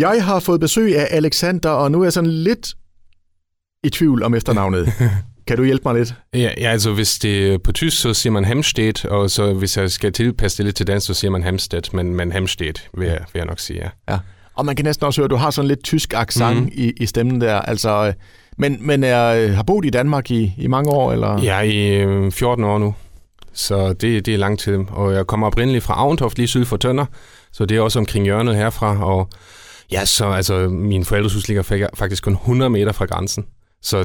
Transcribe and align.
Jeg 0.00 0.24
har 0.24 0.40
fået 0.40 0.60
besøg 0.60 0.96
af 0.96 1.08
Alexander, 1.10 1.70
og 1.70 1.92
nu 1.92 2.00
er 2.00 2.04
jeg 2.04 2.12
sådan 2.12 2.30
lidt 2.30 2.74
i 3.84 3.90
tvivl 3.90 4.22
om 4.22 4.34
efternavnet. 4.34 4.92
Kan 5.46 5.56
du 5.56 5.64
hjælpe 5.64 5.82
mig 5.84 5.94
lidt? 5.94 6.14
Ja, 6.34 6.38
ja, 6.38 6.70
altså 6.70 6.92
hvis 6.92 7.18
det 7.18 7.52
er 7.52 7.58
på 7.58 7.72
tysk, 7.72 8.00
så 8.00 8.14
siger 8.14 8.32
man 8.32 8.44
Hemstedt, 8.44 9.04
og 9.04 9.30
så 9.30 9.52
hvis 9.52 9.76
jeg 9.76 9.90
skal 9.90 10.12
tilpasse 10.12 10.58
det 10.58 10.64
lidt 10.64 10.76
til 10.76 10.86
dansk, 10.86 11.06
så 11.06 11.14
siger 11.14 11.30
man 11.30 11.42
Hemstedt, 11.42 11.94
men, 11.94 12.14
men 12.14 12.32
Hemstedt 12.32 12.88
vil 12.98 13.08
jeg, 13.08 13.18
vil 13.32 13.40
jeg 13.40 13.46
nok 13.46 13.58
sige, 13.58 13.78
ja. 13.78 14.12
ja. 14.12 14.18
Og 14.54 14.66
man 14.66 14.76
kan 14.76 14.84
næsten 14.84 15.06
også 15.06 15.20
høre, 15.20 15.24
at 15.24 15.30
du 15.30 15.36
har 15.36 15.50
sådan 15.50 15.68
lidt 15.68 15.84
tysk 15.84 16.14
accent 16.14 16.60
mm. 16.60 16.70
i, 16.72 16.92
i 16.96 17.06
stemmen 17.06 17.40
der. 17.40 17.54
Altså, 17.54 18.06
øh, 18.06 18.12
men 18.58 18.86
men 18.86 19.04
er, 19.04 19.52
har 19.52 19.62
boet 19.62 19.84
i 19.84 19.90
Danmark 19.90 20.30
i, 20.30 20.54
i 20.58 20.66
mange 20.66 20.90
år? 20.90 21.12
Eller? 21.12 21.42
Ja, 21.42 21.60
i 21.60 22.30
14 22.30 22.64
år 22.64 22.78
nu. 22.78 22.94
Så 23.52 23.92
det, 23.92 24.26
det 24.26 24.34
er 24.34 24.38
lang 24.38 24.58
tid. 24.58 24.78
Og 24.88 25.14
jeg 25.14 25.26
kommer 25.26 25.46
oprindeligt 25.46 25.84
fra 25.84 25.94
Aventoft, 25.94 26.36
lige 26.38 26.46
syd 26.46 26.64
for 26.64 26.76
Tønder. 26.76 27.06
Så 27.52 27.66
det 27.66 27.76
er 27.76 27.80
også 27.80 27.98
omkring 27.98 28.24
hjørnet 28.24 28.56
herfra. 28.56 29.04
Og 29.04 29.28
ja, 29.92 30.04
så 30.04 30.26
altså, 30.26 30.68
min 30.68 31.04
forældreshus 31.04 31.48
ligger 31.48 31.88
faktisk 31.94 32.24
kun 32.24 32.32
100 32.32 32.70
meter 32.70 32.92
fra 32.92 33.04
grænsen. 33.04 33.46
Så 33.82 34.04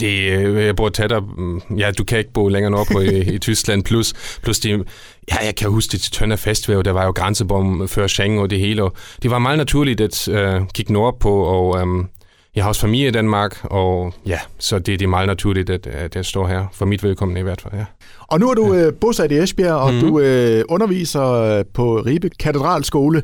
det, 0.00 0.32
øh, 0.32 0.64
jeg 0.64 0.76
bor 0.76 0.88
tættere, 0.88 1.20
mm, 1.20 1.60
ja, 1.78 1.90
du 1.90 2.04
kan 2.04 2.18
ikke 2.18 2.32
bo 2.32 2.48
længere 2.48 2.70
nordpå 2.70 3.00
i, 3.00 3.18
i 3.34 3.38
Tyskland, 3.38 3.84
plus, 3.84 4.14
plus 4.42 4.58
de, 4.58 4.84
ja, 5.30 5.44
jeg 5.44 5.54
kan 5.56 5.70
huske 5.70 5.92
det 5.92 6.00
til 6.00 6.12
Tønder 6.12 6.36
Festival, 6.36 6.84
der 6.84 6.90
var 6.90 7.04
jo 7.04 7.10
grænsebom 7.10 7.88
før 7.88 8.06
Schengen 8.06 8.38
og 8.38 8.50
det 8.50 8.58
hele, 8.58 8.82
og 8.82 8.92
det 9.22 9.30
var 9.30 9.38
meget 9.38 9.58
naturligt 9.58 10.00
at 10.00 10.28
uh, 10.28 10.66
kigge 10.74 10.92
nordpå, 10.92 11.42
og 11.42 11.82
um, 11.82 12.08
jeg 12.54 12.64
har 12.64 12.68
også 12.68 12.80
familie 12.80 13.08
i 13.08 13.10
Danmark, 13.10 13.58
og 13.64 14.14
ja, 14.26 14.38
så 14.58 14.78
det, 14.78 14.86
det 14.86 15.02
er 15.02 15.08
meget 15.08 15.26
naturligt, 15.26 15.70
at, 15.70 15.86
at 15.86 16.16
jeg 16.16 16.24
står 16.24 16.46
her, 16.46 16.66
for 16.72 16.84
mit 16.84 17.02
vedkommende 17.02 17.40
i 17.40 17.44
hvert 17.44 17.60
fald, 17.60 17.74
ja. 17.74 17.84
Og 18.20 18.40
nu 18.40 18.50
er 18.50 18.54
du 18.54 18.74
ja. 18.74 18.86
uh, 18.86 18.94
bosat 18.94 19.32
i 19.32 19.38
Esbjerg, 19.38 19.74
og 19.74 19.92
mm-hmm. 19.92 20.08
du 20.08 20.16
uh, 20.16 20.62
underviser 20.68 21.62
på 21.74 21.96
Ribe 21.96 22.30
Katedralskole, 22.40 23.22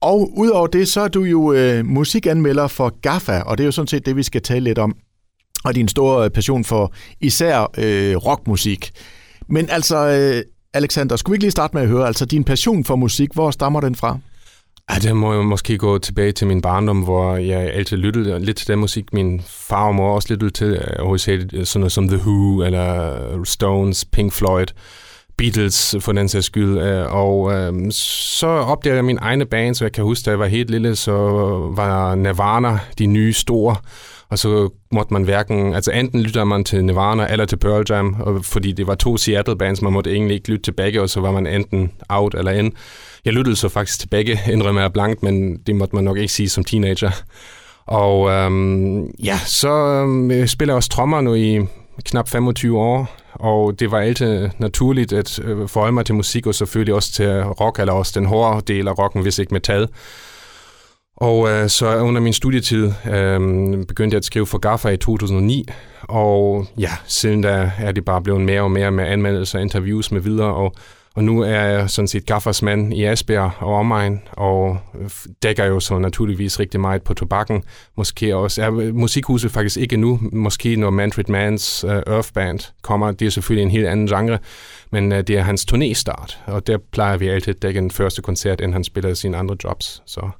og 0.00 0.38
udover 0.38 0.66
det, 0.66 0.88
så 0.88 1.00
er 1.00 1.08
du 1.08 1.22
jo 1.22 1.52
øh, 1.52 1.86
musikanmelder 1.86 2.66
for 2.66 3.00
GAFA, 3.00 3.40
og 3.40 3.58
det 3.58 3.64
er 3.64 3.66
jo 3.66 3.72
sådan 3.72 3.88
set 3.88 4.06
det, 4.06 4.16
vi 4.16 4.22
skal 4.22 4.42
tale 4.42 4.64
lidt 4.64 4.78
om 4.78 4.96
og 5.64 5.74
din 5.74 5.88
store 5.88 6.24
øh, 6.24 6.30
passion 6.30 6.64
for 6.64 6.92
især 7.20 7.70
øh, 7.78 8.16
rockmusik. 8.16 8.90
Men 9.48 9.70
altså, 9.70 9.96
øh, 10.08 10.42
Alexander, 10.74 11.16
skulle 11.16 11.32
vi 11.32 11.36
ikke 11.36 11.44
lige 11.44 11.50
starte 11.50 11.76
med 11.76 11.82
at 11.82 11.88
høre, 11.88 12.06
altså 12.06 12.24
din 12.24 12.44
passion 12.44 12.84
for 12.84 12.96
musik, 12.96 13.28
hvor 13.34 13.50
stammer 13.50 13.80
den 13.80 13.94
fra? 13.94 14.18
Ja, 14.90 14.94
det 14.98 15.16
må 15.16 15.34
jeg 15.34 15.44
måske 15.44 15.78
gå 15.78 15.98
tilbage 15.98 16.32
til 16.32 16.46
min 16.46 16.62
barndom, 16.62 17.02
hvor 17.02 17.36
jeg 17.36 17.60
altid 17.60 17.96
lyttede 17.96 18.40
lidt 18.40 18.56
til 18.56 18.68
den 18.68 18.78
musik. 18.78 19.12
Min 19.12 19.40
far 19.46 19.86
og 19.86 19.94
mor 19.94 20.14
også 20.14 20.28
lyttede 20.32 20.50
til, 20.50 20.66
øh, 20.66 21.04
hovedsageligt 21.04 21.68
sådan 21.68 21.80
noget 21.80 21.92
som 21.92 22.08
The 22.08 22.18
Who, 22.18 22.62
eller 22.62 23.44
Stones, 23.44 24.04
Pink 24.04 24.32
Floyd, 24.32 24.66
Beatles 25.38 25.96
for 26.00 26.12
den 26.12 26.28
sags 26.28 26.46
skyld. 26.46 26.78
Øh, 26.78 27.14
og 27.14 27.52
øh, 27.52 27.92
så 27.92 28.46
opdagede 28.46 28.96
jeg 28.96 29.04
min 29.04 29.18
egne 29.20 29.46
band, 29.46 29.74
så 29.74 29.84
jeg 29.84 29.92
kan 29.92 30.04
huske, 30.04 30.24
da 30.24 30.30
jeg 30.30 30.38
var 30.38 30.46
helt 30.46 30.70
lille, 30.70 30.96
så 30.96 31.12
var 31.76 32.14
Nirvana 32.14 32.78
de 32.98 33.06
nye 33.06 33.32
store 33.32 33.76
og 34.30 34.38
så 34.38 34.68
måtte 34.90 35.12
man 35.12 35.22
hverken, 35.22 35.74
altså 35.74 35.92
enten 35.92 36.20
lytter 36.20 36.44
man 36.44 36.64
til 36.64 36.84
Nirvana 36.84 37.26
eller 37.30 37.44
til 37.44 37.56
Pearl 37.56 37.84
Jam, 37.90 38.16
og 38.20 38.44
fordi 38.44 38.72
det 38.72 38.86
var 38.86 38.94
to 38.94 39.16
Seattle-bands, 39.16 39.82
man 39.82 39.92
måtte 39.92 40.12
egentlig 40.12 40.34
ikke 40.34 40.48
lytte 40.48 40.62
til 40.62 40.72
begge, 40.72 41.02
og 41.02 41.10
så 41.10 41.20
var 41.20 41.32
man 41.32 41.46
enten 41.46 41.90
out 42.08 42.34
eller 42.34 42.52
in. 42.52 42.72
Jeg 43.24 43.32
lyttede 43.32 43.56
så 43.56 43.68
faktisk 43.68 44.00
til 44.00 44.08
begge, 44.08 44.40
indrømmer 44.52 44.80
jeg 44.80 44.92
blankt, 44.92 45.22
men 45.22 45.56
det 45.56 45.76
måtte 45.76 45.94
man 45.94 46.04
nok 46.04 46.16
ikke 46.16 46.32
sige 46.32 46.48
som 46.48 46.64
teenager. 46.64 47.10
Og 47.86 48.30
øhm, 48.30 49.06
ja, 49.06 49.38
så 49.46 49.70
øhm, 49.70 50.46
spiller 50.46 50.72
jeg 50.72 50.76
også 50.76 50.90
trommer 50.90 51.20
nu 51.20 51.34
i 51.34 51.60
knap 52.04 52.28
25 52.28 52.78
år, 52.78 53.16
og 53.38 53.80
det 53.80 53.90
var 53.90 53.98
altid 53.98 54.48
naturligt 54.58 55.12
at 55.12 55.38
øh, 55.38 55.68
forholde 55.68 55.92
mig 55.92 56.06
til 56.06 56.14
musik, 56.14 56.46
og 56.46 56.54
selvfølgelig 56.54 56.94
også 56.94 57.12
til 57.12 57.42
rock, 57.42 57.78
eller 57.78 57.92
også 57.92 58.12
den 58.20 58.26
hårde 58.26 58.72
del 58.72 58.88
af 58.88 58.98
rocken, 58.98 59.22
hvis 59.22 59.38
ikke 59.38 59.54
metal. 59.54 59.88
Og 61.16 61.50
øh, 61.50 61.68
så 61.68 61.96
under 61.98 62.20
min 62.20 62.32
studietid 62.32 62.92
øh, 63.10 63.40
begyndte 63.86 64.14
jeg 64.14 64.18
at 64.18 64.24
skrive 64.24 64.46
for 64.46 64.58
Gaffa 64.58 64.88
i 64.88 64.96
2009, 64.96 65.66
og 66.02 66.66
ja, 66.78 66.90
siden 67.06 67.42
da 67.42 67.72
er 67.78 67.92
det 67.92 68.04
bare 68.04 68.22
blevet 68.22 68.40
mere 68.40 68.62
og 68.62 68.70
mere 68.70 68.90
med 68.90 69.04
anmeldelser, 69.04 69.58
interviews 69.58 70.12
med 70.12 70.20
videre, 70.20 70.54
og, 70.54 70.74
og 71.18 71.24
nu 71.24 71.40
er 71.40 71.60
jeg 71.60 71.90
sådan 71.90 72.08
set 72.08 72.26
GAFAs 72.26 72.62
mand 72.62 72.94
i 72.94 73.04
Asbjerg 73.04 73.50
og 73.58 73.74
omegn, 73.74 74.22
og 74.32 74.78
dækker 75.42 75.64
jo 75.64 75.80
så 75.80 75.98
naturligvis 75.98 76.60
rigtig 76.60 76.80
meget 76.80 77.02
på 77.02 77.14
tobakken. 77.14 77.64
Måske 77.96 78.36
også, 78.36 78.62
er 78.62 78.92
musikhuset 78.92 79.50
faktisk 79.50 79.76
ikke 79.76 79.96
nu, 79.96 80.20
måske 80.32 80.76
når 80.76 80.90
Manfred 80.90 81.24
Mans 81.28 81.84
uh, 81.84 81.90
Earth 81.90 82.28
Band 82.34 82.60
kommer, 82.82 83.12
det 83.12 83.26
er 83.26 83.30
selvfølgelig 83.30 83.62
en 83.62 83.70
helt 83.70 83.86
anden 83.86 84.06
genre, 84.06 84.38
men 84.92 85.12
uh, 85.12 85.18
det 85.18 85.30
er 85.30 85.42
hans 85.42 85.66
turnéstart, 85.72 86.36
og 86.46 86.66
der 86.66 86.78
plejer 86.92 87.16
vi 87.16 87.28
altid 87.28 87.54
at 87.54 87.62
dække 87.62 87.78
en 87.78 87.90
første 87.90 88.22
koncert, 88.22 88.60
inden 88.60 88.72
han 88.72 88.84
spiller 88.84 89.14
sine 89.14 89.36
andre 89.36 89.56
jobs, 89.64 90.02
så... 90.06 90.30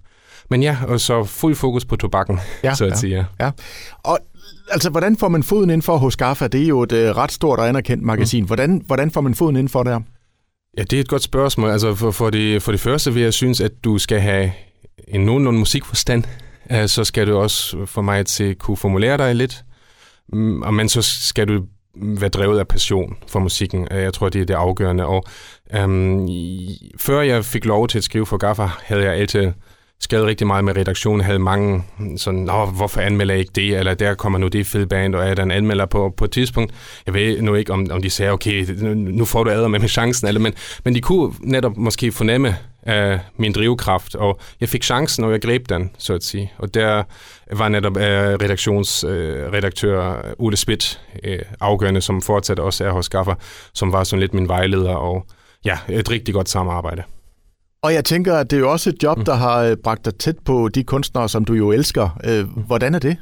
Men 0.51 0.63
ja, 0.63 0.77
og 0.87 1.01
så 1.01 1.25
fuld 1.25 1.55
fokus 1.55 1.85
på 1.85 1.97
tobakken, 1.97 2.41
ja, 2.65 2.75
så 2.79 2.85
at 2.85 2.91
ja, 2.91 2.97
sige. 2.97 3.27
Ja. 3.41 3.51
Og 4.03 4.19
altså, 4.71 4.91
hvordan 4.91 5.17
får 5.17 5.29
man 5.29 5.43
foden 5.43 5.71
ind 5.71 5.83
for 5.83 5.97
hos 5.97 6.17
Gaffa? 6.17 6.47
Det 6.47 6.63
er 6.63 6.67
jo 6.67 6.83
et 6.83 6.93
uh, 6.93 6.99
ret 6.99 7.33
stort 7.33 7.59
og 7.59 7.69
anerkendt 7.69 8.05
magasin. 8.05 8.43
Mm. 8.43 8.47
Hvordan, 8.47 8.83
hvordan 8.87 9.11
får 9.11 9.21
man 9.21 9.35
foden 9.35 9.57
ind 9.57 9.69
for 9.69 9.83
der? 9.83 10.01
Ja, 10.79 10.83
det 10.83 10.97
er 10.97 11.01
et 11.01 11.09
godt 11.09 11.23
spørgsmål. 11.23 11.71
Altså, 11.71 11.95
for, 11.95 12.11
for, 12.11 12.31
det, 12.31 12.63
for 12.63 12.73
det 12.73 12.81
første 12.81 13.15
vil 13.15 13.23
jeg 13.23 13.35
synes, 13.35 13.61
at 13.61 13.85
du 13.85 13.99
skal 13.99 14.21
have 14.21 14.53
en 15.09 15.21
nogenlunde 15.21 15.59
musikforstand. 15.59 16.25
Øh, 16.73 16.89
så 16.89 17.05
skal 17.05 17.27
du 17.27 17.37
også 17.37 17.87
for 17.87 18.03
mig 18.03 18.27
til 18.27 18.55
kunne 18.55 18.77
formulere 18.77 19.17
dig 19.17 19.35
lidt. 19.35 19.65
Mm, 20.33 20.63
og 20.63 20.75
men 20.75 20.89
så 20.89 21.03
skal 21.03 21.49
du 21.49 21.65
være 21.95 22.29
drevet 22.29 22.59
af 22.59 22.69
passion 22.69 23.17
for 23.29 23.39
musikken. 23.39 23.89
Øh, 23.91 24.03
jeg 24.03 24.15
tror, 24.15 24.29
det 24.29 24.41
er 24.41 24.45
det 24.45 24.55
afgørende. 24.55 25.07
Og 25.07 25.25
øhm, 25.75 26.29
før 26.99 27.21
jeg 27.21 27.45
fik 27.45 27.65
lov 27.65 27.89
til 27.89 27.99
at 27.99 28.05
skrive 28.05 28.27
for 28.27 28.37
Gaffa, 28.37 28.67
havde 28.83 29.03
jeg 29.03 29.15
altid 29.15 29.53
skrevet 30.01 30.27
rigtig 30.27 30.47
meget 30.47 30.65
med 30.65 30.77
redaktionen, 30.77 31.21
havde 31.21 31.39
mange 31.39 31.85
sådan, 32.17 32.41
Nå, 32.41 32.67
hvorfor 32.67 33.01
anmelder 33.01 33.35
jeg 33.35 33.41
ikke 33.41 33.53
det, 33.55 33.79
eller 33.79 33.95
der 33.95 34.15
kommer 34.15 34.39
nu 34.39 34.49
det 34.49 34.67
fede 34.67 34.87
band, 34.87 35.15
og 35.15 35.29
er 35.29 35.35
der 35.35 35.43
en 35.43 35.51
anmelder 35.51 35.87
på, 35.87 36.15
på 36.17 36.25
et 36.25 36.31
tidspunkt. 36.31 36.75
Jeg 37.07 37.15
ved 37.15 37.43
nu 37.43 37.55
ikke, 37.55 37.73
om, 37.73 37.87
om 37.91 38.03
de 38.03 38.11
sagde, 38.11 38.33
okay, 38.33 38.67
nu 38.95 39.25
får 39.25 39.45
du 39.45 39.51
æder 39.51 39.69
med, 39.69 39.79
med 39.79 39.89
chancen, 39.89 40.29
eller, 40.29 40.41
men, 40.41 40.53
men 40.85 40.95
de 40.95 41.01
kunne 41.01 41.33
netop 41.41 41.77
måske 41.77 42.13
fornemme 42.13 42.57
uh, 42.87 43.19
min 43.37 43.53
drivkraft, 43.53 44.15
og 44.15 44.41
jeg 44.61 44.69
fik 44.69 44.85
chancen, 44.85 45.25
og 45.25 45.33
jeg 45.33 45.41
greb 45.41 45.69
den, 45.69 45.91
så 45.99 46.15
at 46.15 46.25
sige. 46.25 46.53
Og 46.59 46.75
der 46.75 47.03
var 47.53 47.69
netop 47.69 47.97
øh, 47.97 48.03
uh, 48.03 48.41
redaktionsredaktør 48.43 50.11
øh, 50.11 50.33
uh, 50.39 50.47
Ole 50.47 50.57
Spidt 50.57 51.01
uh, 51.29 51.35
afgørende, 51.61 52.01
som 52.01 52.23
fortsat 52.23 52.59
også 52.59 52.85
er 52.85 52.91
hos 52.91 53.09
Gaffer, 53.09 53.35
som 53.75 53.93
var 53.93 54.05
sådan 54.05 54.21
lidt 54.21 54.35
min 54.35 54.49
vejleder, 54.49 54.95
og 54.95 55.27
ja, 55.65 55.79
et 55.89 56.11
rigtig 56.11 56.35
godt 56.35 56.49
samarbejde. 56.49 57.03
Og 57.83 57.95
jeg 57.95 58.05
tænker, 58.05 58.37
at 58.37 58.51
det 58.51 58.57
er 58.57 58.61
jo 58.61 58.71
også 58.71 58.91
et 58.91 59.03
job, 59.03 59.19
mm. 59.19 59.25
der 59.25 59.35
har 59.35 59.63
øh, 59.63 59.77
bragt 59.77 60.05
dig 60.05 60.15
tæt 60.15 60.37
på 60.45 60.69
de 60.69 60.85
kunstnere, 60.85 61.29
som 61.29 61.45
du 61.45 61.55
jo 61.55 61.73
elsker. 61.73 62.19
Øh. 62.25 62.45
Hvordan 62.67 62.95
er 62.95 62.99
det? 62.99 63.17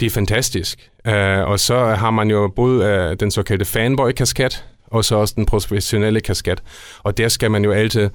Det 0.00 0.06
er 0.06 0.10
fantastisk. 0.10 0.90
Uh, 1.08 1.12
og 1.50 1.60
så 1.60 1.84
har 1.84 2.10
man 2.10 2.30
jo 2.30 2.52
både 2.56 3.16
den 3.20 3.30
såkaldte 3.30 3.64
fanboy-kasket, 3.64 4.64
og 4.86 5.04
så 5.04 5.16
også 5.16 5.34
den 5.36 5.46
professionelle 5.46 6.20
kasket. 6.20 6.62
Og 7.02 7.18
der 7.18 7.28
skal 7.28 7.50
man 7.50 7.64
jo 7.64 7.72
altid... 7.72 8.10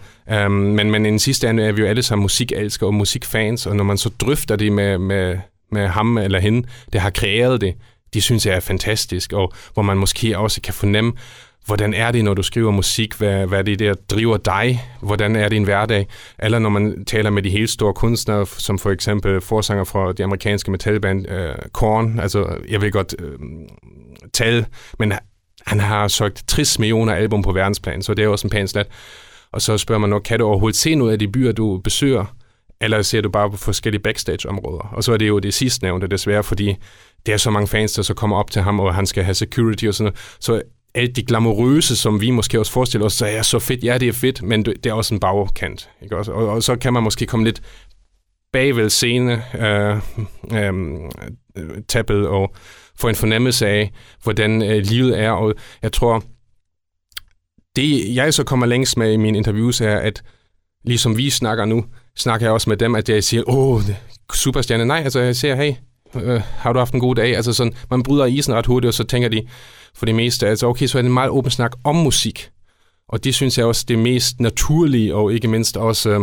Um, 0.45 0.51
men, 0.51 0.91
men 0.91 1.05
i 1.05 1.09
den 1.09 1.19
sidste 1.19 1.49
ende 1.49 1.63
er 1.63 1.71
vi 1.71 1.81
jo 1.81 1.87
alle 1.87 2.03
sammen 2.03 2.23
musikelskere 2.23 2.89
og 2.89 2.93
musikfans, 2.93 3.65
og 3.65 3.75
når 3.75 3.83
man 3.83 3.97
så 3.97 4.09
drøfter 4.19 4.55
det 4.55 4.71
med, 4.71 4.97
med, 4.97 5.37
med 5.71 5.87
ham 5.87 6.17
eller 6.17 6.39
hende, 6.39 6.67
der 6.93 6.99
har 6.99 7.09
kreeret 7.09 7.61
det, 7.61 7.75
de 8.13 8.21
synes 8.21 8.45
jeg 8.45 8.55
er 8.55 8.59
fantastisk, 8.59 9.33
og 9.33 9.53
hvor 9.73 9.83
man 9.83 9.97
måske 9.97 10.37
også 10.37 10.61
kan 10.61 10.73
fornemme, 10.73 11.13
hvordan 11.67 11.93
er 11.93 12.11
det, 12.11 12.23
når 12.23 12.33
du 12.33 12.43
skriver 12.43 12.71
musik? 12.71 13.13
Hvad, 13.13 13.47
hvad 13.47 13.59
er 13.59 13.63
det, 13.63 13.79
der 13.79 13.93
driver 13.93 14.37
dig? 14.37 14.81
Hvordan 15.01 15.35
er 15.35 15.49
det 15.49 15.55
en 15.55 15.63
hverdag? 15.63 16.07
Eller 16.39 16.59
når 16.59 16.69
man 16.69 17.05
taler 17.05 17.29
med 17.29 17.43
de 17.43 17.49
helt 17.49 17.69
store 17.69 17.93
kunstnere, 17.93 18.45
som 18.45 18.79
for 18.79 18.91
eksempel 18.91 19.41
forsanger 19.41 19.83
fra 19.83 20.11
det 20.11 20.23
amerikanske 20.23 20.71
metalband 20.71 21.25
uh, 21.31 21.71
Korn. 21.73 22.19
Altså, 22.19 22.57
jeg 22.69 22.81
vil 22.81 22.91
godt 22.91 23.15
øh, 23.19 23.31
uh, 23.31 23.39
tale, 24.33 24.65
men 24.99 25.13
han 25.65 25.79
har 25.79 26.07
søgt 26.07 26.43
60 26.47 26.79
millioner 26.79 27.13
album 27.13 27.41
på 27.41 27.51
verdensplan, 27.51 28.01
så 28.01 28.13
det 28.13 28.25
er 28.25 28.27
også 28.27 28.47
en 28.47 28.51
pæn 28.51 28.67
slat. 28.67 28.87
Og 29.51 29.61
så 29.61 29.77
spørger 29.77 29.99
man 29.99 30.09
nok, 30.09 30.21
kan 30.25 30.39
du 30.39 30.45
overhovedet 30.45 30.77
se 30.77 30.95
noget 30.95 31.11
af 31.11 31.19
de 31.19 31.27
byer, 31.27 31.51
du 31.51 31.81
besøger? 31.83 32.25
Eller 32.81 33.01
ser 33.01 33.21
du 33.21 33.29
bare 33.29 33.51
på 33.51 33.57
forskellige 33.57 34.01
backstage-områder? 34.01 34.89
Og 34.91 35.03
så 35.03 35.13
er 35.13 35.17
det 35.17 35.27
jo 35.27 35.39
det 35.39 35.53
sidste 35.53 35.83
nævnte, 35.83 36.07
desværre, 36.07 36.43
fordi 36.43 36.75
der 37.25 37.33
er 37.33 37.37
så 37.37 37.51
mange 37.51 37.67
fans, 37.67 37.93
der 37.93 38.01
så 38.01 38.13
kommer 38.13 38.37
op 38.37 38.51
til 38.51 38.61
ham, 38.61 38.79
og 38.79 38.95
han 38.95 39.05
skal 39.05 39.23
have 39.23 39.33
security 39.33 39.85
og 39.85 39.93
sådan 39.93 40.03
noget. 40.03 40.37
Så 40.39 40.61
alt 40.95 41.15
det 41.15 41.27
glamourøse, 41.27 41.95
som 41.95 42.21
vi 42.21 42.31
måske 42.31 42.59
også 42.59 42.71
forestiller 42.71 43.05
os, 43.05 43.13
så 43.13 43.25
er 43.25 43.41
så 43.41 43.59
fedt. 43.59 43.83
Ja, 43.83 43.97
det 43.97 44.07
er 44.07 44.13
fedt, 44.13 44.41
men 44.41 44.65
det 44.65 44.85
er 44.85 44.93
også 44.93 45.13
en 45.13 45.19
bagkant. 45.19 45.89
Ikke? 46.03 46.17
Og, 46.17 46.25
og, 46.27 46.49
og 46.49 46.63
så 46.63 46.75
kan 46.75 46.93
man 46.93 47.03
måske 47.03 47.25
komme 47.25 47.45
lidt 47.45 47.61
bagved 48.53 48.89
scene, 48.89 49.43
øh, 49.59 49.97
øhm, 50.53 51.11
øh, 51.57 51.69
tappet 51.87 52.27
og 52.27 52.55
få 52.99 53.07
en 53.07 53.15
fornemmelse 53.15 53.67
af, 53.67 53.91
hvordan 54.23 54.61
øh, 54.61 54.77
livet 54.83 55.19
er. 55.19 55.31
Og 55.31 55.55
jeg 55.81 55.91
tror, 55.91 56.23
det 57.75 58.15
jeg 58.15 58.33
så 58.33 58.43
kommer 58.43 58.65
længst 58.65 58.97
med 58.97 59.13
i 59.13 59.17
mine 59.17 59.37
interviews 59.37 59.81
er, 59.81 59.95
at 59.95 60.23
ligesom 60.85 61.17
vi 61.17 61.29
snakker 61.29 61.65
nu, 61.65 61.85
snakker 62.15 62.45
jeg 62.47 62.53
også 62.53 62.69
med 62.69 62.77
dem, 62.77 62.95
at 62.95 63.09
jeg 63.09 63.23
siger, 63.23 63.49
åh, 63.49 63.81
superstjerne. 64.33 64.85
Nej, 64.85 65.01
altså 65.03 65.19
jeg 65.19 65.35
siger, 65.35 65.55
hey, 65.55 65.73
øh, 66.15 66.41
har 66.41 66.73
du 66.73 66.79
haft 66.79 66.93
en 66.93 66.99
god 66.99 67.15
dag? 67.15 67.35
Altså 67.35 67.53
sådan, 67.53 67.73
man 67.89 68.03
bryder 68.03 68.25
isen 68.25 68.53
ret 68.53 68.65
hurtigt, 68.65 68.87
og 68.87 68.93
så 68.93 69.03
tænker 69.03 69.29
de, 69.29 69.47
for 69.97 70.05
det 70.05 70.15
meste. 70.15 70.47
Altså 70.47 70.67
okay, 70.67 70.87
så 70.87 70.97
er 70.97 71.01
det 71.01 71.07
en 71.07 71.13
meget 71.13 71.29
åben 71.29 71.51
snak 71.51 71.71
om 71.83 71.95
musik. 71.95 72.49
Og 73.09 73.23
det 73.23 73.35
synes 73.35 73.57
jeg 73.57 73.65
også 73.65 73.85
det 73.87 73.99
mest 73.99 74.39
naturlige, 74.39 75.15
og 75.15 75.33
ikke 75.33 75.47
mindst 75.47 75.77
også, 75.77 76.09
øh, 76.09 76.21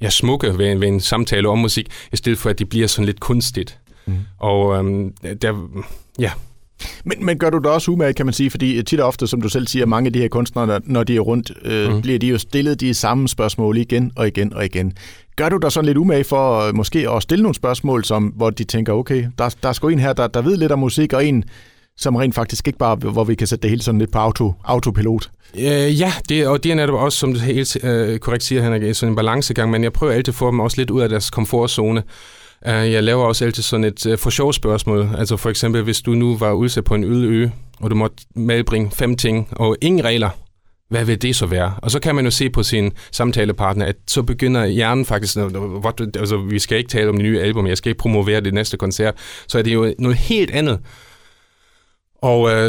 ja, 0.00 0.10
smukke 0.10 0.58
ved, 0.58 0.78
ved 0.78 0.88
en 0.88 1.00
samtale 1.00 1.48
om 1.48 1.58
musik, 1.58 1.86
i 2.12 2.16
stedet 2.16 2.38
for 2.38 2.50
at 2.50 2.58
det 2.58 2.68
bliver 2.68 2.86
sådan 2.86 3.06
lidt 3.06 3.20
kunstigt. 3.20 3.78
Mm. 4.06 4.14
Og 4.38 4.76
øhm, 4.76 5.12
der, 5.42 5.68
ja, 6.18 6.32
men, 7.04 7.24
men 7.24 7.38
gør 7.38 7.50
du 7.50 7.58
det 7.58 7.66
også 7.66 7.90
umage, 7.90 8.12
kan 8.12 8.26
man 8.26 8.32
sige, 8.32 8.50
fordi 8.50 8.82
tit 8.82 9.00
og 9.00 9.06
ofte, 9.06 9.26
som 9.26 9.42
du 9.42 9.48
selv 9.48 9.66
siger, 9.66 9.86
mange 9.86 10.06
af 10.06 10.12
de 10.12 10.18
her 10.18 10.28
kunstnere, 10.28 10.80
når 10.84 11.04
de 11.04 11.16
er 11.16 11.20
rundt, 11.20 11.52
øh, 11.64 11.94
mm. 11.94 12.02
bliver 12.02 12.18
de 12.18 12.26
jo 12.26 12.38
stillet 12.38 12.80
de 12.80 12.94
samme 12.94 13.28
spørgsmål 13.28 13.76
igen 13.76 14.12
og 14.16 14.26
igen 14.26 14.54
og 14.54 14.64
igen. 14.64 14.92
Gør 15.36 15.48
du 15.48 15.56
dig 15.56 15.72
sådan 15.72 15.86
lidt 15.86 15.98
umage 15.98 16.24
for 16.24 16.60
øh, 16.60 16.74
måske 16.74 17.10
at 17.10 17.22
stille 17.22 17.42
nogle 17.42 17.54
spørgsmål, 17.54 18.04
som, 18.04 18.24
hvor 18.24 18.50
de 18.50 18.64
tænker, 18.64 18.92
okay, 18.92 19.26
der, 19.38 19.54
der 19.62 19.68
er 19.68 19.72
sgu 19.72 19.88
en 19.88 19.98
her, 19.98 20.12
der, 20.12 20.26
der 20.26 20.42
ved 20.42 20.56
lidt 20.56 20.72
om 20.72 20.78
musik, 20.78 21.12
og 21.12 21.26
en, 21.26 21.44
som 21.96 22.16
rent 22.16 22.34
faktisk 22.34 22.66
ikke 22.66 22.78
bare, 22.78 22.96
hvor 22.96 23.24
vi 23.24 23.34
kan 23.34 23.46
sætte 23.46 23.62
det 23.62 23.70
hele 23.70 23.82
sådan 23.82 23.98
lidt 23.98 24.12
på 24.12 24.18
auto, 24.18 24.54
autopilot. 24.64 25.30
Øh, 25.54 26.00
ja, 26.00 26.12
det, 26.28 26.46
og 26.46 26.64
det 26.64 26.70
er 26.72 26.74
netop 26.74 26.94
også, 26.94 27.18
som 27.18 27.32
du 27.34 27.38
helt 27.38 27.84
øh, 27.84 28.18
korrekt 28.18 28.44
siger, 28.44 28.62
Henrik, 28.62 28.94
sådan 28.94 29.12
en 29.12 29.16
balancegang, 29.16 29.70
men 29.70 29.84
jeg 29.84 29.92
prøver 29.92 30.12
altid 30.12 30.32
at 30.32 30.34
få 30.34 30.50
dem 30.50 30.60
også 30.60 30.76
lidt 30.76 30.90
ud 30.90 31.00
af 31.00 31.08
deres 31.08 31.30
komfortzone. 31.30 32.02
Øh, 32.66 32.92
jeg 32.92 33.02
laver 33.02 33.24
også 33.24 33.44
altid 33.44 33.62
sådan 33.62 33.84
et 33.84 34.06
øh, 34.06 34.18
for 34.18 34.30
sjov 34.30 34.52
spørgsmål. 34.52 35.08
Altså 35.18 35.36
for 35.36 35.50
eksempel, 35.50 35.82
hvis 35.82 36.00
du 36.00 36.10
nu 36.10 36.36
var 36.36 36.52
udsat 36.52 36.84
på 36.84 36.94
en 36.94 37.04
øde 37.04 37.26
ø, 37.26 37.48
og 37.80 37.90
du 37.90 37.96
måtte 37.96 38.16
medbringe 38.34 38.90
fem 38.90 39.16
ting, 39.16 39.48
og 39.52 39.76
ingen 39.80 40.04
regler, 40.04 40.30
hvad 40.88 41.04
vil 41.04 41.22
det 41.22 41.36
så 41.36 41.46
være? 41.46 41.74
Og 41.82 41.90
så 41.90 42.00
kan 42.00 42.14
man 42.14 42.24
jo 42.24 42.30
se 42.30 42.50
på 42.50 42.62
sin 42.62 42.92
samtalepartner, 43.12 43.86
at 43.86 43.96
så 44.06 44.22
begynder 44.22 44.66
hjernen 44.66 45.04
faktisk, 45.04 45.36
altså 45.36 46.36
vi 46.50 46.58
skal 46.58 46.78
ikke 46.78 46.90
tale 46.90 47.08
om 47.08 47.16
det 47.16 47.24
nye 47.24 47.40
album, 47.40 47.66
jeg 47.66 47.76
skal 47.76 47.90
ikke 47.90 47.98
promovere 47.98 48.40
det 48.40 48.54
næste 48.54 48.76
koncert, 48.76 49.14
så 49.48 49.58
er 49.58 49.62
det 49.62 49.74
jo 49.74 49.94
noget 49.98 50.16
helt 50.16 50.50
andet. 50.50 50.78
Og, 52.22 52.50
øh, 52.50 52.64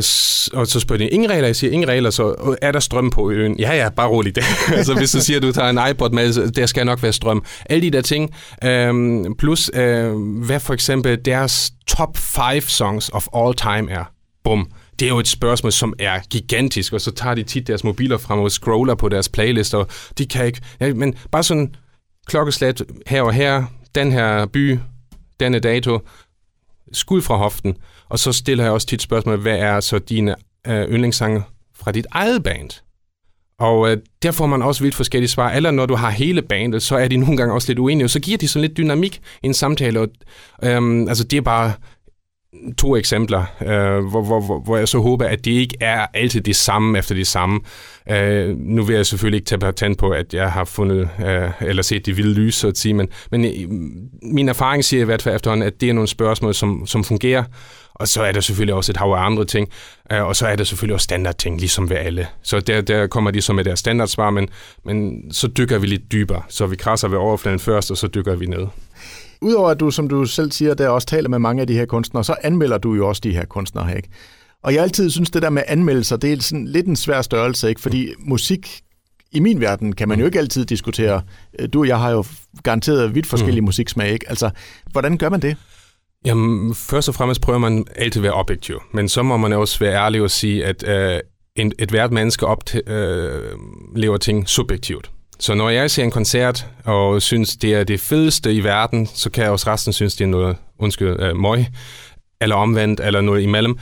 og 0.53 0.67
så 0.67 0.79
spørger 0.79 0.97
de, 0.97 1.09
ingen 1.09 1.29
regler? 1.29 1.47
Jeg 1.47 1.55
siger, 1.55 1.71
ingen 1.71 1.89
regler, 1.89 2.09
så 2.09 2.55
er 2.61 2.71
der 2.71 2.79
strøm 2.79 3.09
på 3.09 3.31
øen? 3.31 3.59
Ja, 3.59 3.75
ja, 3.75 3.89
bare 3.89 4.07
roligt. 4.07 4.39
altså 4.77 4.93
hvis 4.93 5.11
du 5.11 5.21
siger, 5.21 5.37
at 5.37 5.43
du 5.43 5.51
tager 5.51 5.69
en 5.69 5.91
iPod 5.91 6.09
med, 6.09 6.51
der 6.51 6.65
skal 6.65 6.85
nok 6.85 7.03
være 7.03 7.13
strøm. 7.13 7.43
Alle 7.65 7.81
de 7.81 7.91
der 7.91 8.01
ting. 8.01 8.35
Øhm, 8.63 9.35
plus, 9.35 9.71
øh, 9.73 10.13
hvad 10.45 10.59
for 10.59 10.73
eksempel 10.73 11.25
deres 11.25 11.71
top 11.87 12.17
5 12.17 12.61
songs 12.61 13.09
of 13.09 13.27
all 13.35 13.53
time 13.53 13.91
er. 13.91 14.03
Bum. 14.43 14.71
Det 14.99 15.05
er 15.05 15.09
jo 15.09 15.19
et 15.19 15.27
spørgsmål, 15.27 15.71
som 15.71 15.93
er 15.99 16.19
gigantisk, 16.29 16.93
og 16.93 17.01
så 17.01 17.11
tager 17.11 17.35
de 17.35 17.43
tit 17.43 17.67
deres 17.67 17.83
mobiler 17.83 18.17
frem 18.17 18.39
og 18.39 18.51
scroller 18.51 18.95
på 18.95 19.09
deres 19.09 19.29
playlister, 19.29 19.77
og 19.77 19.87
de 20.17 20.25
kan 20.25 20.45
ikke... 20.45 20.61
Ja, 20.79 20.93
men 20.93 21.15
bare 21.31 21.43
sådan 21.43 21.75
klokkeslæt 22.25 22.83
her 23.07 23.21
og 23.21 23.33
her, 23.33 23.63
den 23.95 24.11
her 24.11 24.45
by, 24.45 24.79
denne 25.39 25.59
dato, 25.59 25.99
skud 26.93 27.21
fra 27.21 27.37
hoften. 27.37 27.77
Og 28.13 28.19
så 28.19 28.31
stiller 28.31 28.63
jeg 28.63 28.73
også 28.73 28.87
tit 28.87 29.01
spørgsmål, 29.01 29.37
hvad 29.37 29.57
er 29.57 29.79
så 29.79 29.99
dine 29.99 30.35
øh, 30.67 30.89
yndlingssange 30.89 31.43
fra 31.75 31.91
dit 31.91 32.07
eget 32.11 32.43
band? 32.43 32.69
Og 33.59 33.91
øh, 33.91 33.97
der 34.23 34.31
får 34.31 34.45
man 34.45 34.61
også 34.61 34.83
vildt 34.83 34.95
forskellige 34.95 35.29
svar. 35.29 35.51
Eller 35.51 35.71
når 35.71 35.85
du 35.85 35.95
har 35.95 36.09
hele 36.09 36.41
bandet, 36.41 36.83
så 36.83 36.95
er 36.95 37.07
de 37.07 37.17
nogle 37.17 37.37
gange 37.37 37.53
også 37.53 37.69
lidt 37.69 37.79
uenige, 37.79 38.05
og 38.05 38.09
så 38.09 38.19
giver 38.19 38.37
de 38.37 38.47
sådan 38.47 38.61
lidt 38.61 38.77
dynamik 38.77 39.21
i 39.43 39.45
en 39.45 39.53
samtale. 39.53 39.99
Og, 39.99 40.07
øh, 40.63 41.05
altså 41.07 41.23
det 41.23 41.37
er 41.37 41.41
bare 41.41 41.73
to 42.77 42.95
eksempler, 42.95 43.45
øh, 43.61 44.05
hvor, 44.05 44.21
hvor, 44.21 44.41
hvor, 44.41 44.59
hvor 44.59 44.77
jeg 44.77 44.87
så 44.87 44.99
håber, 44.99 45.25
at 45.25 45.45
det 45.45 45.51
ikke 45.51 45.77
er 45.81 46.05
altid 46.13 46.41
det 46.41 46.55
samme 46.55 46.97
efter 46.97 47.15
det 47.15 47.27
samme. 47.27 47.59
Øh, 48.09 48.57
nu 48.57 48.83
vil 48.83 48.95
jeg 48.95 49.05
selvfølgelig 49.05 49.37
ikke 49.37 49.47
tage 49.47 49.59
patent 49.59 49.97
på, 49.97 50.09
at 50.09 50.33
jeg 50.33 50.51
har 50.51 50.65
fundet 50.65 51.09
øh, 51.25 51.51
eller 51.61 51.83
set 51.83 52.05
de 52.05 52.15
vilde 52.15 52.33
lys, 52.33 52.55
så 52.55 52.67
at 52.67 52.77
sige, 52.77 52.93
men, 52.93 53.07
men 53.31 53.45
øh, 53.45 53.51
min 54.33 54.49
erfaring 54.49 54.85
siger 54.85 55.01
i 55.01 55.05
hvert 55.05 55.21
fald 55.21 55.35
efterhånden, 55.35 55.67
at 55.67 55.81
det 55.81 55.89
er 55.89 55.93
nogle 55.93 56.07
spørgsmål, 56.07 56.53
som, 56.53 56.87
som 56.87 57.03
fungerer, 57.03 57.43
og 57.95 58.07
så 58.07 58.23
er 58.23 58.31
der 58.31 58.41
selvfølgelig 58.41 58.75
også 58.75 58.91
et 58.91 58.97
hav 58.97 59.07
af 59.07 59.25
andre 59.25 59.45
ting, 59.45 59.69
øh, 60.11 60.23
og 60.23 60.35
så 60.35 60.47
er 60.47 60.55
der 60.55 60.63
selvfølgelig 60.63 60.93
også 60.93 61.03
standardting, 61.03 61.59
ligesom 61.59 61.89
ved 61.89 61.97
alle. 61.97 62.27
Så 62.41 62.59
der, 62.59 62.81
der 62.81 63.07
kommer 63.07 63.31
de 63.31 63.41
så 63.41 63.53
med 63.53 63.63
deres 63.63 63.79
standardsvar, 63.79 64.29
men, 64.29 64.49
men 64.85 65.23
så 65.31 65.47
dykker 65.47 65.77
vi 65.79 65.87
lidt 65.87 66.11
dybere, 66.11 66.41
så 66.49 66.65
vi 66.65 66.75
krasser 66.75 67.07
ved 67.07 67.17
overfladen 67.17 67.59
først, 67.59 67.91
og 67.91 67.97
så 67.97 68.07
dykker 68.07 68.35
vi 68.35 68.45
ned. 68.45 68.67
Udover 69.41 69.69
at 69.69 69.79
du, 69.79 69.91
som 69.91 70.07
du 70.07 70.25
selv 70.25 70.51
siger, 70.51 70.73
der 70.73 70.89
også 70.89 71.07
taler 71.07 71.29
med 71.29 71.39
mange 71.39 71.61
af 71.61 71.67
de 71.67 71.73
her 71.73 71.85
kunstnere, 71.85 72.23
så 72.23 72.35
anmelder 72.43 72.77
du 72.77 72.93
jo 72.93 73.07
også 73.07 73.21
de 73.23 73.31
her 73.31 73.45
kunstnere 73.45 73.85
her, 73.85 73.95
ikke? 73.95 74.09
Og 74.63 74.73
jeg 74.73 74.83
altid 74.83 75.09
synes, 75.09 75.31
det 75.31 75.41
der 75.41 75.49
med 75.49 75.63
anmeldelser, 75.67 76.17
det 76.17 76.33
er 76.33 76.41
sådan 76.41 76.67
lidt 76.67 76.87
en 76.87 76.95
svær 76.95 77.21
størrelse, 77.21 77.69
ikke? 77.69 77.81
Fordi 77.81 78.13
musik 78.19 78.81
i 79.31 79.39
min 79.39 79.61
verden 79.61 79.95
kan 79.95 80.07
man 80.07 80.19
jo 80.19 80.25
ikke 80.25 80.39
altid 80.39 80.65
diskutere. 80.65 81.21
Du 81.73 81.79
og 81.79 81.87
jeg 81.87 81.99
har 81.99 82.11
jo 82.11 82.25
garanteret 82.63 83.15
vidt 83.15 83.25
forskellige 83.25 83.61
mm. 83.61 83.65
musiksmag, 83.65 84.11
ikke? 84.11 84.29
Altså, 84.29 84.49
hvordan 84.91 85.17
gør 85.17 85.29
man 85.29 85.41
det? 85.41 85.57
Jamen, 86.25 86.75
først 86.75 87.09
og 87.09 87.15
fremmest 87.15 87.41
prøver 87.41 87.59
man 87.59 87.85
altid 87.95 88.19
at 88.19 88.23
være 88.23 88.33
objektiv, 88.33 88.81
men 88.91 89.09
så 89.09 89.23
må 89.23 89.37
man 89.37 89.53
også 89.53 89.79
være 89.79 89.93
ærlig 90.05 90.21
og 90.21 90.31
sige, 90.31 90.65
at 90.65 90.87
øh, 90.87 91.19
en, 91.55 91.73
et 91.79 91.89
hvert 91.89 92.11
menneske 92.11 92.47
oplever 92.47 94.13
øh, 94.13 94.19
ting 94.19 94.49
subjektivt. 94.49 95.11
Så 95.39 95.53
når 95.53 95.69
jeg 95.69 95.91
ser 95.91 96.03
en 96.03 96.11
koncert 96.11 96.67
og 96.85 97.21
synes, 97.21 97.57
det 97.57 97.73
er 97.73 97.83
det 97.83 97.99
fedeste 97.99 98.53
i 98.53 98.63
verden, 98.63 99.07
så 99.07 99.29
kan 99.29 99.43
jeg 99.43 99.51
også 99.51 99.71
resten 99.71 99.93
synes, 99.93 100.15
det 100.15 100.23
er 100.23 100.29
noget, 100.29 100.57
undskyld, 100.79 101.19
øh, 101.19 101.35
møg, 101.35 101.65
eller 102.41 102.55
omvendt, 102.55 102.99
eller 102.99 103.21
noget 103.21 103.41
imellem. 103.41 103.77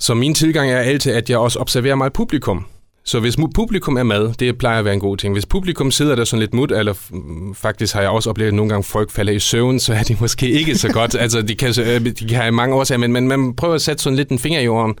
Så 0.00 0.14
min 0.14 0.34
tilgang 0.34 0.70
er 0.70 0.78
altid, 0.78 1.12
at 1.12 1.30
jeg 1.30 1.38
også 1.38 1.58
observerer 1.58 1.94
meget 1.94 2.12
publikum. 2.12 2.66
Så 3.04 3.20
hvis 3.20 3.36
publikum 3.54 3.96
er 3.96 4.02
med, 4.02 4.34
det 4.34 4.58
plejer 4.58 4.78
at 4.78 4.84
være 4.84 4.94
en 4.94 5.00
god 5.00 5.16
ting. 5.16 5.34
Hvis 5.34 5.46
publikum 5.46 5.90
sidder 5.90 6.14
der 6.14 6.24
sådan 6.24 6.40
lidt 6.40 6.54
mut, 6.54 6.72
eller 6.72 6.94
mm, 7.10 7.54
faktisk 7.54 7.94
har 7.94 8.00
jeg 8.00 8.10
også 8.10 8.30
oplevet, 8.30 8.48
at 8.48 8.54
nogle 8.54 8.68
gange 8.68 8.84
folk 8.84 9.10
falder 9.10 9.32
i 9.32 9.38
søvn, 9.38 9.80
så 9.80 9.94
er 9.94 10.02
det 10.02 10.20
måske 10.20 10.50
ikke 10.50 10.78
så 10.78 10.92
godt. 10.92 11.14
altså, 11.14 11.42
de 11.42 11.54
kan, 11.54 11.74
øh, 11.80 12.04
de 12.04 12.28
kan 12.28 12.36
have 12.36 12.52
mange 12.52 12.74
årsager, 12.74 12.98
men, 12.98 13.12
men 13.12 13.28
man 13.28 13.56
prøver 13.56 13.74
at 13.74 13.82
sætte 13.82 14.02
sådan 14.02 14.16
lidt 14.16 14.28
en 14.28 14.38
finger 14.38 14.60
i 14.60 14.64
jorden, 14.64 14.94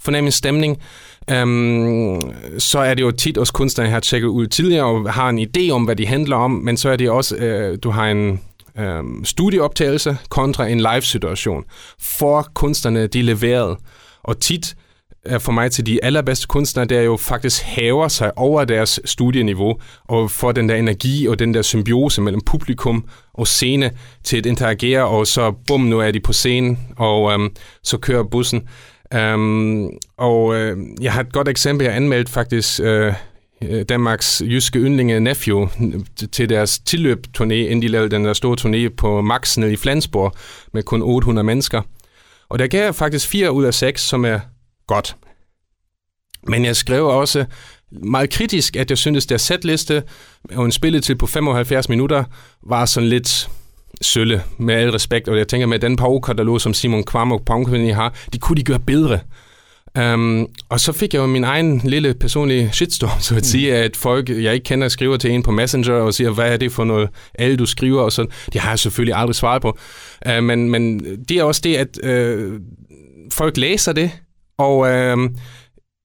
fornemme 0.00 0.28
en 0.28 0.32
stemning. 0.32 0.78
Øhm, 1.30 2.20
så 2.58 2.78
er 2.78 2.94
det 2.94 3.02
jo 3.02 3.10
tit 3.10 3.38
også 3.38 3.52
kunstnere, 3.52 3.86
jeg 3.86 3.94
har 3.94 4.00
tjekket 4.00 4.28
ud 4.28 4.46
tidligere, 4.46 4.84
og 4.84 5.12
har 5.12 5.28
en 5.28 5.46
idé 5.48 5.70
om, 5.70 5.84
hvad 5.84 5.96
de 5.96 6.06
handler 6.06 6.36
om, 6.36 6.50
men 6.50 6.76
så 6.76 6.90
er 6.90 6.96
det 6.96 7.10
også, 7.10 7.36
øh, 7.36 7.78
du 7.82 7.90
har 7.90 8.10
en 8.10 8.40
øh, 8.78 9.02
studieoptagelse 9.24 10.16
kontra 10.28 10.66
en 10.66 10.80
live-situation. 10.80 11.64
For 12.00 12.48
kunstnerne, 12.54 13.06
de 13.06 13.22
leveret. 13.22 13.76
Og 14.24 14.40
tit 14.40 14.74
er 15.24 15.38
for 15.38 15.52
mig 15.52 15.70
til 15.70 15.86
de 15.86 16.04
allerbedste 16.04 16.46
kunstnere, 16.46 16.86
der 16.86 17.00
jo 17.00 17.16
faktisk 17.16 17.62
hæver 17.62 18.08
sig 18.08 18.38
over 18.38 18.64
deres 18.64 19.00
studieniveau 19.04 19.74
og 20.04 20.30
får 20.30 20.52
den 20.52 20.68
der 20.68 20.74
energi 20.74 21.26
og 21.26 21.38
den 21.38 21.54
der 21.54 21.62
symbiose 21.62 22.20
mellem 22.20 22.40
publikum 22.40 23.04
og 23.34 23.46
scene 23.46 23.90
til 24.24 24.36
at 24.36 24.46
interagere, 24.46 25.06
og 25.06 25.26
så 25.26 25.52
bum, 25.66 25.80
nu 25.80 26.00
er 26.00 26.10
de 26.10 26.20
på 26.20 26.32
scenen, 26.32 26.78
og 26.96 27.32
øhm, 27.32 27.50
så 27.82 27.98
kører 27.98 28.22
bussen. 28.22 28.68
Øhm, 29.14 29.88
og 30.16 30.54
øh, 30.54 30.76
jeg 31.00 31.12
har 31.12 31.20
et 31.20 31.32
godt 31.32 31.48
eksempel, 31.48 31.84
jeg 31.84 31.96
anmeldt 31.96 32.28
faktisk 32.28 32.80
øh, 32.82 33.14
øh, 33.62 33.84
Danmarks 33.88 34.42
jyske 34.44 34.78
yndlinge 34.78 35.20
Nephew 35.20 35.68
øh, 35.82 36.28
til 36.32 36.48
deres 36.48 36.80
tilløb-turné, 36.90 37.52
inden 37.52 37.82
de 37.82 37.88
lavede 37.88 38.10
den 38.10 38.24
der 38.24 38.32
store 38.32 38.56
turné 38.60 38.94
på 38.96 39.20
Max 39.20 39.58
nede 39.58 39.72
i 39.72 39.76
Flensborg 39.76 40.32
med 40.72 40.82
kun 40.82 41.02
800 41.02 41.44
mennesker. 41.44 41.82
Og 42.48 42.58
der 42.58 42.66
gav 42.66 42.84
jeg 42.84 42.94
faktisk 42.94 43.28
4 43.28 43.52
ud 43.52 43.64
af 43.64 43.74
6, 43.74 44.02
som 44.02 44.24
er 44.24 44.40
godt. 44.86 45.16
Men 46.48 46.64
jeg 46.64 46.76
skrev 46.76 47.06
også 47.06 47.44
meget 47.90 48.30
kritisk, 48.30 48.76
at 48.76 48.90
jeg 48.90 48.98
syntes, 48.98 49.26
der 49.26 49.36
sætliste 49.36 50.02
og 50.54 50.64
en 50.64 50.72
spilletid 50.72 51.14
på 51.14 51.26
75 51.26 51.88
minutter 51.88 52.24
var 52.62 52.86
sådan 52.86 53.08
lidt 53.08 53.50
sølle, 54.02 54.42
med 54.58 54.74
al 54.74 54.90
respekt. 54.90 55.28
Og 55.28 55.38
jeg 55.38 55.48
tænker, 55.48 55.66
med 55.66 55.78
den 55.78 55.96
par 55.96 56.58
som 56.58 56.74
Simon 56.74 57.04
Kvam 57.04 57.32
og 57.32 57.42
Pongkvinde 57.46 57.94
har, 57.94 58.14
de 58.32 58.38
kunne 58.38 58.56
de 58.56 58.64
gøre 58.64 58.80
bedre. 58.80 59.18
Um, 60.14 60.48
og 60.68 60.80
så 60.80 60.92
fik 60.92 61.14
jeg 61.14 61.20
jo 61.20 61.26
min 61.26 61.44
egen 61.44 61.80
lille 61.84 62.14
personlige 62.14 62.70
shitstorm, 62.72 63.20
så 63.20 63.36
at 63.36 63.46
sige, 63.46 63.76
at 63.76 63.96
folk, 63.96 64.28
jeg 64.28 64.54
ikke 64.54 64.64
kender, 64.64 64.88
skriver 64.88 65.16
til 65.16 65.30
en 65.30 65.42
på 65.42 65.50
Messenger 65.50 65.94
og 65.94 66.14
siger, 66.14 66.30
hvad 66.30 66.52
er 66.52 66.56
det 66.56 66.72
for 66.72 66.84
noget, 66.84 67.08
alle 67.34 67.56
du 67.56 67.66
skriver, 67.66 68.02
og 68.02 68.12
sådan. 68.12 68.30
Det 68.52 68.60
har 68.60 68.70
jeg 68.70 68.78
selvfølgelig 68.78 69.14
aldrig 69.16 69.34
svaret 69.34 69.62
på. 69.62 69.78
Uh, 70.28 70.44
men, 70.44 70.70
men 70.70 71.00
det 71.28 71.36
er 71.36 71.42
også 71.44 71.60
det, 71.64 71.76
at 71.76 71.98
uh, 72.04 72.52
folk 73.32 73.56
læser 73.56 73.92
det, 73.92 74.10
og 74.58 74.78
uh, 74.78 75.24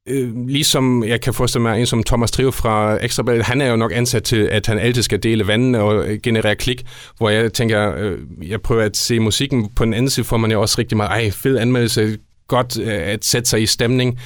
øh, 0.08 0.48
ligesom 0.48 1.04
jeg 1.04 1.22
kan 1.22 1.34
forestille 1.34 1.62
mig, 1.62 1.80
en 1.80 1.86
som 1.86 2.04
Thomas 2.04 2.32
Trio 2.32 2.52
fra 2.52 3.04
Ekstrabladet, 3.04 3.44
han 3.44 3.62
er 3.62 3.70
jo 3.70 3.76
nok 3.76 3.92
ansat 3.96 4.24
til, 4.24 4.42
at 4.52 4.68
han 4.68 4.80
altid 4.80 5.02
skal 5.02 5.24
dele 5.24 5.48
vandene 5.48 5.82
og 5.82 6.08
øh, 6.08 6.20
generere 6.24 6.56
klik, 6.56 6.86
hvor 7.18 7.30
jeg 7.30 7.54
tænker, 7.54 7.96
øh, 7.98 8.18
jeg 8.50 8.62
prøver 8.62 8.84
at 8.84 8.98
se 8.98 9.20
musikken. 9.20 9.70
På 9.76 9.86
den 9.86 9.94
anden 9.94 10.10
side 10.10 10.26
får 10.26 10.38
man 10.38 10.52
jo 10.52 10.62
også 10.62 10.76
rigtig 10.80 10.98
meget, 10.98 11.10
ej, 11.10 11.32
fed 11.32 11.58
anmeldelse, 11.58 12.18
godt 12.48 12.80
øh, 12.80 12.88
at 12.88 13.26
sætte 13.26 13.50
sig 13.50 13.62
i 13.62 13.66
stemning. 13.66 14.20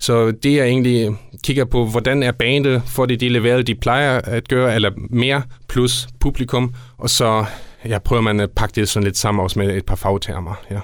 Så 0.00 0.30
det 0.30 0.54
jeg 0.54 0.66
egentlig 0.66 1.16
kigger 1.44 1.64
på, 1.64 1.84
hvordan 1.86 2.22
er 2.22 2.32
bandet, 2.32 2.82
får 2.86 3.06
det 3.06 3.20
de 3.20 3.28
leveret, 3.28 3.66
de 3.66 3.74
plejer 3.74 4.20
at 4.24 4.48
gøre, 4.48 4.74
eller 4.74 4.90
mere, 5.10 5.42
plus 5.68 6.08
publikum, 6.20 6.74
og 6.98 7.10
så 7.10 7.44
jeg 7.84 8.02
prøver 8.02 8.22
man 8.22 8.40
at 8.40 8.50
pakke 8.50 8.80
det 8.80 8.88
sådan 8.88 9.04
lidt 9.04 9.16
sammen 9.16 9.42
også 9.42 9.58
med 9.58 9.76
et 9.76 9.86
par 9.86 9.96
fagtermer, 9.96 10.54
ja. 10.70 10.80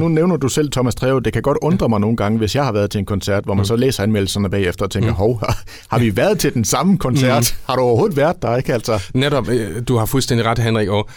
Nu 0.00 0.08
nævner 0.08 0.36
du 0.36 0.48
selv 0.48 0.70
Thomas 0.70 0.94
Treve. 0.94 1.20
Det 1.20 1.32
kan 1.32 1.42
godt 1.42 1.58
undre 1.62 1.88
mig 1.88 2.00
nogle 2.00 2.16
gange, 2.16 2.38
hvis 2.38 2.54
jeg 2.54 2.64
har 2.64 2.72
været 2.72 2.90
til 2.90 2.98
en 2.98 3.06
koncert, 3.06 3.44
hvor 3.44 3.54
man 3.54 3.60
mm. 3.60 3.66
så 3.66 3.76
læser 3.76 4.02
anmeldelserne 4.02 4.50
bagefter 4.50 4.84
og 4.84 4.90
tænker, 4.90 5.10
mm. 5.10 5.16
hov, 5.16 5.42
har 5.90 5.98
vi 5.98 6.16
været 6.16 6.38
til 6.38 6.54
den 6.54 6.64
samme 6.64 6.98
koncert? 6.98 7.54
Mm. 7.56 7.64
Har 7.66 7.76
du 7.76 7.82
overhovedet 7.82 8.16
været 8.16 8.42
der, 8.42 8.56
ikke 8.56 8.74
altså? 8.74 9.02
Netop, 9.14 9.48
øh, 9.48 9.82
du 9.88 9.96
har 9.96 10.06
fuldstændig 10.06 10.46
ret, 10.46 10.58
Henrik, 10.58 10.88
og 10.88 11.08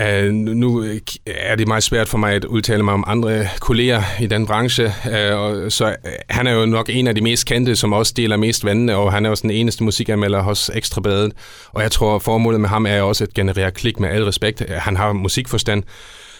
Uh, 0.00 0.32
nu 0.32 0.84
er 1.26 1.56
det 1.56 1.68
meget 1.68 1.82
svært 1.82 2.08
for 2.08 2.18
mig 2.18 2.32
at 2.32 2.44
udtale 2.44 2.82
mig 2.82 2.94
om 2.94 3.04
andre 3.06 3.46
kolleger 3.60 4.02
i 4.20 4.26
den 4.26 4.46
branche, 4.46 4.84
uh, 4.84 5.38
og 5.38 5.72
så 5.72 5.86
uh, 5.86 6.10
han 6.28 6.46
er 6.46 6.52
jo 6.52 6.66
nok 6.66 6.90
en 6.92 7.06
af 7.06 7.14
de 7.14 7.20
mest 7.20 7.46
kendte, 7.46 7.76
som 7.76 7.92
også 7.92 8.12
deler 8.16 8.36
mest 8.36 8.64
vandene, 8.64 8.96
og 8.96 9.12
han 9.12 9.26
er 9.26 9.30
også 9.30 9.42
den 9.42 9.50
eneste 9.50 9.84
musikanmelder 9.84 10.42
hos 10.42 10.70
Ekstrabladet, 10.74 11.32
og 11.72 11.82
jeg 11.82 11.90
tror, 11.90 12.18
formålet 12.18 12.60
med 12.60 12.68
ham 12.68 12.86
er 12.86 13.02
også 13.02 13.24
at 13.24 13.34
generere 13.34 13.70
klik 13.70 14.00
med 14.00 14.08
al 14.08 14.24
respekt. 14.24 14.62
Han 14.70 14.96
har 14.96 15.12
musikforstand, 15.12 15.82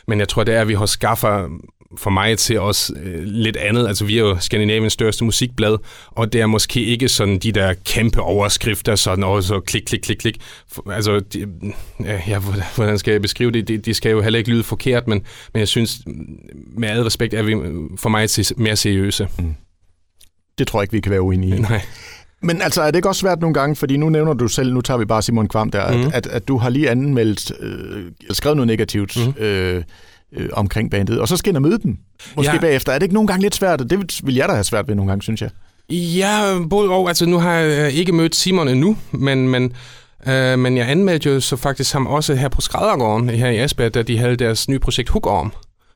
men 0.09 0.19
jeg 0.19 0.29
tror, 0.29 0.45
det 0.45 0.55
er, 0.55 0.61
at 0.61 0.69
vi 0.69 0.75
har 0.75 0.87
skaffer 0.87 1.49
for 1.99 2.11
mig 2.11 2.39
til 2.39 2.61
os 2.61 2.93
øh, 3.03 3.23
lidt 3.25 3.57
andet. 3.57 3.89
Altså, 3.89 4.05
vi 4.05 4.19
er 4.19 4.21
jo 4.21 4.37
Skandinaviens 4.41 4.93
største 4.93 5.25
musikblad, 5.25 5.77
og 6.07 6.33
det 6.33 6.41
er 6.41 6.47
måske 6.47 6.85
ikke 6.85 7.09
sådan 7.09 7.39
de 7.39 7.53
der 7.53 7.75
kæmpe 7.85 8.21
overskrifter, 8.21 8.97
sådan 8.97 9.25
og 9.25 9.43
så 9.43 9.61
klik, 9.61 9.83
klik, 9.83 10.01
klik, 10.01 10.17
klik. 10.17 10.43
Altså, 10.93 11.21
de, 11.21 11.47
ja, 12.05 12.39
hvordan 12.75 12.99
skal 12.99 13.13
jeg 13.13 13.23
beskrive 13.23 13.51
det? 13.51 13.69
De, 13.69 13.79
de 13.79 13.95
skal 13.95 14.11
jo 14.11 14.21
heller 14.21 14.39
ikke 14.39 14.51
lyde 14.51 14.63
forkert, 14.63 15.09
men, 15.09 15.23
men 15.53 15.61
jeg 15.61 15.69
synes, 15.69 15.99
med 16.77 16.89
al 16.89 17.03
respekt, 17.03 17.35
er 17.35 17.43
vi 17.43 17.55
for 17.97 18.09
mig 18.09 18.31
til 18.31 18.47
mere 18.57 18.77
seriøse. 18.77 19.29
Mm. 19.39 19.55
Det 20.59 20.67
tror 20.67 20.81
jeg 20.81 20.85
ikke, 20.85 20.93
vi 20.93 21.01
kan 21.01 21.13
være 21.13 21.23
uenige 21.23 21.57
i. 21.57 21.61
Nej. 21.71 21.83
Men 22.43 22.63
altså, 22.63 22.83
er 22.83 22.87
det 22.87 22.97
ikke 22.97 23.09
også 23.09 23.21
svært 23.21 23.41
nogle 23.41 23.55
gange, 23.55 23.77
fordi 23.77 23.97
nu 23.97 24.09
nævner 24.09 24.33
du 24.33 24.49
selv, 24.49 24.73
nu 24.73 24.81
tager 24.81 24.99
vi 24.99 25.05
bare 25.05 25.23
Simon 25.23 25.49
Kvam 25.49 25.71
der, 25.71 25.93
mm. 25.93 26.01
at, 26.01 26.13
at, 26.15 26.27
at 26.27 26.49
du 26.49 26.57
har 26.57 26.69
lige 26.69 26.91
anmeldt, 26.91 27.53
øh, 27.61 28.05
skrevet 28.31 28.57
noget 28.57 28.67
negativt, 28.67 29.17
mm. 29.27 29.43
øh, 29.43 29.83
øh, 30.33 30.49
omkring 30.53 30.91
bandet, 30.91 31.21
og 31.21 31.29
så 31.29 31.37
skal 31.37 31.53
jeg 31.53 31.63
møde 31.63 31.79
dem, 31.79 31.97
måske 32.37 32.53
ja. 32.53 32.61
bagefter. 32.61 32.93
Er 32.93 32.99
det 32.99 33.03
ikke 33.03 33.15
nogle 33.15 33.27
gange 33.27 33.43
lidt 33.43 33.55
svært? 33.55 33.91
Det 33.91 34.23
vil 34.25 34.35
jeg 34.35 34.49
da 34.49 34.53
have 34.55 34.65
svært 34.65 34.89
ved 34.89 34.95
nogle 34.95 35.11
gange, 35.11 35.23
synes 35.23 35.43
jeg. 35.43 35.51
Ja, 35.91 36.59
både 36.71 36.91
og. 36.91 37.09
Altså, 37.09 37.27
nu 37.27 37.39
har 37.39 37.53
jeg 37.53 37.87
øh, 37.87 37.95
ikke 37.95 38.13
mødt 38.13 38.37
Simon 38.37 38.69
endnu, 38.69 38.97
men, 39.11 39.49
men, 39.49 39.73
øh, 40.27 40.59
men 40.59 40.77
jeg 40.77 40.91
anmeldte 40.91 41.31
jo 41.31 41.41
så 41.41 41.57
faktisk 41.57 41.93
ham 41.93 42.07
også 42.07 42.35
her 42.35 42.49
på 42.49 42.61
Skræddergården 42.61 43.29
her 43.29 43.49
i 43.49 43.59
Asbjerg, 43.59 43.95
da 43.95 44.03
de 44.03 44.19
havde 44.19 44.37
deres 44.37 44.69
nye 44.69 44.79
projekt 44.79 45.09
Hookorm. 45.09 45.53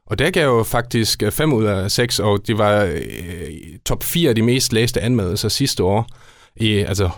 Og 0.07 0.19
der 0.19 0.31
gav 0.31 0.57
jo 0.57 0.63
faktisk 0.63 1.23
5 1.31 1.53
øh, 1.53 1.59
ud 1.59 1.65
af 1.65 1.91
6, 1.91 2.19
og 2.19 2.47
det 2.47 2.59
var 2.59 2.83
øh, 2.83 3.01
top 3.87 4.03
4 4.03 4.29
af 4.29 4.35
de 4.35 4.43
mest 4.43 4.73
læste 4.73 5.01
anmeldelser 5.01 5.49
sidste 5.49 5.83
år. 5.83 6.07
I, 6.57 6.79
altså 6.79 7.11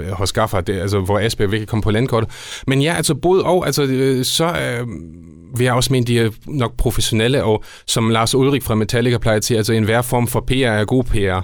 Øh, 0.00 0.10
hos 0.10 0.32
Gaffa, 0.32 0.60
det, 0.60 0.80
altså, 0.80 1.00
hvor 1.00 1.18
Asbjerg 1.18 1.50
virkelig 1.50 1.68
kom 1.68 1.80
på 1.80 1.90
landkortet. 1.90 2.30
Men 2.66 2.82
ja, 2.82 2.94
altså 2.96 3.14
både 3.14 3.44
og, 3.44 3.66
altså, 3.66 3.82
øh, 3.82 4.24
så 4.24 4.44
øh, 4.44 4.86
vil 5.56 5.64
jeg 5.64 5.74
også 5.74 5.92
mene, 5.92 6.06
de 6.06 6.18
er 6.18 6.30
nok 6.46 6.76
professionelle, 6.76 7.44
og 7.44 7.64
som 7.86 8.10
Lars 8.10 8.34
Ulrik 8.34 8.62
fra 8.62 8.74
Metallica 8.74 9.18
plejer 9.18 9.38
til, 9.38 9.54
altså 9.54 9.72
enhver 9.72 10.02
form 10.02 10.26
for 10.26 10.40
PR 10.40 10.52
er 10.52 10.84
god 10.84 11.04
PR. 11.04 11.40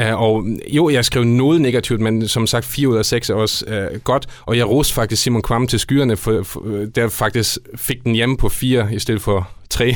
Uh, 0.00 0.06
øh, 0.06 0.20
og 0.20 0.46
jo, 0.68 0.88
jeg 0.88 1.04
skrev 1.04 1.24
noget 1.24 1.60
negativt, 1.60 2.00
men 2.00 2.28
som 2.28 2.46
sagt, 2.46 2.64
4 2.64 2.88
ud 2.88 2.96
af 2.96 3.04
6 3.04 3.30
er 3.30 3.34
også 3.34 3.64
uh, 3.68 4.00
godt, 4.00 4.26
og 4.46 4.56
jeg 4.56 4.68
roste 4.68 4.94
faktisk 4.94 5.22
Simon 5.22 5.42
Kvam 5.42 5.66
til 5.66 5.78
skyerne, 5.78 6.16
for, 6.16 6.42
for, 6.42 6.60
der 6.94 7.08
faktisk 7.08 7.58
fik 7.76 8.04
den 8.04 8.14
hjemme 8.14 8.36
på 8.36 8.48
4 8.48 8.88
i 8.94 8.98
stedet 8.98 9.22
for 9.22 9.50
3. 9.70 9.94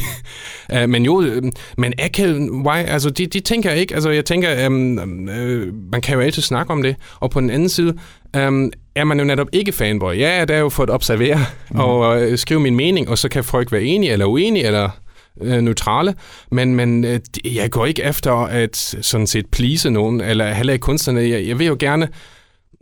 uh, 0.73 0.89
men 0.93 1.05
jo, 1.05 1.43
men 1.79 1.93
Akel, 1.99 2.51
why, 2.51 2.77
altså 2.77 3.11
de, 3.11 3.27
de 3.27 3.41
tænker 3.41 3.71
jeg 3.71 3.81
ikke, 3.81 3.95
altså 3.95 4.11
jeg 4.11 4.25
tænker, 4.25 4.67
um, 4.67 4.99
uh, 4.99 5.91
man 5.93 6.01
kan 6.03 6.15
jo 6.15 6.21
altid 6.21 6.43
snakke 6.43 6.73
om 6.73 6.83
det, 6.83 6.97
og 7.21 7.31
på 7.31 7.41
den 7.41 7.51
anden 7.51 7.69
side, 7.69 7.99
um, 8.39 8.73
er 8.95 9.05
man 9.05 9.19
jo 9.19 9.25
netop 9.25 9.49
ikke 9.53 9.73
fanboy. 9.73 10.19
Ja, 10.19 10.41
det 10.41 10.57
er 10.57 10.61
jo 10.61 10.69
for 10.69 10.83
at 10.83 10.91
observere 10.91 11.47
mm. 11.71 11.81
og 11.81 12.23
uh, 12.23 12.37
skrive 12.39 12.61
min 12.61 12.77
mening, 12.77 13.09
og 13.09 13.19
så 13.19 13.29
kan 13.29 13.45
folk 13.45 13.73
være 13.73 13.83
enige 13.83 14.13
eller 14.13 14.27
uenige, 14.27 14.67
eller 14.67 14.89
uh, 15.37 15.49
neutrale, 15.49 16.15
men, 16.51 16.75
men 16.75 17.05
uh, 17.05 17.57
jeg 17.57 17.71
går 17.71 17.87
ikke 17.87 18.03
efter 18.03 18.33
at 18.33 18.77
sådan 19.01 19.27
set 19.27 19.47
please 19.47 19.91
nogen, 19.91 20.21
eller 20.21 20.53
heller 20.53 20.73
ikke 20.73 20.83
kunstnerne. 20.83 21.21
Jeg, 21.21 21.47
jeg 21.47 21.59
vil 21.59 21.67
jo 21.67 21.77
gerne 21.81 22.09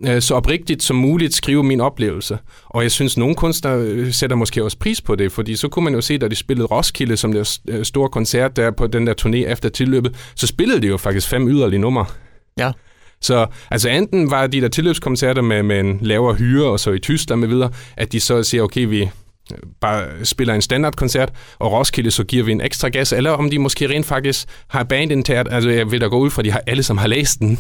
uh, 0.09 0.19
så 0.21 0.35
oprigtigt 0.35 0.83
som 0.83 0.97
muligt 0.97 1.35
skrive 1.35 1.65
min 1.65 1.81
oplevelse. 1.81 2.39
Og 2.67 2.83
jeg 2.83 2.91
synes, 2.91 3.17
nogle 3.17 3.35
kunstnere 3.35 4.13
sætter 4.13 4.37
måske 4.37 4.65
også 4.65 4.79
pris 4.79 5.01
på 5.01 5.15
det, 5.15 5.33
fordi 5.33 5.57
så 5.57 5.69
kunne 5.69 5.85
man 5.85 5.95
jo 5.95 6.01
se, 6.01 6.19
da 6.19 6.29
de 6.29 6.35
spillede 6.35 6.67
Roskilde 6.67 7.17
som 7.17 7.33
det 7.33 7.61
store 7.83 8.09
koncert 8.09 8.57
der 8.57 8.71
på 8.71 8.87
den 8.87 9.07
der 9.07 9.15
turné 9.21 9.51
efter 9.51 9.69
tilløbet, 9.69 10.17
så 10.35 10.47
spillede 10.47 10.81
de 10.81 10.87
jo 10.87 10.97
faktisk 10.97 11.29
fem 11.29 11.49
yderlige 11.49 11.81
numre. 11.81 12.07
Ja. 12.59 12.73
Så 13.21 13.47
altså 13.71 13.89
enten 13.89 14.31
var 14.31 14.47
de 14.47 14.61
der 14.61 14.69
tilløbskoncerter 14.69 15.43
med, 15.43 15.63
med 15.63 15.81
en 15.81 15.99
lavere 16.01 16.35
hyre, 16.35 16.67
og 16.67 16.81
så 16.81 16.91
i 16.91 16.99
Tyskland 16.99 17.41
med 17.41 17.49
videre, 17.49 17.71
at 17.97 18.13
de 18.13 18.21
så 18.21 18.43
siger, 18.43 18.63
okay, 18.63 18.87
vi 18.87 19.11
bare 19.81 20.25
spiller 20.25 20.55
en 20.55 20.63
standardkoncert, 20.63 21.33
og 21.59 21.73
Roskilde, 21.73 22.11
så 22.11 22.25
giver 22.25 22.45
vi 22.45 22.53
en 22.53 22.61
ekstra 22.61 22.89
gas, 22.89 23.13
eller 23.13 23.31
om 23.31 23.51
de 23.51 23.59
måske 23.59 23.89
rent 23.89 24.07
faktisk 24.07 24.49
har 24.69 24.85
bandintært, 24.85 25.49
altså 25.51 25.71
jeg 25.71 25.91
vil 25.91 26.01
da 26.01 26.07
gå 26.07 26.19
ud 26.19 26.31
fra, 26.31 26.43
at 26.43 26.45
de 26.45 26.51
har 26.51 26.63
alle, 26.67 26.83
som 26.83 26.99
har 26.99 27.07
læst 27.07 27.41
den, 27.41 27.59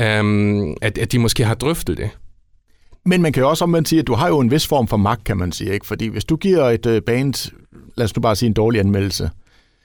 um, 0.00 0.76
at, 0.82 0.98
at 0.98 1.12
de 1.12 1.18
måske 1.18 1.44
har 1.44 1.54
drøftet 1.54 1.96
det. 1.96 2.10
Men 3.06 3.22
man 3.22 3.32
kan 3.32 3.42
jo 3.42 3.48
også 3.48 3.64
omvendt 3.64 3.88
sige, 3.88 4.00
at 4.00 4.06
du 4.06 4.14
har 4.14 4.28
jo 4.28 4.40
en 4.40 4.50
vis 4.50 4.66
form 4.66 4.88
for 4.88 4.96
magt, 4.96 5.24
kan 5.24 5.36
man 5.36 5.52
sige. 5.52 5.72
Ikke? 5.72 5.86
Fordi 5.86 6.06
hvis 6.06 6.24
du 6.24 6.36
giver 6.36 6.70
et 6.70 6.86
uh, 6.86 6.98
band, 7.06 7.52
lad 7.96 8.04
os 8.04 8.16
nu 8.16 8.20
bare 8.20 8.36
sige 8.36 8.46
en 8.46 8.52
dårlig 8.52 8.80
anmeldelse, 8.80 9.30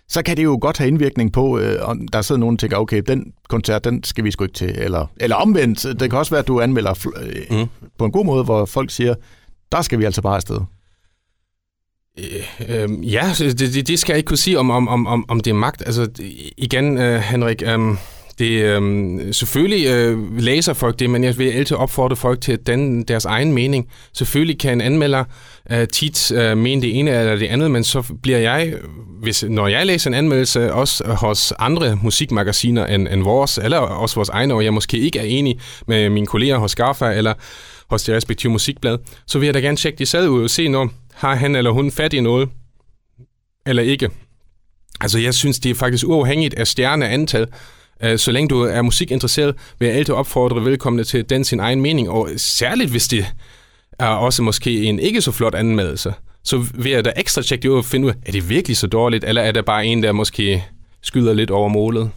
så 0.10 0.24
kan 0.24 0.38
det 0.38 0.44
jo 0.44 0.58
godt 0.62 0.78
have 0.78 0.88
indvirkning 0.88 1.34
på, 1.34 1.60
øh, 1.60 1.90
om 1.90 2.08
der 2.08 2.22
sidder 2.22 2.40
nogen 2.40 2.56
og 2.56 2.60
tænker, 2.60 2.78
okay, 2.78 3.02
den 3.08 3.34
koncert, 3.50 3.84
den 3.84 4.04
skal 4.04 4.24
vi 4.24 4.32
sgu 4.32 4.44
ikke 4.44 4.54
til. 4.54 4.76
Eller, 4.78 5.06
eller 5.18 5.36
omvendt, 5.36 6.00
det 6.00 6.10
kan 6.10 6.20
også 6.20 6.32
være, 6.32 6.40
at 6.40 6.48
du 6.48 6.62
anmelder 6.62 7.08
øh, 7.22 7.60
mm. 7.60 7.68
på 7.98 8.06
en 8.06 8.12
god 8.12 8.26
måde, 8.26 8.44
hvor 8.44 8.66
folk 8.66 8.92
siger, 8.92 9.16
der 9.72 9.82
skal 9.82 10.00
vi 10.00 10.04
altså 10.04 10.22
bare 10.22 10.36
afsted. 10.36 10.60
Øh, 12.20 12.82
øh, 12.82 13.14
ja, 13.14 13.32
det, 13.40 13.88
det 13.88 14.00
skal 14.00 14.14
jeg 14.14 14.18
ikke 14.18 14.28
kunne 14.28 14.38
sige, 14.38 14.60
om, 14.60 14.70
om, 14.70 14.88
om, 14.88 15.26
om 15.28 15.40
det 15.40 15.52
er 15.52 15.56
magt. 15.56 15.84
Altså, 15.86 16.10
igen, 16.58 16.98
øh, 16.98 17.20
Henrik, 17.20 17.64
øh, 17.66 17.80
det, 18.40 18.64
øh, 18.64 19.34
selvfølgelig 19.34 19.88
øh, 19.88 20.38
læser 20.40 20.74
folk 20.74 21.00
det, 21.00 21.10
men 21.10 21.24
jeg 21.24 21.38
vil 21.38 21.50
altid 21.50 21.78
opfordre 21.78 22.16
folk 22.16 22.42
til 22.42 22.52
at 22.52 22.68
danne 22.68 23.04
deres 23.04 23.26
egen 23.26 23.54
mening. 23.54 23.88
Selvfølgelig 24.14 24.60
kan 24.60 24.74
en 24.74 24.82
anmelder 24.82 25.24
øh, 25.72 25.88
tit 25.88 26.32
øh, 26.32 26.58
mene 26.58 26.82
det 26.82 27.00
ene 27.00 27.12
eller 27.12 27.36
det 27.36 27.48
andet, 27.48 27.72
men 27.72 27.84
så 27.84 28.14
bliver 28.24 28.38
jeg, 28.38 28.74
hvis, 29.22 29.44
når 29.50 29.68
jeg 29.68 29.86
læser 29.86 30.10
en 30.10 30.14
anmeldelse, 30.14 30.74
også 30.74 31.04
hos 31.08 31.54
andre 31.60 32.00
musikmagasiner 32.02 32.86
end, 32.86 33.08
end 33.08 33.24
vores, 33.24 33.58
eller 33.58 33.78
også 33.78 34.16
vores 34.16 34.30
egne, 34.30 34.54
og 34.54 34.64
jeg 34.64 34.74
måske 34.74 34.98
ikke 34.98 35.20
er 35.20 35.24
enig 35.24 35.60
med 35.88 36.10
mine 36.10 36.28
kolleger 36.28 36.58
hos 36.58 36.76
Garfa 36.76 37.14
eller 37.14 37.34
hos 37.90 38.04
det 38.04 38.16
respektive 38.16 38.52
musikblad, 38.52 38.98
så 39.28 39.40
vil 39.40 39.46
jeg 39.46 39.54
da 39.54 39.60
gerne 39.60 39.78
tjekke 39.78 40.00
de 40.00 40.06
sad 40.06 40.30
ud 40.30 40.44
og 40.44 40.50
se, 40.50 40.68
når 40.68 40.90
har 41.14 41.36
han 41.36 41.56
eller 41.56 41.72
hun 41.72 41.92
fat 41.92 42.14
i 42.14 42.20
noget, 42.20 42.50
eller 43.66 43.84
ikke. 43.84 44.10
Altså, 45.02 45.20
jeg 45.20 45.34
synes, 45.34 45.60
det 45.60 45.70
er 45.70 45.76
faktisk 45.76 46.08
uafhængigt 46.08 46.54
af 46.54 46.68
stjerneantal, 46.68 47.42
antal, 47.42 47.60
Øh, 48.04 48.20
så 48.20 48.32
længe 48.32 48.48
du 48.48 48.62
er 48.62 48.82
musikinteresseret, 48.82 49.56
vil 49.80 49.88
jeg 49.88 49.98
altid 49.98 50.14
opfordre 50.14 50.66
velkomne 50.66 51.04
til 51.04 51.30
den 51.30 51.44
sin 51.44 51.60
egen 51.60 51.82
mening, 51.82 52.10
og 52.10 52.30
særligt 52.38 52.90
hvis 52.90 53.08
det 53.08 53.26
er 54.00 54.08
også 54.08 54.44
måske 54.44 54.84
en 54.84 55.00
ikke 55.00 55.22
så 55.22 55.32
flot 55.32 55.56
anmeldelse, 55.56 56.14
så 56.44 56.66
vil 56.74 56.92
jeg 56.92 57.06
da 57.06 57.12
ekstra 57.18 57.42
tjekke 57.42 57.64
det 57.64 57.70
ud 57.70 57.78
og 57.78 57.86
finde 57.86 58.08
ud, 58.08 58.14
er 58.26 58.32
det 58.32 58.50
virkelig 58.50 58.78
så 58.78 58.88
dårligt, 58.88 59.24
eller 59.24 59.42
er 59.42 59.52
det 59.52 59.66
bare 59.66 59.86
en, 59.86 60.04
der 60.04 60.12
måske 60.12 60.66
skyder 61.02 61.34
lidt 61.34 61.52
over 61.52 61.68
målet? 61.68 62.12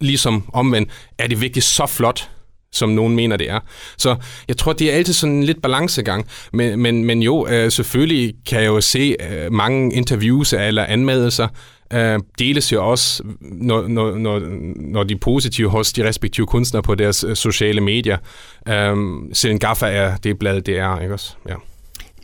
Ligesom 0.00 0.50
omvendt, 0.52 0.90
er 1.18 1.26
det 1.26 1.40
virkelig 1.40 1.62
så 1.62 1.86
flot, 1.86 2.28
som 2.72 2.88
nogen 2.88 3.16
mener, 3.16 3.36
det 3.36 3.50
er. 3.50 3.60
Så 3.98 4.16
jeg 4.48 4.56
tror, 4.56 4.72
det 4.72 4.92
er 4.92 4.96
altid 4.96 5.12
sådan 5.12 5.34
en 5.34 5.42
lidt 5.42 5.62
balancegang. 5.62 6.26
Men, 6.52 6.78
men, 6.78 7.04
men 7.04 7.22
jo, 7.22 7.46
øh, 7.46 7.70
selvfølgelig 7.70 8.34
kan 8.46 8.60
jeg 8.60 8.66
jo 8.66 8.80
se 8.80 9.16
øh, 9.30 9.52
mange 9.52 9.94
interviews 9.94 10.52
eller 10.52 10.84
anmeldelser, 10.84 11.48
øh, 11.92 12.18
deles 12.38 12.72
jo 12.72 12.90
også, 12.90 13.22
når, 13.40 13.88
når, 13.88 14.18
når, 14.18 14.40
når 14.76 15.04
de 15.04 15.16
positive 15.16 15.70
hos 15.70 15.92
de 15.92 16.08
respektive 16.08 16.46
kunstnere 16.46 16.82
på 16.82 16.94
deres 16.94 17.24
øh, 17.24 17.36
sociale 17.36 17.80
medier. 17.80 18.18
Øh, 18.68 18.96
Selen 19.32 19.58
Gaffa 19.58 19.86
er 19.86 20.16
det 20.16 20.38
blad, 20.38 20.60
det 20.60 20.78
er, 20.78 21.00
ikke 21.00 21.14
også? 21.14 21.34
Ja. 21.48 21.54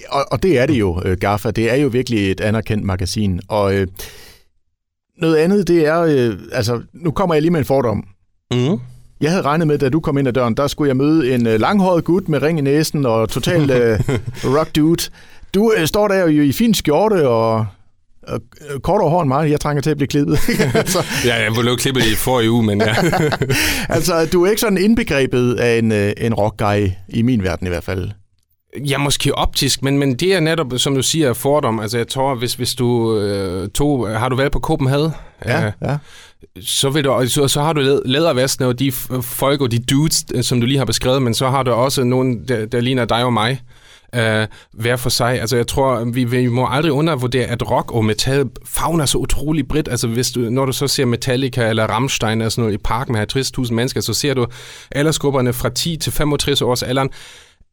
Og, 0.09 0.25
og 0.31 0.43
det 0.43 0.59
er 0.59 0.67
det 0.67 0.75
jo, 0.75 1.03
øh, 1.05 1.17
Gaffa. 1.19 1.51
Det 1.51 1.71
er 1.71 1.75
jo 1.75 1.89
virkelig 1.89 2.31
et 2.31 2.41
anerkendt 2.41 2.85
magasin. 2.85 3.41
Og 3.49 3.75
øh, 3.75 3.87
noget 5.19 5.37
andet, 5.37 5.69
det 5.69 5.87
er, 5.87 6.01
øh, 6.01 6.39
altså, 6.53 6.83
nu 6.93 7.11
kommer 7.11 7.35
jeg 7.35 7.43
lige 7.43 7.51
med 7.51 7.61
en 7.61 7.67
fordom. 7.67 8.05
Mm. 8.51 8.81
Jeg 9.21 9.31
havde 9.31 9.43
regnet 9.43 9.67
med, 9.67 9.79
da 9.79 9.89
du 9.89 10.01
kom 10.01 10.19
ind 10.19 10.29
ad 10.29 10.33
døren, 10.33 10.55
der 10.55 10.67
skulle 10.67 10.89
jeg 10.89 10.97
møde 10.97 11.35
en 11.35 11.47
øh, 11.47 11.61
langhåret 11.61 12.05
gut 12.05 12.29
med 12.29 12.43
ring 12.43 12.59
i 12.59 12.63
næsen 12.63 13.07
og 13.07 13.29
total 13.29 13.71
øh, 13.81 14.01
rock 14.45 14.77
dude. 14.77 15.11
Du 15.55 15.73
øh, 15.79 15.87
står 15.87 16.09
der 16.09 16.29
jo 16.29 16.43
i 16.43 16.53
fin 16.53 16.75
skjorte 16.75 17.29
og 17.29 17.67
øh, 18.29 18.81
kortere 18.81 19.11
hår 19.11 19.23
end 19.23 19.29
mig, 19.29 19.51
jeg 19.51 19.61
trænger 19.61 19.83
til 19.83 19.91
at 19.91 19.97
blive 19.97 20.09
klippet. 20.09 20.39
altså, 20.75 21.05
ja, 21.25 21.43
jeg 21.43 21.53
blev 21.61 21.77
klippet 21.77 22.03
i 22.05 22.15
forrige 22.15 22.51
uge, 22.51 22.63
men 22.63 22.81
ja. 22.81 22.95
altså, 23.97 24.29
du 24.33 24.45
er 24.45 24.51
ikke 24.51 24.61
sådan 24.61 24.79
indbegrebet 24.79 25.55
af 25.55 25.79
en, 25.79 25.93
øh, 25.93 26.13
en 26.19 26.35
rock 26.35 26.57
guy, 26.59 26.89
i 27.09 27.23
min 27.23 27.43
verden 27.43 27.67
i 27.67 27.71
hvert 27.71 27.85
fald. 27.85 28.11
Ja, 28.89 28.99
måske 28.99 29.35
optisk, 29.35 29.83
men, 29.83 29.99
men 29.99 30.15
det 30.15 30.35
er 30.35 30.41
netop, 30.41 30.67
som 30.77 30.95
du 30.95 31.03
siger, 31.03 31.33
fordom. 31.33 31.81
Altså, 31.81 31.97
jeg 31.97 32.09
tror, 32.09 32.35
hvis, 32.35 32.55
hvis 32.55 32.75
du 32.75 33.19
øh, 33.19 33.69
tog... 33.69 34.19
Har 34.19 34.29
du 34.29 34.37
været 34.37 34.53
på 34.53 34.61
Copenhagen? 34.61 35.11
Ja, 35.47 35.73
ja. 35.83 35.97
Så, 36.61 36.91
vil 36.91 37.05
du, 37.05 37.25
så, 37.29 37.49
så 37.49 37.63
har 37.63 37.73
du 37.73 38.01
lædervestene 38.05 38.69
og 38.69 38.79
de 38.79 38.93
folk 39.23 39.61
og 39.61 39.71
de 39.71 39.79
dudes, 39.79 40.25
som 40.43 40.61
du 40.61 40.67
lige 40.67 40.79
har 40.79 40.85
beskrevet, 40.85 41.23
men 41.23 41.35
så 41.35 41.51
har 41.51 41.63
du 41.63 41.71
også 41.71 42.05
nogen, 42.05 42.49
der, 42.49 42.67
der 42.67 42.81
ligner 42.81 43.05
dig 43.05 43.25
og 43.25 43.33
mig 43.33 43.61
øh, 44.15 44.47
hver 44.73 44.97
for 44.97 45.11
sig. 45.11 45.41
Altså 45.41 45.57
jeg 45.57 45.67
tror, 45.67 46.05
vi, 46.05 46.25
vi 46.25 46.47
må 46.47 46.67
aldrig 46.71 46.93
undervurdere, 46.93 47.47
at 47.47 47.71
rock 47.71 47.93
og 47.93 48.05
metal 48.05 48.45
fagner 48.65 49.07
så 49.07 49.19
utrolig 49.19 49.69
bredt. 49.69 49.89
Altså 49.89 50.09
hvis 50.09 50.31
du, 50.31 50.41
når 50.41 50.67
du 50.67 50.73
så 50.73 50.89
ser 50.89 51.05
Metallica 51.05 51.69
eller 51.69 51.87
Rammstein 51.87 52.41
eller 52.41 52.49
sådan 52.49 52.63
noget 52.63 52.75
i 52.75 52.83
park 52.85 53.09
med 53.09 53.37
50.000 53.67 53.73
mennesker, 53.73 54.01
så 54.01 54.15
ser 54.15 54.35
du 54.35 54.47
aldersgrupperne 54.91 55.53
fra 55.53 55.69
10 55.69 55.97
til 55.97 56.13
65 56.13 56.63
års 56.63 56.83
alderen, 56.83 57.11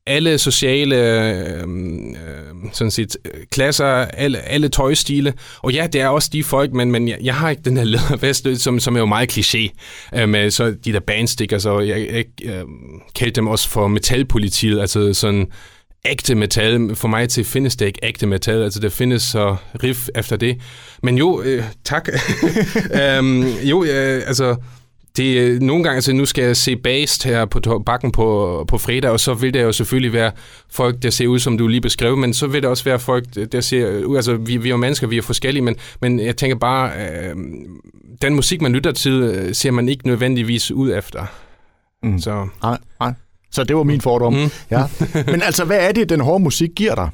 alle 0.05 0.37
sociale 0.37 0.95
øh, 0.95 1.59
øh, 1.59 2.71
sådan 2.73 2.91
set, 2.91 3.17
øh, 3.25 3.31
klasser, 3.51 3.85
alle, 3.85 4.39
alle 4.39 4.69
tøjstile. 4.69 5.33
Og 5.61 5.73
ja, 5.73 5.87
det 5.87 6.01
er 6.01 6.07
også 6.07 6.29
de 6.33 6.43
folk, 6.43 6.73
men, 6.73 6.91
men 6.91 7.07
jeg, 7.07 7.17
jeg 7.21 7.35
har 7.35 7.49
ikke 7.49 7.61
den 7.61 7.77
her 7.77 7.83
lædervest, 7.83 8.47
som, 8.57 8.79
som 8.79 8.95
er 8.95 8.99
jo 8.99 9.05
meget 9.05 9.37
kliché 9.37 9.69
øh, 10.15 10.29
med 10.29 10.51
så 10.51 10.75
de 10.85 10.93
der 10.93 10.99
bandstickers, 10.99 11.65
og 11.65 11.87
jeg, 11.87 12.07
jeg 12.11 12.25
øh, 12.43 12.63
kaldte 13.15 13.35
dem 13.35 13.47
også 13.47 13.69
for 13.69 13.87
metalpolitiet, 13.87 14.81
altså 14.81 15.13
sådan 15.13 15.47
ægte 16.05 16.35
metal. 16.35 16.95
For 16.95 17.07
mig 17.07 17.29
til 17.29 17.43
findes 17.43 17.75
det 17.75 17.85
ikke 17.85 17.99
ægte 18.03 18.27
metal, 18.27 18.63
altså 18.63 18.79
det 18.79 18.91
findes 18.91 19.23
så 19.23 19.55
riff 19.83 20.07
efter 20.15 20.35
det. 20.35 20.61
Men 21.03 21.17
jo, 21.17 21.41
øh, 21.41 21.63
tak. 21.83 22.09
um, 23.19 23.43
jo, 23.71 23.83
øh, 23.83 24.21
altså 24.27 24.55
det 25.17 25.39
er 25.39 25.59
nogle 25.59 25.83
gange, 25.83 25.95
altså 25.95 26.13
nu 26.13 26.25
skal 26.25 26.43
jeg 26.43 26.57
se 26.57 26.75
Based 26.75 27.29
her 27.29 27.45
på 27.45 27.83
bakken 27.85 28.11
på, 28.11 28.65
på 28.67 28.77
fredag, 28.77 29.11
og 29.11 29.19
så 29.19 29.33
vil 29.33 29.53
det 29.53 29.61
jo 29.61 29.71
selvfølgelig 29.71 30.13
være 30.13 30.31
folk, 30.71 31.03
der 31.03 31.09
ser 31.09 31.27
ud, 31.27 31.39
som 31.39 31.57
du 31.57 31.67
lige 31.67 31.81
beskrev, 31.81 32.17
men 32.17 32.33
så 32.33 32.47
vil 32.47 32.61
det 32.61 32.69
også 32.69 32.83
være 32.83 32.99
folk, 32.99 33.25
der 33.51 33.61
ser 33.61 34.03
ud, 34.03 34.15
altså 34.15 34.35
vi, 34.35 34.57
vi 34.57 34.67
er 34.67 34.71
jo 34.71 34.77
mennesker, 34.77 35.07
vi 35.07 35.17
er 35.17 35.21
forskellige, 35.21 35.63
men, 35.63 35.75
men 36.01 36.19
jeg 36.19 36.37
tænker 36.37 36.55
bare, 36.55 36.91
øh, 36.99 37.35
den 38.21 38.35
musik, 38.35 38.61
man 38.61 38.73
lytter 38.73 38.91
til, 38.91 39.11
øh, 39.11 39.55
ser 39.55 39.71
man 39.71 39.89
ikke 39.89 40.07
nødvendigvis 40.07 40.71
ud 40.71 40.93
efter. 40.93 41.25
Mm. 42.03 42.19
Så. 42.19 42.47
Nej, 42.61 42.77
nej. 42.99 43.13
Så 43.53 43.63
det 43.63 43.75
var 43.75 43.83
min 43.83 44.01
fordom. 44.01 44.33
Mm. 44.33 44.49
Ja. 44.71 44.83
Men 45.31 45.41
altså, 45.41 45.65
hvad 45.65 45.79
er 45.79 45.91
det, 45.91 46.09
den 46.09 46.19
hårde 46.19 46.43
musik 46.43 46.69
giver 46.75 46.95
dig? 46.95 47.09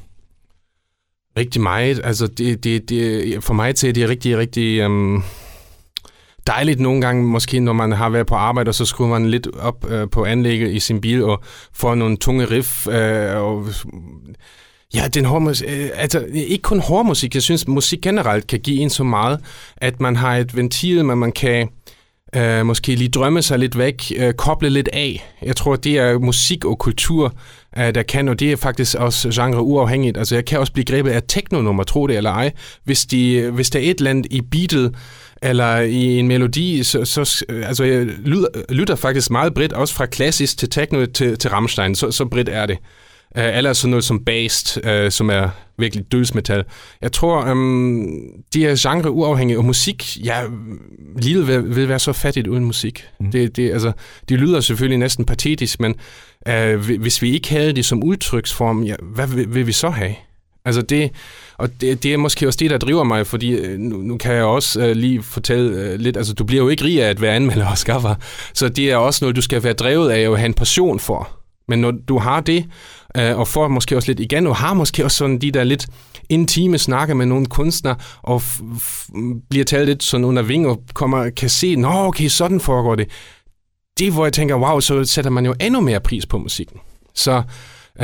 Rigtig 1.37 1.61
meget. 1.61 2.01
Altså, 2.03 2.27
det, 2.27 2.63
det, 2.63 2.89
det, 2.89 3.43
for 3.43 3.53
mig 3.53 3.75
til, 3.75 3.95
det 3.95 4.03
er 4.03 4.09
rigtig, 4.09 4.37
rigtig... 4.37 4.85
Um 4.85 5.23
dejligt 6.47 6.79
nogle 6.79 7.01
gange, 7.01 7.23
måske 7.23 7.59
når 7.59 7.73
man 7.73 7.91
har 7.91 8.09
været 8.09 8.27
på 8.27 8.35
arbejde, 8.35 8.69
og 8.69 8.75
så 8.75 8.85
skruer 8.85 9.09
man 9.09 9.29
lidt 9.29 9.47
op 9.59 9.91
øh, 9.91 10.09
på 10.09 10.25
anlægget 10.25 10.71
i 10.71 10.79
sin 10.79 11.01
bil 11.01 11.23
og 11.23 11.43
får 11.73 11.95
nogle 11.95 12.17
tunge 12.17 12.45
riff. 12.45 12.87
Øh, 12.87 13.35
og, 13.35 13.65
ja, 14.93 15.07
den 15.13 15.25
hårde 15.25 15.43
musik, 15.43 15.67
øh, 15.69 15.89
altså 15.93 16.25
ikke 16.33 16.61
kun 16.61 16.79
hård 16.79 17.05
musik, 17.05 17.35
jeg 17.35 17.43
synes 17.43 17.67
musik 17.67 18.01
generelt 18.01 18.47
kan 18.47 18.59
give 18.59 18.81
en 18.81 18.89
så 18.89 19.03
meget, 19.03 19.39
at 19.77 19.99
man 19.99 20.15
har 20.15 20.37
et 20.37 20.55
ventil, 20.55 21.05
men 21.05 21.17
man 21.17 21.31
kan 21.31 21.69
øh, 22.35 22.65
måske 22.65 22.95
lige 22.95 23.09
drømme 23.09 23.41
sig 23.41 23.59
lidt 23.59 23.77
væk, 23.77 24.11
øh, 24.17 24.33
koble 24.33 24.69
lidt 24.69 24.89
af. 24.93 25.33
Jeg 25.41 25.55
tror, 25.55 25.75
det 25.75 25.97
er 25.97 26.19
musik 26.19 26.65
og 26.65 26.79
kultur, 26.79 27.33
øh, 27.77 27.95
der 27.95 28.03
kan, 28.03 28.29
og 28.29 28.39
det 28.39 28.51
er 28.51 28.55
faktisk 28.55 28.95
også 28.95 29.29
genre 29.29 29.61
uafhængigt. 29.61 30.17
Altså 30.17 30.35
jeg 30.35 30.45
kan 30.45 30.59
også 30.59 30.73
blive 30.73 30.85
grebet 30.85 31.11
af 31.11 31.21
teknonummer, 31.27 31.83
tro 31.83 32.07
det 32.07 32.17
eller 32.17 32.31
ej, 32.31 32.51
hvis, 32.83 33.05
de, 33.05 33.51
hvis 33.51 33.69
der 33.69 33.79
er 33.79 33.83
et 33.83 33.97
eller 33.97 34.09
andet 34.09 34.27
i 34.31 34.41
beatet, 34.41 34.95
eller 35.41 35.79
i 35.79 36.19
en 36.19 36.27
melodi, 36.27 36.83
så, 36.83 37.05
så 37.05 37.45
øh, 37.49 37.67
altså, 37.67 37.83
jeg 37.83 38.05
lytter, 38.05 38.47
lytter 38.69 38.95
faktisk 38.95 39.31
meget 39.31 39.53
bredt, 39.53 39.73
også 39.73 39.93
fra 39.93 40.05
klassisk 40.05 40.57
til 40.57 40.69
techno 40.69 41.05
til, 41.05 41.37
til 41.37 41.49
Rammstein, 41.49 41.95
så, 41.95 42.11
så 42.11 42.25
bredt 42.25 42.49
er 42.49 42.65
det. 42.65 42.77
Uh, 43.37 43.57
eller 43.57 43.73
sådan 43.73 43.89
noget 43.89 44.03
som 44.03 44.25
Based, 44.25 45.05
uh, 45.05 45.11
som 45.11 45.29
er 45.29 45.49
virkelig 45.77 46.11
dødsmetal. 46.11 46.63
Jeg 47.01 47.11
tror, 47.11 47.51
um, 47.51 48.07
de 48.53 48.67
er 48.67 48.75
genre 48.79 49.11
uafhængige, 49.11 49.57
og 49.57 49.65
musik, 49.65 50.25
ja, 50.25 50.43
livet 51.21 51.47
vil, 51.47 51.75
vil 51.75 51.89
være 51.89 51.99
så 51.99 52.13
fattigt 52.13 52.47
uden 52.47 52.65
musik. 52.65 53.05
Mm. 53.19 53.31
Det, 53.31 53.55
det, 53.55 53.71
altså, 53.71 53.91
de 54.29 54.35
lyder 54.35 54.59
selvfølgelig 54.59 54.97
næsten 54.97 55.25
patetisk, 55.25 55.79
men 55.79 55.95
uh, 56.49 56.75
hvis 56.75 57.21
vi 57.21 57.31
ikke 57.31 57.49
havde 57.49 57.73
det 57.73 57.85
som 57.85 58.03
udtryksform, 58.03 58.83
ja, 58.83 58.95
hvad 59.01 59.27
vil, 59.27 59.53
vil 59.53 59.67
vi 59.67 59.71
så 59.71 59.89
have? 59.89 60.15
Altså 60.65 60.81
det, 60.81 61.11
og 61.57 61.81
det, 61.81 62.03
det 62.03 62.13
er 62.13 62.17
måske 62.17 62.47
også 62.47 62.57
det, 62.57 62.69
der 62.69 62.77
driver 62.77 63.03
mig, 63.03 63.27
fordi 63.27 63.51
øh, 63.51 63.79
nu, 63.79 63.97
nu 63.97 64.17
kan 64.17 64.33
jeg 64.33 64.43
også 64.43 64.85
uh, 64.85 64.91
lige 64.91 65.23
fortælle 65.23 65.93
uh, 65.93 65.99
lidt, 65.99 66.17
altså 66.17 66.33
du 66.33 66.43
bliver 66.43 66.63
jo 66.63 66.69
ikke 66.69 66.83
rig 66.83 67.03
af 67.03 67.09
at 67.09 67.21
være 67.21 67.35
anmelder 67.35 67.67
og 67.71 67.77
skaffer, 67.77 68.15
så 68.53 68.69
det 68.69 68.91
er 68.91 68.95
også 68.95 69.25
noget, 69.25 69.35
du 69.35 69.41
skal 69.41 69.63
være 69.63 69.73
drevet 69.73 70.11
af 70.11 70.29
og 70.29 70.37
have 70.37 70.45
en 70.45 70.53
passion 70.53 70.99
for. 70.99 71.29
Men 71.67 71.79
når 71.79 71.91
du 71.91 72.17
har 72.17 72.41
det, 72.41 72.65
øh, 73.17 73.39
og 73.39 73.47
får 73.47 73.67
måske 73.67 73.95
også 73.97 74.09
lidt 74.09 74.19
igen, 74.19 74.47
og 74.47 74.55
har 74.55 74.73
måske 74.73 75.03
også 75.03 75.17
sådan 75.17 75.41
de 75.41 75.51
der 75.51 75.63
lidt 75.63 75.87
intime 76.29 76.77
snakke 76.77 77.15
med 77.15 77.25
nogle 77.25 77.45
kunstnere, 77.45 77.95
og 78.21 78.41
bliver 79.49 79.65
talt 79.65 79.85
lidt 79.85 80.03
sådan 80.03 80.25
under 80.25 80.41
ving, 80.41 80.67
og 80.67 80.81
kommer, 80.93 81.29
kan 81.29 81.49
se, 81.49 81.75
nå 81.75 81.89
okay, 81.89 82.27
sådan 82.27 82.59
foregår 82.59 82.95
det. 82.95 83.09
Det 83.99 84.13
hvor 84.13 84.25
jeg 84.25 84.33
tænker, 84.33 84.55
wow, 84.55 84.79
så 84.79 85.03
sætter 85.05 85.31
man 85.31 85.45
jo 85.45 85.55
endnu 85.61 85.81
mere 85.81 85.99
pris 85.99 86.25
på 86.25 86.37
musikken. 86.37 86.79
Så 87.15 87.43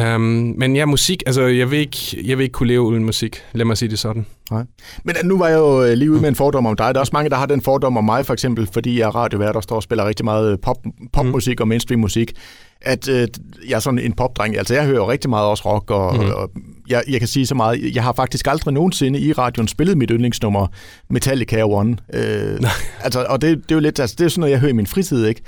Um, 0.02 0.22
men 0.58 0.76
ja, 0.76 0.86
musik, 0.86 1.24
altså 1.26 1.42
jeg 1.42 1.72
vil, 1.72 1.80
ikke, 1.80 2.24
jeg 2.26 2.38
vil 2.38 2.44
ikke 2.44 2.54
kunne 2.54 2.68
leve 2.68 2.82
uden 2.82 3.06
musik, 3.06 3.44
lad 3.54 3.66
mig 3.66 3.78
sige 3.78 3.90
det 3.90 4.00
sådan. 4.00 4.26
Nej. 4.52 4.64
Men 5.04 5.16
nu 5.24 5.38
var 5.38 5.48
jeg 5.48 5.58
jo 5.58 5.84
øh, 5.84 5.94
lige 5.94 6.12
ude 6.12 6.22
med 6.22 6.30
en 6.30 6.36
fordom 6.36 6.66
om 6.66 6.76
dig. 6.76 6.86
Der 6.86 6.94
er 6.94 7.00
også 7.00 7.14
mange, 7.14 7.30
der 7.30 7.36
har 7.36 7.46
den 7.46 7.62
fordom 7.62 7.98
om 7.98 8.04
mig, 8.04 8.26
for 8.26 8.34
eksempel, 8.34 8.70
fordi 8.74 9.00
jeg 9.00 9.06
er 9.06 9.16
radiovært 9.16 9.56
og 9.56 9.64
står 9.64 9.76
og 9.76 9.84
spiller 9.84 10.08
rigtig 10.08 10.26
meget 10.26 10.62
pop, 10.62 10.78
popmusik 11.14 11.60
mm. 11.60 11.62
og 11.62 11.68
mainstream 11.68 12.00
musik, 12.00 12.34
at 12.82 13.10
øh, 13.10 13.28
jeg 13.68 13.76
er 13.76 13.80
sådan 13.80 14.00
en 14.00 14.14
popdreng. 14.14 14.58
Altså 14.58 14.74
jeg 14.74 14.86
hører 14.86 15.10
rigtig 15.10 15.30
meget 15.30 15.48
også 15.48 15.64
rock, 15.74 15.92
og, 15.92 16.16
mm. 16.16 16.30
og 16.30 16.52
jeg, 16.90 17.04
jeg 17.08 17.20
kan 17.20 17.28
sige 17.28 17.46
så 17.46 17.56
meget, 17.56 17.96
jeg 17.96 18.04
har 18.04 18.14
faktisk 18.14 18.48
aldrig 18.48 18.74
nogensinde 18.74 19.20
i 19.20 19.34
radioen 19.34 19.68
spillet 19.68 19.98
mit 19.98 20.10
yndlingsnummer 20.10 20.68
Metallica 21.10 21.64
One. 21.64 21.98
Øh, 22.14 22.60
altså, 23.04 23.26
og 23.30 23.42
det, 23.42 23.58
det 23.58 23.72
er 23.72 23.76
jo 23.76 23.82
lidt, 23.82 24.00
altså 24.00 24.16
det 24.20 24.26
er 24.26 24.30
sådan 24.30 24.40
noget, 24.40 24.52
jeg 24.52 24.60
hører 24.60 24.70
i 24.70 24.76
min 24.76 24.88
fritid, 24.88 25.26
ikke? 25.26 25.42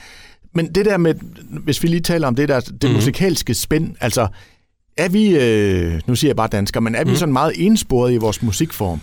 Men 0.58 0.76
det 0.76 0.86
der 0.86 0.98
med, 0.98 1.15
hvis 1.63 1.84
vi 1.84 1.88
lige 1.88 2.02
taler 2.02 2.28
om 2.28 2.36
det 2.36 2.50
der, 2.50 2.60
det 2.60 2.89
mm. 2.89 2.96
musikalske 2.96 3.54
spænd, 3.54 3.96
altså 4.02 4.28
er 4.98 5.10
vi, 5.10 5.38
øh, 5.39 6.02
nu 6.08 6.15
siger 6.15 6.30
jeg 6.30 6.36
bare 6.36 6.48
dansker, 6.48 6.80
men 6.80 6.96
er 6.96 7.04
mm. 7.04 7.08
vi 7.08 7.12
mhm. 7.12 7.17
sådan 7.17 7.34
meget 7.34 7.54
ensporet 7.58 8.13
i 8.13 8.17
vores 8.17 8.43
musikform? 8.43 9.02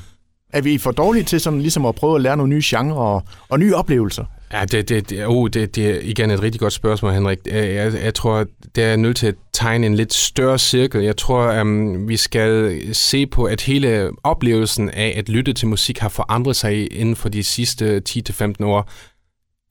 Er 0.53 0.61
vi 0.61 0.79
for 0.79 0.90
dårlige 0.90 1.25
til 1.25 1.40
sådan 1.40 1.61
ligesom 1.61 1.87
at 1.87 1.95
prøve 1.95 2.14
at 2.14 2.21
lære 2.21 2.37
nogle 2.37 2.51
nye 2.51 2.62
genrer 2.64 2.97
og, 2.97 3.23
og 3.49 3.59
nye 3.59 3.75
oplevelser? 3.75 4.25
Ja, 4.53 4.64
det, 4.64 4.88
det, 4.88 5.11
det, 5.11 5.27
oh, 5.27 5.49
det, 5.51 5.77
det 5.77 5.90
er 5.90 6.01
igen 6.03 6.31
et 6.31 6.43
rigtig 6.43 6.61
godt 6.61 6.73
spørgsmål, 6.73 7.12
Henrik. 7.12 7.38
Jeg, 7.47 7.95
jeg 8.05 8.14
tror, 8.14 8.47
det 8.75 8.85
er 8.85 8.97
nødt 8.97 9.17
til 9.17 9.27
at 9.27 9.35
tegne 9.53 9.87
en 9.87 9.95
lidt 9.95 10.14
større 10.14 10.59
cirkel. 10.59 11.03
Jeg 11.03 11.17
tror, 11.17 11.61
um, 11.61 12.09
vi 12.09 12.17
skal 12.17 12.81
se 12.93 13.27
på, 13.27 13.45
at 13.45 13.61
hele 13.61 14.11
oplevelsen 14.23 14.90
af 14.90 15.14
at 15.17 15.29
lytte 15.29 15.53
til 15.53 15.69
musik 15.69 15.99
har 15.99 16.09
forandret 16.09 16.57
sig 16.57 16.93
inden 16.93 17.17
for 17.17 17.29
de 17.29 17.43
sidste 17.43 18.03
10-15 18.09 18.64
år 18.64 18.90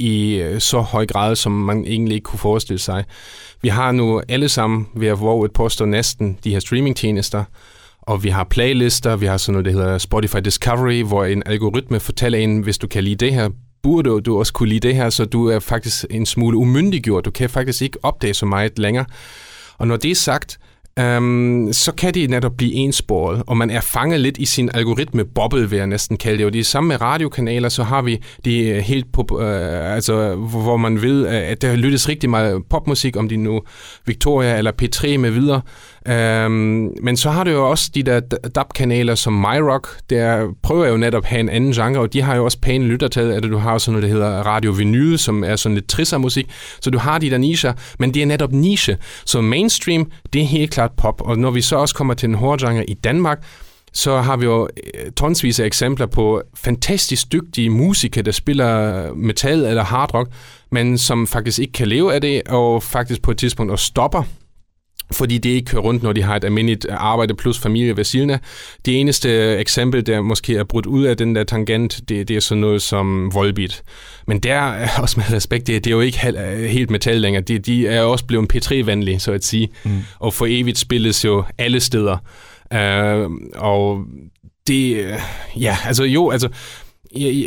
i 0.03 0.35
øh, 0.35 0.61
så 0.61 0.81
høj 0.81 1.05
grad, 1.05 1.35
som 1.35 1.51
man 1.51 1.85
egentlig 1.85 2.15
ikke 2.15 2.25
kunne 2.25 2.39
forestille 2.39 2.79
sig. 2.79 3.03
Vi 3.61 3.69
har 3.69 3.91
nu 3.91 4.21
alle 4.29 4.49
sammen, 4.49 4.87
ved 4.95 5.07
at 5.07 5.19
våge 5.19 5.45
et 5.45 5.51
påstå 5.53 5.85
næsten, 5.85 6.37
de 6.43 6.51
her 6.51 6.59
streamingtjenester, 6.59 7.43
og 8.01 8.23
vi 8.23 8.29
har 8.29 8.43
playlister, 8.43 9.15
vi 9.15 9.25
har 9.25 9.37
sådan 9.37 9.53
noget, 9.53 9.65
der 9.65 9.71
hedder 9.71 9.97
Spotify 9.97 10.37
Discovery, 10.37 11.03
hvor 11.03 11.25
en 11.25 11.43
algoritme 11.45 11.99
fortæller 11.99 12.39
en, 12.39 12.61
hvis 12.61 12.77
du 12.77 12.87
kan 12.87 13.03
lide 13.03 13.25
det 13.25 13.33
her, 13.33 13.49
burde 13.83 14.21
du 14.21 14.39
også 14.39 14.53
kunne 14.53 14.69
lide 14.69 14.87
det 14.87 14.95
her, 14.95 15.09
så 15.09 15.25
du 15.25 15.47
er 15.47 15.59
faktisk 15.59 16.05
en 16.09 16.25
smule 16.25 16.57
umyndiggjort. 16.57 17.25
Du 17.25 17.31
kan 17.31 17.49
faktisk 17.49 17.81
ikke 17.81 17.97
opdage 18.03 18.33
så 18.33 18.45
meget 18.45 18.79
længere. 18.79 19.05
Og 19.77 19.87
når 19.87 19.97
det 19.97 20.11
er 20.11 20.15
sagt, 20.15 20.59
øhm, 20.99 21.73
så 21.73 21.91
kan 21.91 22.13
det 22.13 22.29
netop 22.29 22.57
blive 22.57 22.73
ensporet, 22.73 23.43
og 23.47 23.57
man 23.57 23.69
er 23.69 23.81
fanget 23.81 24.19
lidt 24.19 24.37
i 24.37 24.45
sin 24.45 24.69
algoritme 24.73 25.25
bobbel, 25.25 25.71
vil 25.71 25.77
jeg 25.77 25.87
næsten 25.87 26.17
kalde 26.17 26.37
det. 26.37 26.45
Og 26.45 26.53
det 26.53 26.59
er 26.59 26.63
samme 26.63 26.87
med 26.87 27.01
radiokanaler, 27.01 27.69
så 27.69 27.83
har 27.83 28.01
vi 28.01 28.21
det 28.45 28.75
øh, 28.75 28.77
helt 28.77 29.11
på, 29.13 29.41
øh, 29.41 29.95
altså, 29.95 30.35
hvor 30.35 30.77
man 30.77 31.01
ved, 31.01 31.27
øh, 31.27 31.33
at 31.33 31.61
der 31.61 31.75
lyttes 31.75 32.09
rigtig 32.09 32.29
meget 32.29 32.61
popmusik, 32.69 33.17
om 33.17 33.29
det 33.29 33.39
nu 33.39 33.61
Victoria 34.05 34.57
eller 34.57 34.71
P3 34.81 35.17
med 35.17 35.31
videre. 35.31 35.61
Øhm, 36.07 36.89
men 37.01 37.17
så 37.17 37.29
har 37.29 37.43
du 37.43 37.51
jo 37.51 37.69
også 37.69 37.91
de 37.95 38.03
der 38.03 38.19
DAB-kanaler 38.55 39.15
som 39.15 39.33
MyRock, 39.33 39.87
der 40.09 40.47
prøver 40.63 40.87
jo 40.87 40.97
netop 40.97 41.23
at 41.23 41.29
have 41.29 41.39
en 41.39 41.49
anden 41.49 41.71
genre, 41.71 41.99
og 41.99 42.13
de 42.13 42.21
har 42.21 42.35
jo 42.35 42.45
også 42.45 42.59
pæne 42.59 42.85
lyttertal, 42.85 43.31
at 43.31 43.43
du 43.43 43.57
har 43.57 43.77
sådan 43.77 43.93
noget, 43.93 44.03
der 44.03 44.09
hedder 44.09 44.43
Radio 44.43 44.71
Vinyl, 44.71 45.17
som 45.17 45.43
er 45.43 45.55
sådan 45.55 45.75
lidt 45.75 45.89
trisser 45.89 46.17
musik, 46.17 46.49
så 46.81 46.89
du 46.89 46.97
har 46.97 47.17
de 47.17 47.29
der 47.29 47.37
nischer, 47.37 47.73
men 47.99 48.13
det 48.13 48.21
er 48.21 48.25
netop 48.25 48.51
niche. 48.51 48.97
Så 49.25 49.41
mainstream, 49.41 50.11
det 50.33 50.41
er 50.41 50.45
helt 50.45 50.71
klart 50.71 50.91
pop, 50.97 51.21
og 51.21 51.37
når 51.37 51.51
vi 51.51 51.61
så 51.61 51.75
også 51.75 51.95
kommer 51.95 52.13
til 52.13 52.29
den 52.29 52.35
hårde 52.35 52.65
genre 52.65 52.85
i 52.85 52.93
Danmark, 52.93 53.43
så 53.93 54.21
har 54.21 54.37
vi 54.37 54.45
jo 54.45 54.67
øh, 54.93 55.11
tonsvis 55.11 55.59
af 55.59 55.65
eksempler 55.65 56.05
på 56.05 56.41
fantastisk 56.55 57.31
dygtige 57.31 57.69
musikere, 57.69 58.23
der 58.23 58.31
spiller 58.31 59.05
øh, 59.07 59.17
metal 59.17 59.65
eller 59.65 59.83
hard 59.83 60.13
rock, 60.13 60.29
men 60.71 60.97
som 60.97 61.27
faktisk 61.27 61.59
ikke 61.59 61.73
kan 61.73 61.87
leve 61.87 62.13
af 62.13 62.21
det, 62.21 62.41
og 62.49 62.83
faktisk 62.83 63.21
på 63.21 63.31
et 63.31 63.37
tidspunkt 63.37 63.71
og 63.71 63.79
stopper 63.79 64.23
fordi 65.11 65.37
det 65.37 65.49
ikke 65.49 65.65
kører 65.65 65.81
rundt, 65.81 66.03
når 66.03 66.13
de 66.13 66.21
har 66.21 66.35
et 66.35 66.43
almindeligt 66.43 66.85
arbejde 66.89 67.35
plus 67.35 67.59
familie 67.59 67.97
ved 67.97 68.03
siden 68.03 68.29
af. 68.29 68.39
Det 68.85 68.99
eneste 68.99 69.57
eksempel, 69.57 70.05
der 70.05 70.21
måske 70.21 70.55
er 70.55 70.63
brudt 70.63 70.85
ud 70.85 71.03
af 71.03 71.17
den 71.17 71.35
der 71.35 71.43
tangent, 71.43 72.01
det, 72.09 72.27
det 72.27 72.35
er 72.35 72.39
sådan 72.39 72.61
noget 72.61 72.81
som 72.81 73.33
Volbeat. 73.33 73.83
Men 74.27 74.39
der, 74.39 74.87
også 75.01 75.19
med 75.19 75.37
respekt, 75.37 75.67
det, 75.67 75.83
det 75.83 75.91
er 75.91 75.95
jo 75.95 76.01
ikke 76.01 76.17
helt 76.67 76.89
metal 76.89 77.21
længere. 77.21 77.43
De, 77.43 77.59
de 77.59 77.87
er 77.87 78.01
også 78.01 78.25
blevet 78.25 78.55
P3-venlige, 78.55 79.19
så 79.19 79.31
at 79.31 79.45
sige. 79.45 79.69
Mm. 79.83 79.91
Og 80.19 80.33
for 80.33 80.45
evigt 80.49 80.77
spilles 80.77 81.25
jo 81.25 81.43
alle 81.57 81.79
steder. 81.79 82.17
Uh, 82.71 83.31
og 83.55 84.05
det, 84.67 85.05
ja, 85.55 85.77
altså 85.85 86.03
jo, 86.03 86.29
altså, 86.29 86.49
ja, 87.15 87.29
ja, 87.29 87.45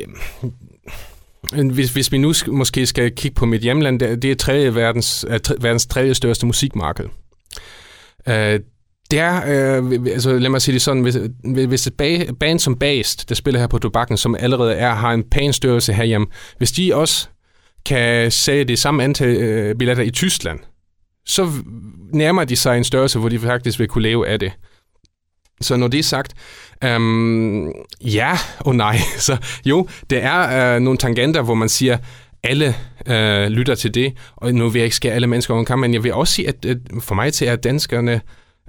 hvis, 1.72 1.92
hvis 1.92 2.12
vi 2.12 2.18
nu 2.18 2.32
måske 2.46 2.86
skal 2.86 3.14
kigge 3.14 3.34
på 3.34 3.46
mit 3.46 3.60
hjemland, 3.60 4.00
det 4.00 4.24
er 4.24 4.34
tredje 4.34 4.74
verdens, 4.74 5.26
verdens 5.60 5.86
tredje 5.86 6.14
største 6.14 6.46
musikmarked. 6.46 7.04
Øh, 8.28 8.60
det 9.10 9.18
er, 9.18 9.36
øh, 9.36 10.00
altså 10.12 10.38
lad 10.38 10.50
mig 10.50 10.62
sige 10.62 10.72
det 10.72 10.82
sådan, 10.82 11.02
hvis, 11.02 11.16
hvis 11.44 11.86
et 11.86 11.94
band 12.40 12.58
som 12.58 12.76
Bast, 12.76 13.28
der 13.28 13.34
spiller 13.34 13.60
her 13.60 13.66
på 13.66 13.78
Tobakken, 13.78 14.16
som 14.16 14.34
allerede 14.34 14.74
er, 14.74 14.94
har 14.94 15.12
en 15.12 15.24
pæn 15.30 15.52
størrelse 15.52 15.92
herhjemme, 15.92 16.26
hvis 16.58 16.72
de 16.72 16.94
også 16.94 17.28
kan 17.84 18.30
sælge 18.30 18.64
det 18.64 18.78
samme 18.78 19.04
antal 19.04 19.28
øh, 19.28 19.74
billetter 19.74 20.04
i 20.04 20.10
Tyskland, 20.10 20.58
så 21.26 21.50
nærmer 22.12 22.44
de 22.44 22.56
sig 22.56 22.76
en 22.76 22.84
størrelse, 22.84 23.18
hvor 23.18 23.28
de 23.28 23.38
faktisk 23.38 23.78
vil 23.78 23.88
kunne 23.88 24.02
leve 24.02 24.28
af 24.28 24.40
det. 24.40 24.52
Så 25.60 25.76
når 25.76 25.88
det 25.88 25.98
er 25.98 26.02
sagt, 26.02 26.34
øhm, 26.84 27.72
ja 28.00 28.32
og 28.58 28.76
nej. 28.76 28.96
Så 29.18 29.36
jo, 29.64 29.88
det 30.10 30.22
er 30.22 30.74
øh, 30.74 30.80
nogle 30.80 30.98
tangenter, 30.98 31.42
hvor 31.42 31.54
man 31.54 31.68
siger, 31.68 31.98
alle 32.48 32.74
øh, 33.06 33.48
lytter 33.48 33.74
til 33.74 33.94
det, 33.94 34.12
og 34.36 34.54
nu 34.54 34.68
vil 34.68 34.78
jeg 34.78 34.84
ikke 34.84 34.96
skære 34.96 35.12
alle 35.14 35.26
mennesker 35.26 35.54
over 35.54 35.60
en 35.60 35.66
kamp, 35.66 35.80
men 35.80 35.94
jeg 35.94 36.04
vil 36.04 36.14
også 36.14 36.34
sige, 36.34 36.48
at, 36.48 36.64
øh, 36.66 36.76
for 37.00 37.14
mig 37.14 37.32
til 37.32 37.48
er 37.48 37.56
danskerne 37.56 38.20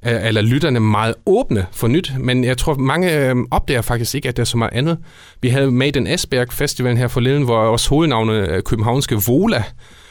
eller 0.03 0.41
lytterne 0.41 0.79
meget 0.79 1.15
åbne 1.25 1.65
for 1.71 1.87
nyt, 1.87 2.13
men 2.19 2.43
jeg 2.43 2.57
tror, 2.57 2.73
mange 2.73 3.17
øh, 3.17 3.35
opdager 3.51 3.81
faktisk 3.81 4.15
ikke, 4.15 4.29
at 4.29 4.37
der 4.37 4.41
er 4.43 4.45
så 4.45 4.57
meget 4.57 4.73
andet. 4.73 4.97
Vi 5.41 5.49
havde 5.49 5.71
Maiden 5.71 6.07
Esbjerg 6.07 6.53
Festivalen 6.53 6.97
her 6.97 7.07
forleden, 7.07 7.43
hvor 7.43 7.57
også 7.57 7.89
hovednavnet 7.89 8.49
øh, 8.49 8.63
københavnske 8.63 9.15
Vola 9.27 9.63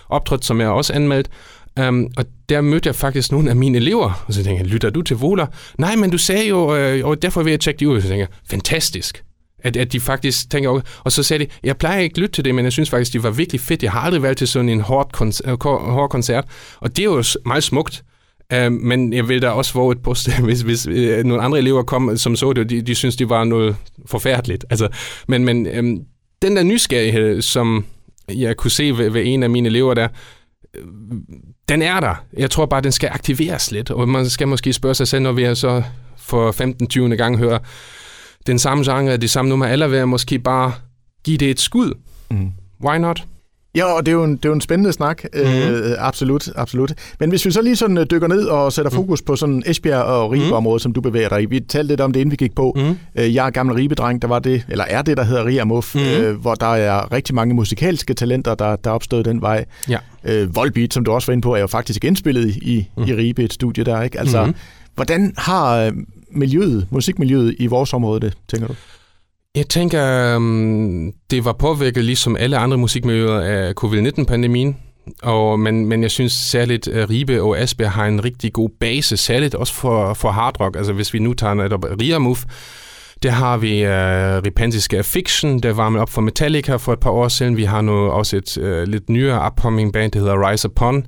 optrådte, 0.09 0.46
som 0.46 0.61
jeg 0.61 0.68
også 0.68 0.92
anmeldt. 0.92 1.29
Um, 1.81 1.85
øhm, 1.85 2.09
og 2.16 2.24
der 2.48 2.61
mødte 2.61 2.87
jeg 2.87 2.94
faktisk 2.94 3.33
nogle 3.33 3.50
af 3.50 3.57
mine 3.57 3.79
elever, 3.79 4.24
og 4.26 4.35
så 4.35 4.44
tænkte 4.44 4.62
jeg, 4.64 4.72
lytter 4.72 4.90
du 4.90 5.02
til 5.02 5.16
Vola? 5.16 5.46
Nej, 5.79 5.96
men 5.96 6.11
du 6.11 6.18
sagde 6.18 6.48
jo, 6.48 6.76
øh, 6.76 7.07
og 7.07 7.22
derfor 7.22 7.42
vil 7.42 7.50
jeg 7.50 7.61
tjekke 7.61 7.81
det 7.81 7.87
ud. 7.87 8.00
Så 8.00 8.09
tænkte 8.09 8.20
jeg, 8.20 8.29
fantastisk. 8.50 9.24
At, 9.59 9.77
at 9.77 9.92
de 9.92 10.01
faktisk 10.01 10.51
tænker, 10.51 10.71
okay. 10.71 10.88
og 11.05 11.12
så 11.12 11.23
sagde 11.23 11.45
de, 11.45 11.51
jeg 11.62 11.77
plejer 11.77 12.01
ikke 12.01 12.14
at 12.14 12.19
lytte 12.19 12.33
til 12.33 12.45
det, 12.45 12.55
men 12.55 12.64
jeg 12.64 12.73
synes 12.73 12.90
faktisk, 12.90 13.12
det 13.12 13.23
var 13.23 13.31
virkelig 13.31 13.61
fedt. 13.61 13.83
Jeg 13.83 13.92
har 13.92 14.01
aldrig 14.01 14.23
valgt 14.23 14.38
til 14.38 14.49
sådan 14.49 14.69
en 14.69 14.81
hård, 14.81 15.12
koncert, 15.12 15.62
hård 15.62 16.11
koncert, 16.11 16.45
og 16.81 16.97
det 16.97 17.03
er 17.03 17.05
jo 17.05 17.25
meget 17.47 17.64
smukt. 17.64 18.05
Uh, 18.55 18.73
men 18.73 19.12
jeg 19.12 19.29
vil 19.29 19.42
da 19.42 19.49
også 19.49 19.73
våge 19.73 19.92
et 19.92 20.03
post, 20.03 20.37
hvis, 20.45 20.61
hvis 20.61 20.87
uh, 20.87 20.95
nogle 21.25 21.42
andre 21.42 21.59
elever 21.59 21.83
kom, 21.83 22.16
som 22.16 22.37
så 22.37 22.53
det, 22.53 22.71
de, 22.71 22.83
de 22.83 22.95
synes, 22.95 23.16
det 23.16 23.29
var 23.29 23.45
noget 23.45 23.77
forfærdeligt. 24.07 24.64
Altså, 24.71 24.88
men 25.29 25.45
men 25.45 25.79
um, 25.79 26.01
den 26.42 26.57
der 26.57 26.62
nysgerrighed, 26.62 27.42
som 27.42 27.85
jeg 28.35 28.57
kunne 28.57 28.71
se 28.71 28.99
ved, 28.99 29.11
ved 29.11 29.23
en 29.25 29.42
af 29.42 29.51
mine 29.51 29.69
elever 29.69 29.95
der, 29.95 30.09
øh, 30.75 30.85
den 31.69 31.83
er 31.83 32.01
der. 32.01 32.14
Jeg 32.37 32.51
tror 32.51 32.66
bare, 32.66 32.81
den 32.81 32.92
skal 32.92 33.09
aktiveres 33.12 33.71
lidt, 33.71 33.90
og 33.90 34.09
man 34.09 34.29
skal 34.29 34.49
måske 34.49 34.73
spørge 34.73 34.95
sig 34.95 35.09
selv, 35.09 35.23
når 35.23 35.33
vi 35.33 35.55
så 35.55 35.83
for 36.16 36.53
15-20. 37.12 37.14
gang 37.14 37.38
hører 37.38 37.59
den 38.47 38.59
samme 38.59 38.93
genre, 38.93 39.17
det 39.17 39.31
samme 39.31 39.49
nummer, 39.49 39.67
eller 39.67 39.87
vil 39.87 40.09
måske 40.09 40.39
bare 40.39 40.73
give 41.25 41.39
det 41.39 41.51
et 41.51 41.61
skud. 41.61 41.93
Mm. 42.31 42.51
Why 42.85 42.97
not? 42.97 43.25
Ja, 43.77 43.85
og 43.85 44.07
det 44.07 44.13
er 44.13 44.17
jo 44.17 44.25
en, 44.25 44.37
det 44.37 44.45
er 44.45 44.49
jo 44.49 44.55
en 44.55 44.61
spændende 44.61 44.93
snak. 44.93 45.23
Mm-hmm. 45.35 45.51
Øh, 45.51 45.95
absolut, 45.99 46.49
absolut. 46.57 46.93
Men 47.21 47.29
hvis 47.29 47.47
vi 47.47 47.51
så 47.51 47.63
lige 47.63 47.77
sådan 47.77 47.99
øh, 47.99 48.07
dykker 48.11 48.29
ned 48.29 48.45
og 48.45 48.73
sætter 48.73 48.91
mm. 48.91 48.95
fokus 48.95 49.23
på 49.23 49.37
sådan 49.37 49.63
Esbjerg 49.67 50.03
og 50.03 50.31
Ribe-området, 50.33 50.81
mm. 50.81 50.83
som 50.83 50.93
du 50.93 51.01
bevæger 51.01 51.29
dig 51.29 51.43
i. 51.43 51.47
Vi 51.47 51.61
talte 51.61 51.89
lidt 51.89 52.01
om 52.01 52.13
det, 52.13 52.21
inden 52.21 52.31
vi 52.31 52.37
gik 52.37 52.55
på. 52.55 52.73
Mm. 52.77 53.23
Øh, 53.23 53.35
jeg 53.35 53.47
er 53.47 53.51
gammel 53.51 53.75
Ribe-dreng, 53.75 54.23
der 54.23 54.29
var 54.29 54.39
det, 54.39 54.67
eller 54.69 54.85
er 54.85 55.03
det, 55.03 55.17
der 55.17 55.23
hedder 55.23 55.47
Riamuf, 55.47 55.95
mm. 55.95 56.01
øh, 56.01 56.41
hvor 56.41 56.55
der 56.55 56.67
er 56.67 57.13
rigtig 57.13 57.35
mange 57.35 57.55
musikalske 57.55 58.15
talenter, 58.15 58.55
der, 58.55 58.77
der 58.77 58.91
er 58.91 58.95
opstået 58.95 59.25
den 59.25 59.41
vej. 59.41 59.65
Ja. 59.89 59.99
Øh, 60.25 60.57
Volbeat, 60.57 60.95
som 60.95 61.05
du 61.05 61.13
også 61.13 61.27
var 61.27 61.33
inde 61.33 61.43
på, 61.43 61.55
er 61.55 61.61
jo 61.61 61.67
faktisk 61.67 62.05
indspillet 62.05 62.57
i, 62.57 62.89
mm. 62.97 63.03
i 63.03 63.15
Ribe, 63.15 63.45
et 63.45 63.53
studie 63.53 63.85
der, 63.85 64.03
ikke? 64.03 64.21
Altså, 64.21 64.47
mm. 64.47 64.55
hvordan 64.95 65.35
har 65.37 65.77
øh, 65.77 65.93
miljøet, 66.31 66.87
musikmiljøet 66.91 67.57
i 67.59 67.67
vores 67.67 67.93
område 67.93 68.21
det, 68.21 68.35
tænker 68.49 68.67
du? 68.67 68.75
Jeg 69.57 69.69
tænker, 69.69 70.35
øhm, 70.35 71.12
det 71.31 71.45
var 71.45 71.53
påvirket 71.53 72.05
ligesom 72.05 72.37
alle 72.37 72.59
andre 72.59 72.77
musikmiljøer 72.77 73.41
af 73.41 73.75
covid-19-pandemien. 73.75 74.77
Og, 75.23 75.61
men, 75.61 75.87
men 75.87 76.03
jeg 76.03 76.11
synes 76.11 76.33
særligt, 76.33 76.89
at 76.89 77.11
Ribe 77.11 77.43
og 77.43 77.59
Asbjerg 77.59 77.93
har 77.93 78.07
en 78.07 78.25
rigtig 78.25 78.53
god 78.53 78.71
base, 78.81 79.17
særligt 79.17 79.55
også 79.55 79.75
for, 79.75 80.15
for 80.15 80.31
hardrock. 80.31 80.77
Altså 80.77 80.93
hvis 80.93 81.15
vi 81.15 81.19
nu 81.19 81.35
tager 81.35 81.55
netop 81.55 81.85
Riamuf, 82.01 82.45
der 83.23 83.31
har 83.31 83.57
vi 83.57 83.79
øh, 83.79 83.89
uh, 83.89 84.47
Repentiske 84.47 85.03
Fiction, 85.03 85.59
der 85.59 85.73
var 85.73 85.89
med 85.89 86.01
op 86.01 86.11
for 86.11 86.21
Metallica 86.21 86.77
for 86.77 86.93
et 86.93 87.01
par 87.01 87.11
år 87.11 87.29
siden. 87.29 87.57
Vi 87.57 87.65
har 87.65 87.81
nu 87.81 87.93
også 87.93 88.37
et 88.37 88.59
uh, 88.59 88.83
lidt 88.83 89.11
nyere 89.11 89.47
upcoming 89.47 89.93
band, 89.93 90.12
der 90.12 90.19
hedder 90.19 90.51
Rise 90.51 90.69
Upon. 90.69 91.07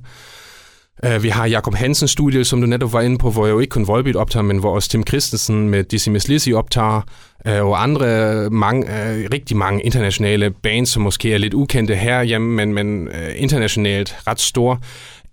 Uh, 1.07 1.23
vi 1.23 1.29
har 1.29 1.45
Jakob 1.45 1.75
Hansen 1.75 2.07
studiet, 2.07 2.47
som 2.47 2.61
du 2.61 2.67
netop 2.67 2.93
var 2.93 3.01
inde 3.01 3.17
på, 3.17 3.31
hvor 3.31 3.47
jo 3.47 3.59
ikke 3.59 3.71
kun 3.71 3.87
Volbeat 3.87 4.15
optager, 4.15 4.43
men 4.43 4.57
hvor 4.57 4.75
også 4.75 4.89
Tim 4.89 5.07
Christensen 5.07 5.69
med 5.69 5.83
Dizzy 5.83 6.09
Miss 6.09 6.27
Lizzy 6.27 6.49
optager, 6.49 7.01
uh, 7.45 7.51
og 7.51 7.83
andre 7.83 8.49
mange, 8.49 8.83
uh, 8.83 9.33
rigtig 9.33 9.57
mange 9.57 9.81
internationale 9.81 10.49
bands, 10.49 10.89
som 10.89 11.03
måske 11.03 11.33
er 11.33 11.37
lidt 11.37 11.53
ukendte 11.53 11.95
herhjemme, 11.95 12.55
men, 12.55 12.73
men 12.73 13.07
uh, 13.07 13.13
internationalt 13.35 14.15
ret 14.27 14.39
store. 14.39 14.77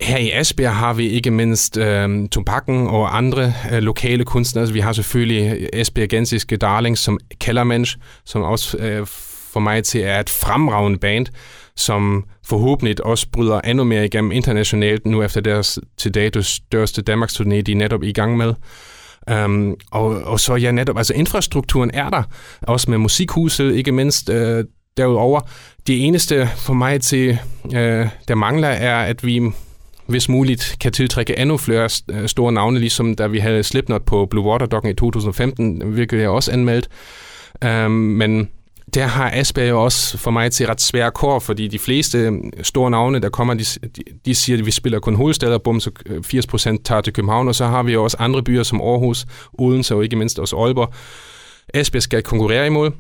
Her 0.01 0.19
i 0.19 0.31
Asbjerg 0.31 0.75
har 0.75 0.93
vi 0.93 1.09
ikke 1.09 1.31
mindst 1.31 1.77
uh, 1.77 2.29
Tumpakken 2.31 2.87
og 2.87 3.17
andre 3.17 3.53
uh, 3.73 3.79
lokale 3.79 4.25
kunstnere. 4.25 4.73
Vi 4.73 4.81
har 4.81 4.93
selvfølgelig 4.93 5.69
Esbjergensiske 5.73 6.57
darlings 6.57 7.01
som 7.01 7.19
Kellermensch, 7.41 7.97
som 8.25 8.43
også 8.43 8.77
uh, 8.77 9.07
for 9.53 9.61
mig 9.61 9.85
til 9.85 10.01
er 10.01 10.21
et 10.21 10.31
fremragende 10.31 10.99
band, 10.99 11.27
som 11.77 12.25
forhåbentlig 12.45 13.05
også 13.05 13.27
bryder 13.33 13.61
endnu 13.61 13.85
mere 13.85 14.05
igennem 14.05 14.33
internationalt, 14.33 15.07
nu 15.07 15.23
efter 15.23 15.41
deres 15.41 15.79
til 15.97 16.15
dato 16.15 16.43
største 16.43 17.03
Danmarks 17.03 17.41
turné, 17.41 17.61
de 17.61 17.73
er 17.73 17.77
netop 17.77 18.03
i 18.03 18.13
gang 18.13 18.37
med. 18.37 18.55
Um, 19.45 19.75
og, 19.91 20.07
og 20.09 20.41
så 20.41 20.55
ja, 20.55 20.71
netop, 20.71 20.99
altså 20.99 21.15
infrastrukturen 21.15 21.91
er 21.95 22.11
der, 22.11 22.23
også 22.63 22.91
med 22.91 22.99
musikhuset, 22.99 23.75
ikke 23.75 23.93
mindst 23.93 24.29
uh, 24.29 24.65
derudover. 24.97 25.41
Det 25.87 26.07
eneste 26.07 26.49
for 26.57 26.75
mig 26.75 27.01
til, 27.01 27.39
uh, 27.65 27.73
der 28.29 28.35
mangler, 28.35 28.69
er, 28.69 28.97
at 29.03 29.27
vi 29.27 29.43
hvis 30.07 30.29
muligt 30.29 30.77
kan 30.81 30.93
tiltrække 30.93 31.39
endnu 31.39 31.57
flere 31.57 31.89
øh, 32.11 32.29
store 32.29 32.53
navne, 32.53 32.79
ligesom 32.79 33.15
da 33.15 33.27
vi 33.27 33.39
havde 33.39 33.63
Slipknot 33.63 34.05
på 34.05 34.27
Blue 34.27 34.45
Water 34.45 34.67
Doggen 34.67 34.91
i 34.91 34.95
2015, 34.95 35.83
hvilket 35.83 36.21
jeg 36.21 36.29
også 36.29 36.53
anmeldt. 36.53 36.89
Um, 37.65 37.69
øhm, 37.69 37.91
men 37.91 38.49
der 38.97 39.07
har 39.07 39.31
Asbjerg 39.35 39.69
jo 39.69 39.85
også 39.85 40.19
for 40.19 40.31
mig 40.31 40.53
til 40.53 40.67
ret 40.67 40.81
svære 40.81 41.11
kår, 41.11 41.39
fordi 41.39 41.69
de 41.69 41.79
fleste 41.79 42.19
øh, 42.19 42.33
store 42.63 42.91
navne, 42.91 43.19
der 43.19 43.29
kommer, 43.29 43.55
de, 43.55 43.65
de 44.27 44.35
siger, 44.35 44.59
at 44.59 44.67
vi 44.67 44.71
spiller 44.71 45.01
kun 45.01 45.17
hovedsteder, 45.17 45.59
bum, 45.59 45.81
så 45.81 45.91
øh, 46.07 46.23
80% 46.27 46.83
tager 46.85 47.01
til 47.01 47.13
København, 47.13 47.49
og 47.49 47.55
så 47.55 47.67
har 47.67 47.83
vi 47.83 47.93
jo 47.93 48.05
også 48.05 48.17
andre 48.21 48.43
byer 48.43 48.63
som 48.63 48.81
Aarhus, 48.81 49.27
Odense 49.59 49.95
og 49.95 50.05
ikke 50.05 50.17
mindst 50.17 50.39
også 50.39 50.57
Aalborg. 50.57 50.95
Asbjerg 51.75 52.03
skal 52.03 52.23
konkurrere 52.23 52.67
imod. 52.67 52.91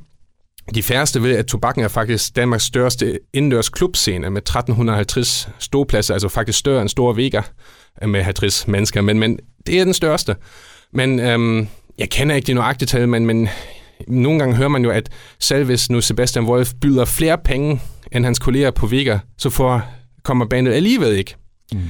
De 0.74 0.82
færreste 0.82 1.22
ved, 1.22 1.36
at 1.36 1.46
Tobakken 1.46 1.84
er 1.84 1.88
faktisk 1.88 2.36
Danmarks 2.36 2.64
største 2.64 3.18
indendørs 3.32 3.68
klubscene 3.68 4.30
med 4.30 4.42
1350 4.42 5.48
ståpladser, 5.58 6.14
altså 6.14 6.28
faktisk 6.28 6.58
større 6.58 6.80
end 6.80 6.88
Store 6.88 7.16
Vega 7.16 7.42
øh, 8.02 8.08
med 8.08 8.22
50 8.22 8.68
mennesker, 8.68 9.00
men, 9.00 9.18
men 9.18 9.38
det 9.66 9.80
er 9.80 9.84
den 9.84 9.94
største. 9.94 10.36
Men 10.92 11.20
øhm, 11.20 11.68
jeg 11.98 12.10
kender 12.10 12.36
ikke 12.36 12.46
de 12.46 12.54
nøjagtige 12.54 12.86
tal, 12.86 13.08
men, 13.08 13.26
men 13.26 13.48
nogle 14.08 14.38
gange 14.38 14.56
hører 14.56 14.68
man 14.68 14.84
jo, 14.84 14.90
at 14.90 15.10
selv 15.38 15.64
hvis 15.64 15.90
nu 15.90 16.00
Sebastian 16.00 16.44
Wolf 16.44 16.72
byder 16.80 17.04
flere 17.04 17.38
penge 17.44 17.80
end 18.12 18.24
hans 18.24 18.38
kolleger 18.38 18.70
på 18.70 18.86
Vega, 18.86 19.18
så 19.38 19.50
får, 19.50 19.82
kommer 20.22 20.46
bandet 20.46 20.72
alligevel 20.72 21.16
ikke. 21.16 21.34
Mm. 21.72 21.80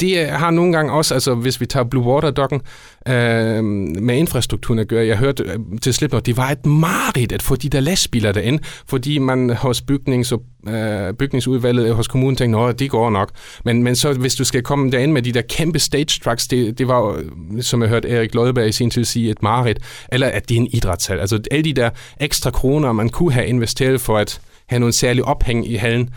Det 0.00 0.18
øh, 0.18 0.28
har 0.28 0.50
nogle 0.50 0.72
gange 0.72 0.92
også, 0.92 1.14
altså 1.14 1.34
hvis 1.34 1.60
vi 1.60 1.66
tager 1.66 1.84
Blue 1.84 2.04
Water-dokken 2.04 2.60
øh, 3.08 3.64
med 4.02 4.16
infrastrukturen 4.16 4.78
at 4.78 4.88
gøre, 4.88 5.06
jeg 5.06 5.18
hørte 5.18 5.42
øh, 5.42 5.58
til 5.82 5.94
Slipknot, 5.94 6.26
det 6.26 6.36
var 6.36 6.50
et 6.50 6.66
mareridt 6.66 7.32
at 7.32 7.42
få 7.42 7.56
de 7.56 7.68
der 7.68 7.80
lastbiler 7.80 8.32
derind, 8.32 8.60
fordi 8.86 9.18
man 9.18 9.50
hos 9.50 9.82
bygnings- 9.90 10.32
og, 10.32 10.42
øh, 10.74 11.14
bygningsudvalget 11.14 11.94
hos 11.94 12.08
kommunen 12.08 12.36
tænkte, 12.36 12.58
at 12.58 12.78
det 12.78 12.90
går 12.90 13.10
nok. 13.10 13.30
Men, 13.64 13.82
men 13.82 13.96
så 13.96 14.12
hvis 14.12 14.34
du 14.34 14.44
skal 14.44 14.62
komme 14.62 14.90
derind 14.90 15.12
med 15.12 15.22
de 15.22 15.32
der 15.32 15.42
kæmpe 15.42 15.78
stage 15.78 16.20
trucks, 16.24 16.48
det, 16.48 16.78
det 16.78 16.88
var, 16.88 17.16
øh, 17.16 17.62
som 17.62 17.82
jeg 17.82 17.88
hørte 17.88 18.08
Erik 18.08 18.34
Lodberg 18.34 18.68
i 18.68 18.72
sin 18.72 18.90
tid 18.90 19.04
sige, 19.04 19.30
et 19.30 19.42
mareridt, 19.42 19.78
eller 20.12 20.26
at 20.26 20.48
det 20.48 20.54
er 20.54 20.60
en 20.60 20.68
idrætshal. 20.72 21.20
Altså 21.20 21.40
alle 21.50 21.64
de 21.64 21.72
der 21.72 21.90
ekstra 22.20 22.50
kroner, 22.50 22.92
man 22.92 23.08
kunne 23.08 23.32
have 23.32 23.46
investeret 23.46 24.00
for 24.00 24.18
at 24.18 24.40
have 24.66 24.80
nogle 24.80 24.92
særlige 24.92 25.24
ophæng 25.24 25.70
i 25.70 25.74
hallen, 25.74 26.10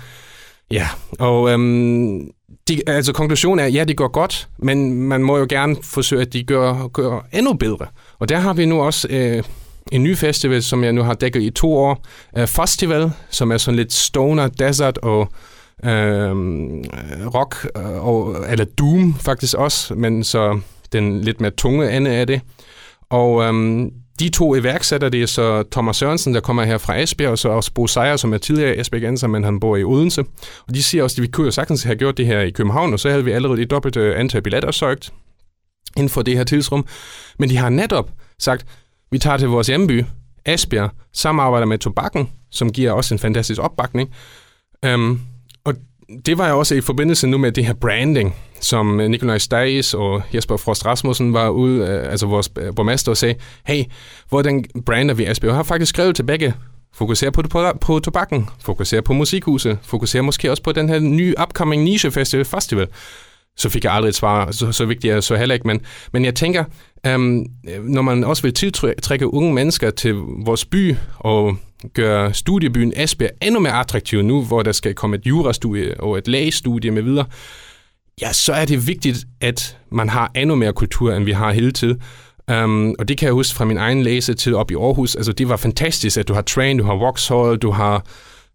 Ja, 0.71 0.87
og 1.19 1.49
øhm, 1.49 2.29
de, 2.69 2.82
altså 2.88 3.13
konklusionen 3.13 3.65
er, 3.65 3.67
ja, 3.67 3.84
det 3.84 3.97
går 3.97 4.08
godt, 4.08 4.49
men 4.58 4.93
man 4.93 5.23
må 5.23 5.38
jo 5.38 5.45
gerne 5.49 5.75
forsøge, 5.84 6.21
at 6.21 6.34
de 6.34 6.43
gør, 6.43 6.88
gør 6.88 7.27
endnu 7.34 7.53
bedre. 7.53 7.86
Og 8.19 8.29
der 8.29 8.38
har 8.38 8.53
vi 8.53 8.65
nu 8.65 8.82
også 8.82 9.08
øh, 9.12 9.43
en 9.91 10.03
ny 10.03 10.17
festival, 10.17 10.63
som 10.63 10.84
jeg 10.84 10.93
nu 10.93 11.01
har 11.03 11.13
dækket 11.13 11.41
i 11.41 11.49
to 11.49 11.73
år. 11.73 12.05
øh, 12.38 12.47
Festival, 12.47 13.12
som 13.29 13.51
er 13.51 13.58
sådan 13.58 13.75
lidt 13.75 13.93
stoner, 13.93 14.47
desert 14.47 14.97
og 14.97 15.29
øh, 15.84 16.32
rock, 17.36 17.67
øh, 17.77 18.08
og, 18.08 18.36
eller 18.49 18.65
doom 18.65 19.15
faktisk 19.19 19.53
også, 19.53 19.95
men 19.95 20.23
så 20.23 20.60
den 20.93 21.21
lidt 21.21 21.41
mere 21.41 21.51
tunge 21.51 21.97
ende 21.97 22.12
af 22.12 22.27
det. 22.27 22.41
Og 23.10 23.43
øhm, 23.43 23.91
de 24.19 24.29
to 24.29 24.55
iværksætter 24.55 25.10
det 25.10 25.21
er 25.21 25.25
så 25.25 25.63
Thomas 25.71 25.97
Sørensen, 25.97 26.34
der 26.34 26.39
kommer 26.39 26.63
her 26.63 26.77
fra 26.77 26.99
Esbjerg, 26.99 27.32
og 27.32 27.38
så 27.38 27.49
også 27.49 27.71
Bo 27.73 27.88
Seier, 27.88 28.17
som 28.17 28.34
er 28.34 28.38
tidligere 28.38 28.77
Esbjergenser, 28.77 29.27
men 29.27 29.43
han 29.43 29.60
bor 29.60 29.77
i 29.77 29.84
Odense. 29.84 30.21
Og 30.67 30.75
de 30.75 30.84
siger 30.84 31.03
også, 31.03 31.21
at 31.21 31.21
vi 31.21 31.27
kunne 31.27 31.45
jo 31.45 31.51
sagtens 31.51 31.84
have 31.84 31.95
gjort 31.95 32.17
det 32.17 32.25
her 32.25 32.39
i 32.39 32.49
København, 32.49 32.93
og 32.93 32.99
så 32.99 33.10
havde 33.10 33.25
vi 33.25 33.32
allerede 33.32 33.62
et 33.62 33.69
dobbelt 33.71 33.97
øh, 33.97 34.19
antal 34.19 34.41
billetter 34.41 34.71
søgt 34.71 35.13
inden 35.97 36.10
for 36.10 36.21
det 36.21 36.38
her 36.38 36.43
tidsrum. 36.43 36.86
Men 37.39 37.49
de 37.49 37.58
har 37.58 37.69
netop 37.69 38.12
sagt, 38.39 38.65
vi 39.12 39.19
tager 39.19 39.38
til 39.38 39.47
vores 39.47 39.67
hjemby, 39.67 40.05
Esbjerg, 40.45 40.91
samarbejder 41.13 41.65
med 41.65 41.77
Tobakken, 41.77 42.29
som 42.51 42.71
giver 42.71 42.91
også 42.91 43.15
en 43.15 43.19
fantastisk 43.19 43.62
opbakning. 43.62 44.10
Øhm, 44.86 45.21
det 46.26 46.38
var 46.38 46.50
jo 46.50 46.60
også 46.60 46.76
i 46.76 46.82
forbindelse 46.82 47.28
nu 47.28 47.38
med 47.38 47.52
det 47.52 47.65
her 47.65 47.74
branding, 47.74 48.36
som 48.62 49.00
øh, 49.00 49.10
Nikolaj 49.10 49.38
Stajs 49.38 49.93
og 49.93 50.22
Jesper 50.34 50.58
Frost 50.58 50.86
Rasmussen 50.86 51.34
var 51.34 51.50
ude, 51.50 51.88
øh, 51.88 52.12
altså 52.12 52.26
vores 52.26 52.52
øh, 52.58 52.76
borgmester, 52.76 53.12
og 53.12 53.17
sagde, 53.17 53.36
hey, 53.65 53.84
hvordan 54.30 54.65
brander 54.86 55.13
vi 55.13 55.32
Esbjerg? 55.32 55.50
Jeg 55.50 55.56
har 55.56 55.63
faktisk 55.63 55.89
skrevet 55.89 56.15
til 56.15 56.24
begge 56.24 56.54
Fokuser 56.93 57.30
på, 57.30 57.41
på, 57.41 57.72
på 57.82 58.00
tobakken, 58.00 58.50
fokuser 58.62 59.02
på 59.02 59.13
musikhuset, 59.13 59.78
fokuser 59.84 60.22
måske 60.22 60.52
også 60.52 60.63
på 60.63 60.72
den 60.72 60.89
her 60.89 61.00
nye 61.00 61.36
upcoming 61.41 61.84
niche 61.84 62.12
festival, 62.12 62.45
festival. 62.45 62.88
Så 63.58 63.69
fik 63.69 63.84
jeg 63.84 63.93
aldrig 63.93 64.10
et 64.10 64.15
svar, 64.15 64.52
så, 64.52 64.72
så 64.72 64.86
vigtigt 64.86 65.13
er 65.13 65.19
så 65.19 65.36
heller 65.36 65.56
ikke. 65.56 65.67
Men, 65.67 65.82
men 66.13 66.26
jeg 66.26 66.36
tænker, 66.36 66.63
øhm, 67.06 67.45
når 67.84 68.02
man 68.02 68.24
også 68.24 68.43
vil 68.43 68.54
tiltrække 68.54 69.34
unge 69.34 69.54
mennesker 69.54 69.89
til 69.89 70.13
vores 70.45 70.65
by 70.65 70.95
og 71.17 71.58
gøre 71.93 72.33
studiebyen 72.33 72.93
Esbjerg 72.95 73.31
endnu 73.41 73.59
mere 73.59 73.79
attraktiv 73.79 74.21
nu, 74.21 74.43
hvor 74.43 74.63
der 74.63 74.71
skal 74.71 74.93
komme 74.93 75.15
et 75.15 75.25
jurastudie 75.25 76.01
og 76.01 76.17
et 76.17 76.27
lægestudie 76.27 76.91
med 76.91 77.01
videre, 77.01 77.25
ja, 78.21 78.33
så 78.33 78.53
er 78.53 78.65
det 78.65 78.87
vigtigt, 78.87 79.25
at 79.41 79.77
man 79.91 80.09
har 80.09 80.31
endnu 80.35 80.55
mere 80.55 80.73
kultur, 80.73 81.13
end 81.13 81.25
vi 81.25 81.31
har 81.31 81.51
hele 81.51 81.71
tiden. 81.71 82.01
Um, 82.63 82.95
og 82.99 83.07
det 83.07 83.17
kan 83.17 83.25
jeg 83.25 83.33
huske 83.33 83.55
fra 83.55 83.65
min 83.65 83.77
egen 83.77 84.03
læsetid 84.03 84.53
op 84.53 84.71
i 84.71 84.75
Aarhus. 84.75 85.15
Altså, 85.15 85.31
det 85.31 85.49
var 85.49 85.57
fantastisk, 85.57 86.17
at 86.17 86.27
du 86.27 86.33
har 86.33 86.41
Train, 86.41 86.77
du 86.77 86.83
har 86.83 86.95
Vauxhall, 86.95 87.57
du 87.57 87.71
har 87.71 88.05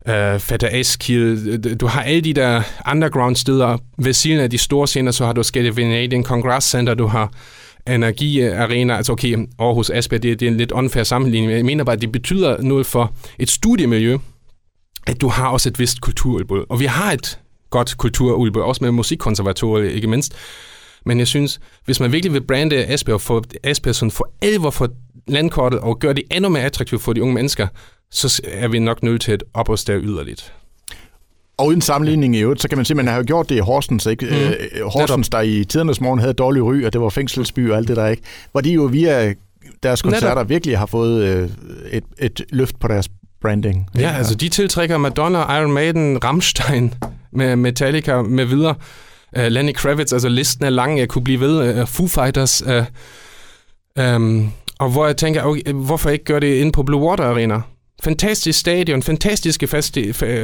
øh, 0.08 0.34
uh, 0.34 0.40
Fata 0.40 0.68
Eskil, 0.72 1.60
du 1.80 1.86
har 1.86 2.02
alle 2.02 2.20
de 2.20 2.32
der 2.32 2.62
underground 2.90 3.36
steder 3.36 3.78
ved 3.98 4.12
siden 4.12 4.40
af 4.40 4.50
de 4.50 4.58
store 4.58 4.86
scener, 4.86 5.10
så 5.10 5.26
har 5.26 5.32
du 5.32 5.42
Scandinavian 5.42 6.24
Congress 6.24 6.70
Center, 6.70 6.94
du 6.94 7.06
har 7.06 7.32
energiarena, 7.88 8.96
altså 8.96 9.12
okay, 9.12 9.46
Aarhus 9.58 9.90
Asbjerg, 9.90 10.22
det, 10.22 10.40
det 10.40 10.46
er 10.46 10.50
en 10.50 10.56
lidt 10.56 10.72
unfair 10.72 11.02
sammenligning, 11.02 11.46
men 11.46 11.56
jeg 11.56 11.64
mener 11.64 11.84
bare, 11.84 11.96
at 11.96 12.02
det 12.02 12.12
betyder 12.12 12.62
noget 12.62 12.86
for 12.86 13.12
et 13.38 13.50
studiemiljø, 13.50 14.18
at 15.06 15.20
du 15.20 15.28
har 15.28 15.48
også 15.48 15.68
et 15.68 15.78
vist 15.78 16.00
kulturudbud. 16.00 16.64
Og 16.68 16.80
vi 16.80 16.84
har 16.84 17.12
et 17.12 17.38
godt 17.70 17.94
kulturudbud, 17.98 18.62
også 18.62 18.84
med 18.84 18.90
musikkonservatoriet 18.90 19.92
ikke 19.92 20.06
mindst. 20.06 20.34
Men 21.06 21.18
jeg 21.18 21.26
synes, 21.26 21.60
hvis 21.84 22.00
man 22.00 22.12
virkelig 22.12 22.32
vil 22.32 22.46
brande 22.46 22.86
Asbjerg, 22.86 23.20
få 23.20 23.42
Asbjerg 23.64 23.94
sådan 23.94 24.10
for 24.10 24.32
alvor 24.42 24.70
for 24.70 24.88
landkortet 25.26 25.80
og 25.80 25.98
gøre 25.98 26.14
det 26.14 26.22
endnu 26.30 26.48
mere 26.48 26.62
attraktivt 26.62 27.02
for 27.02 27.12
de 27.12 27.22
unge 27.22 27.34
mennesker, 27.34 27.66
så 28.10 28.42
er 28.44 28.68
vi 28.68 28.78
nok 28.78 29.02
nødt 29.02 29.22
til 29.22 29.32
at 29.32 29.44
opruste 29.54 29.92
yderligt. 29.92 30.52
Og 31.56 31.66
uden 31.66 31.80
sammenligning 31.80 32.36
i 32.36 32.40
øvrigt, 32.40 32.62
så 32.62 32.68
kan 32.68 32.78
man 32.78 32.84
sige, 32.84 33.02
har 33.02 33.16
jo 33.16 33.24
gjort 33.26 33.48
det 33.48 33.54
i 33.54 33.58
Horsens. 33.58 34.06
Ikke? 34.06 34.26
Mm. 34.26 34.32
Øh, 34.32 34.86
Horsens, 34.86 35.28
der 35.28 35.40
i 35.40 35.64
tidernes 35.64 36.00
morgen 36.00 36.18
havde 36.20 36.32
dårlig 36.32 36.62
ry, 36.62 36.84
og 36.84 36.92
det 36.92 37.00
var 37.00 37.08
fængselsby 37.08 37.70
og 37.70 37.76
alt 37.76 37.88
det 37.88 37.96
der, 37.96 38.06
ikke? 38.06 38.22
Hvor 38.52 38.60
de 38.60 38.72
jo 38.72 38.82
via 38.82 39.34
deres 39.82 40.02
koncerter 40.02 40.28
Netop. 40.28 40.48
virkelig 40.48 40.78
har 40.78 40.86
fået 40.86 41.22
øh, 41.22 41.48
et, 41.92 42.04
et 42.18 42.42
løft 42.50 42.80
på 42.80 42.88
deres 42.88 43.08
branding. 43.40 43.88
Ja, 43.94 44.00
ja, 44.00 44.16
altså 44.16 44.34
de 44.34 44.48
tiltrækker 44.48 44.98
Madonna, 44.98 45.58
Iron 45.58 45.72
Maiden, 45.72 46.24
Rammstein, 46.24 46.94
med 47.32 47.56
Metallica 47.56 48.22
med 48.22 48.44
videre. 48.44 48.74
Uh, 49.38 49.44
Lenny 49.44 49.72
Kravitz, 49.74 50.12
altså 50.12 50.28
listen 50.28 50.64
er 50.64 50.70
lang, 50.70 50.98
jeg 50.98 51.08
kunne 51.08 51.24
blive 51.24 51.40
ved. 51.40 51.80
Uh, 51.80 51.88
Foo 51.88 52.06
Fighters. 52.06 52.62
Uh, 52.62 54.04
um, 54.04 54.52
og 54.78 54.90
hvor 54.90 55.06
jeg 55.06 55.16
tænker, 55.16 55.42
okay, 55.42 55.72
hvorfor 55.72 56.10
ikke 56.10 56.24
gøre 56.24 56.40
det 56.40 56.54
inde 56.54 56.72
på 56.72 56.82
Blue 56.82 57.08
Water 57.08 57.24
Arena? 57.24 57.60
Fantastisk 58.04 58.58
stadion, 58.58 59.02
fantastiske 59.02 59.66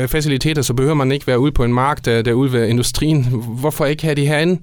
faciliteter, 0.09 0.63
så 0.63 0.75
behøver 0.75 0.95
man 0.95 1.13
ikke 1.13 1.27
være 1.27 1.39
ude 1.39 1.53
på 1.53 1.65
en 1.65 1.73
mark, 1.73 2.05
der, 2.05 2.23
der 2.23 2.33
ude 2.33 2.53
ved 2.53 2.69
industrien. 2.69 3.25
Hvorfor 3.61 3.87
ikke 3.87 4.03
have 4.03 4.15
de 4.15 4.27
herinde, 4.27 4.61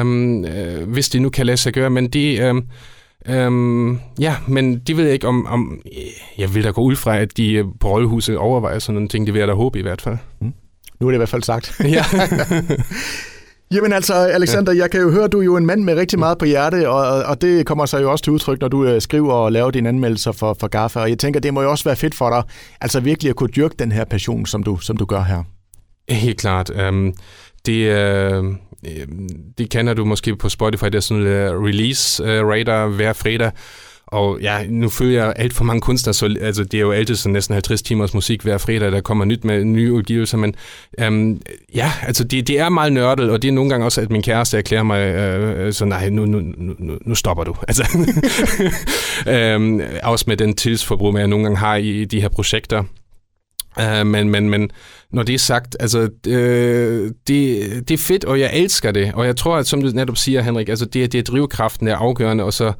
um, 0.00 0.44
uh, 0.44 0.92
hvis 0.92 1.08
de 1.08 1.18
nu 1.18 1.28
kan 1.28 1.46
lade 1.46 1.56
sig 1.56 1.72
gøre? 1.72 1.90
Men 1.90 2.08
de... 2.08 2.50
Um, 2.50 2.64
Um, 3.28 4.00
ja, 4.20 4.36
men 4.48 4.78
det 4.78 4.96
ved 4.96 5.10
ikke 5.10 5.28
om, 5.28 5.46
om... 5.46 5.80
Jeg 6.38 6.54
vil 6.54 6.64
da 6.64 6.70
gå 6.70 6.80
ud 6.80 6.96
fra, 6.96 7.18
at 7.18 7.36
de 7.36 7.64
på 7.80 7.88
Rådhuset 7.88 8.36
overvejer 8.36 8.78
sådan 8.78 8.94
nogle 8.94 9.08
ting. 9.08 9.26
Det 9.26 9.34
vil 9.34 9.38
jeg 9.38 9.48
da 9.48 9.54
håbe 9.54 9.78
i 9.78 9.82
hvert 9.82 10.00
fald. 10.00 10.16
Mm. 10.40 10.52
Nu 11.00 11.06
er 11.06 11.10
det 11.10 11.16
i 11.16 11.18
hvert 11.18 11.28
fald 11.28 11.42
sagt. 11.42 11.80
Ja. 11.84 12.04
Jamen 13.74 13.92
altså, 13.92 14.14
Alexander, 14.14 14.72
jeg 14.72 14.90
kan 14.90 15.00
jo 15.00 15.10
høre, 15.10 15.28
du 15.28 15.40
er 15.40 15.44
jo 15.44 15.56
en 15.56 15.66
mand 15.66 15.84
med 15.84 15.94
rigtig 15.96 16.18
meget 16.18 16.38
på 16.38 16.44
hjerte, 16.44 16.88
og, 16.88 17.22
og 17.22 17.42
det 17.42 17.66
kommer 17.66 17.86
sig 17.86 18.02
jo 18.02 18.10
også 18.10 18.24
til 18.24 18.32
udtryk, 18.32 18.60
når 18.60 18.68
du 18.68 18.84
øh, 18.84 19.00
skriver 19.00 19.32
og 19.32 19.52
laver 19.52 19.70
dine 19.70 19.88
anmeldelser 19.88 20.32
for, 20.32 20.56
for 20.60 20.68
GAFA, 20.68 21.00
og 21.00 21.10
jeg 21.10 21.18
tænker, 21.18 21.40
det 21.40 21.54
må 21.54 21.62
jo 21.62 21.70
også 21.70 21.84
være 21.84 21.96
fedt 21.96 22.14
for 22.14 22.30
dig, 22.30 22.42
altså 22.80 23.00
virkelig 23.00 23.30
at 23.30 23.36
kunne 23.36 23.48
dyrke 23.48 23.74
den 23.78 23.92
her 23.92 24.04
passion, 24.04 24.46
som 24.46 24.62
du, 24.62 24.78
som 24.78 24.96
du 24.96 25.04
gør 25.04 25.22
her. 25.22 25.42
Helt 26.08 26.38
klart. 26.40 26.70
Um, 26.88 27.14
det, 27.66 27.90
uh, 28.40 28.44
det 29.58 29.70
kender 29.70 29.94
du 29.94 30.04
måske 30.04 30.36
på 30.36 30.48
Spotify, 30.48 30.84
der 30.84 30.96
er 30.96 31.00
sådan 31.00 31.22
en 31.22 31.56
uh, 31.56 31.64
release 31.64 32.22
uh, 32.22 32.28
radar 32.28 32.86
hver 32.86 33.12
fredag, 33.12 33.50
og 34.06 34.40
ja, 34.40 34.58
nu 34.68 34.88
følger 34.88 35.24
jeg 35.24 35.32
alt 35.36 35.54
for 35.54 35.64
mange 35.64 35.80
kunstnere, 35.80 36.14
så 36.14 36.36
altså, 36.40 36.64
det 36.64 36.74
er 36.74 36.80
jo 36.80 36.92
altid 36.92 37.14
sådan 37.14 37.32
næsten 37.32 37.52
50 37.52 37.82
timers 37.82 38.14
musik 38.14 38.42
hver 38.42 38.58
fredag, 38.58 38.92
der 38.92 39.00
kommer 39.00 39.24
nyt 39.24 39.44
med 39.44 39.64
nye 39.64 39.92
udgivelser, 39.92 40.38
men 40.38 40.54
øhm, 40.98 41.40
ja, 41.74 41.92
altså 42.02 42.24
det, 42.24 42.48
det 42.48 42.58
er 42.58 42.68
meget 42.68 42.92
nørdet, 42.92 43.30
og 43.30 43.42
det 43.42 43.48
er 43.48 43.52
nogle 43.52 43.70
gange 43.70 43.86
også, 43.86 44.00
at 44.00 44.10
min 44.10 44.22
kæreste 44.22 44.58
erklærer 44.58 44.82
mig, 44.82 45.00
øh, 45.00 45.66
øh 45.66 45.72
så 45.72 45.84
nej, 45.84 46.08
nu, 46.08 46.26
nu, 46.26 46.40
nu, 46.58 46.98
nu 47.04 47.14
stopper 47.14 47.44
du. 47.44 47.56
Altså, 47.68 47.84
øhm, 49.32 49.80
også 50.02 50.24
med 50.28 50.36
den 50.36 50.54
tidsforbrug, 50.54 51.18
jeg 51.18 51.26
nogle 51.26 51.44
gange 51.44 51.58
har 51.58 51.76
i 51.76 52.04
de 52.04 52.20
her 52.20 52.28
projekter. 52.28 52.84
Uh, 53.78 54.06
men, 54.06 54.28
men, 54.28 54.50
men 54.50 54.70
når 55.12 55.22
det 55.22 55.34
er 55.34 55.38
sagt, 55.38 55.76
altså, 55.80 56.08
øh, 56.26 57.10
det, 57.28 57.88
det 57.88 57.94
er 57.94 57.98
fedt, 57.98 58.24
og 58.24 58.40
jeg 58.40 58.50
elsker 58.54 58.92
det. 58.92 59.12
Og 59.14 59.26
jeg 59.26 59.36
tror, 59.36 59.56
at 59.56 59.66
som 59.66 59.82
du 59.82 59.88
netop 59.88 60.16
siger, 60.16 60.42
Henrik, 60.42 60.68
altså, 60.68 60.84
det, 60.84 61.12
det 61.12 61.18
er 61.18 61.22
drivkraften, 61.22 61.86
der 61.86 61.92
er 61.92 61.96
afgørende, 61.96 62.44
og 62.44 62.52
så 62.52 62.72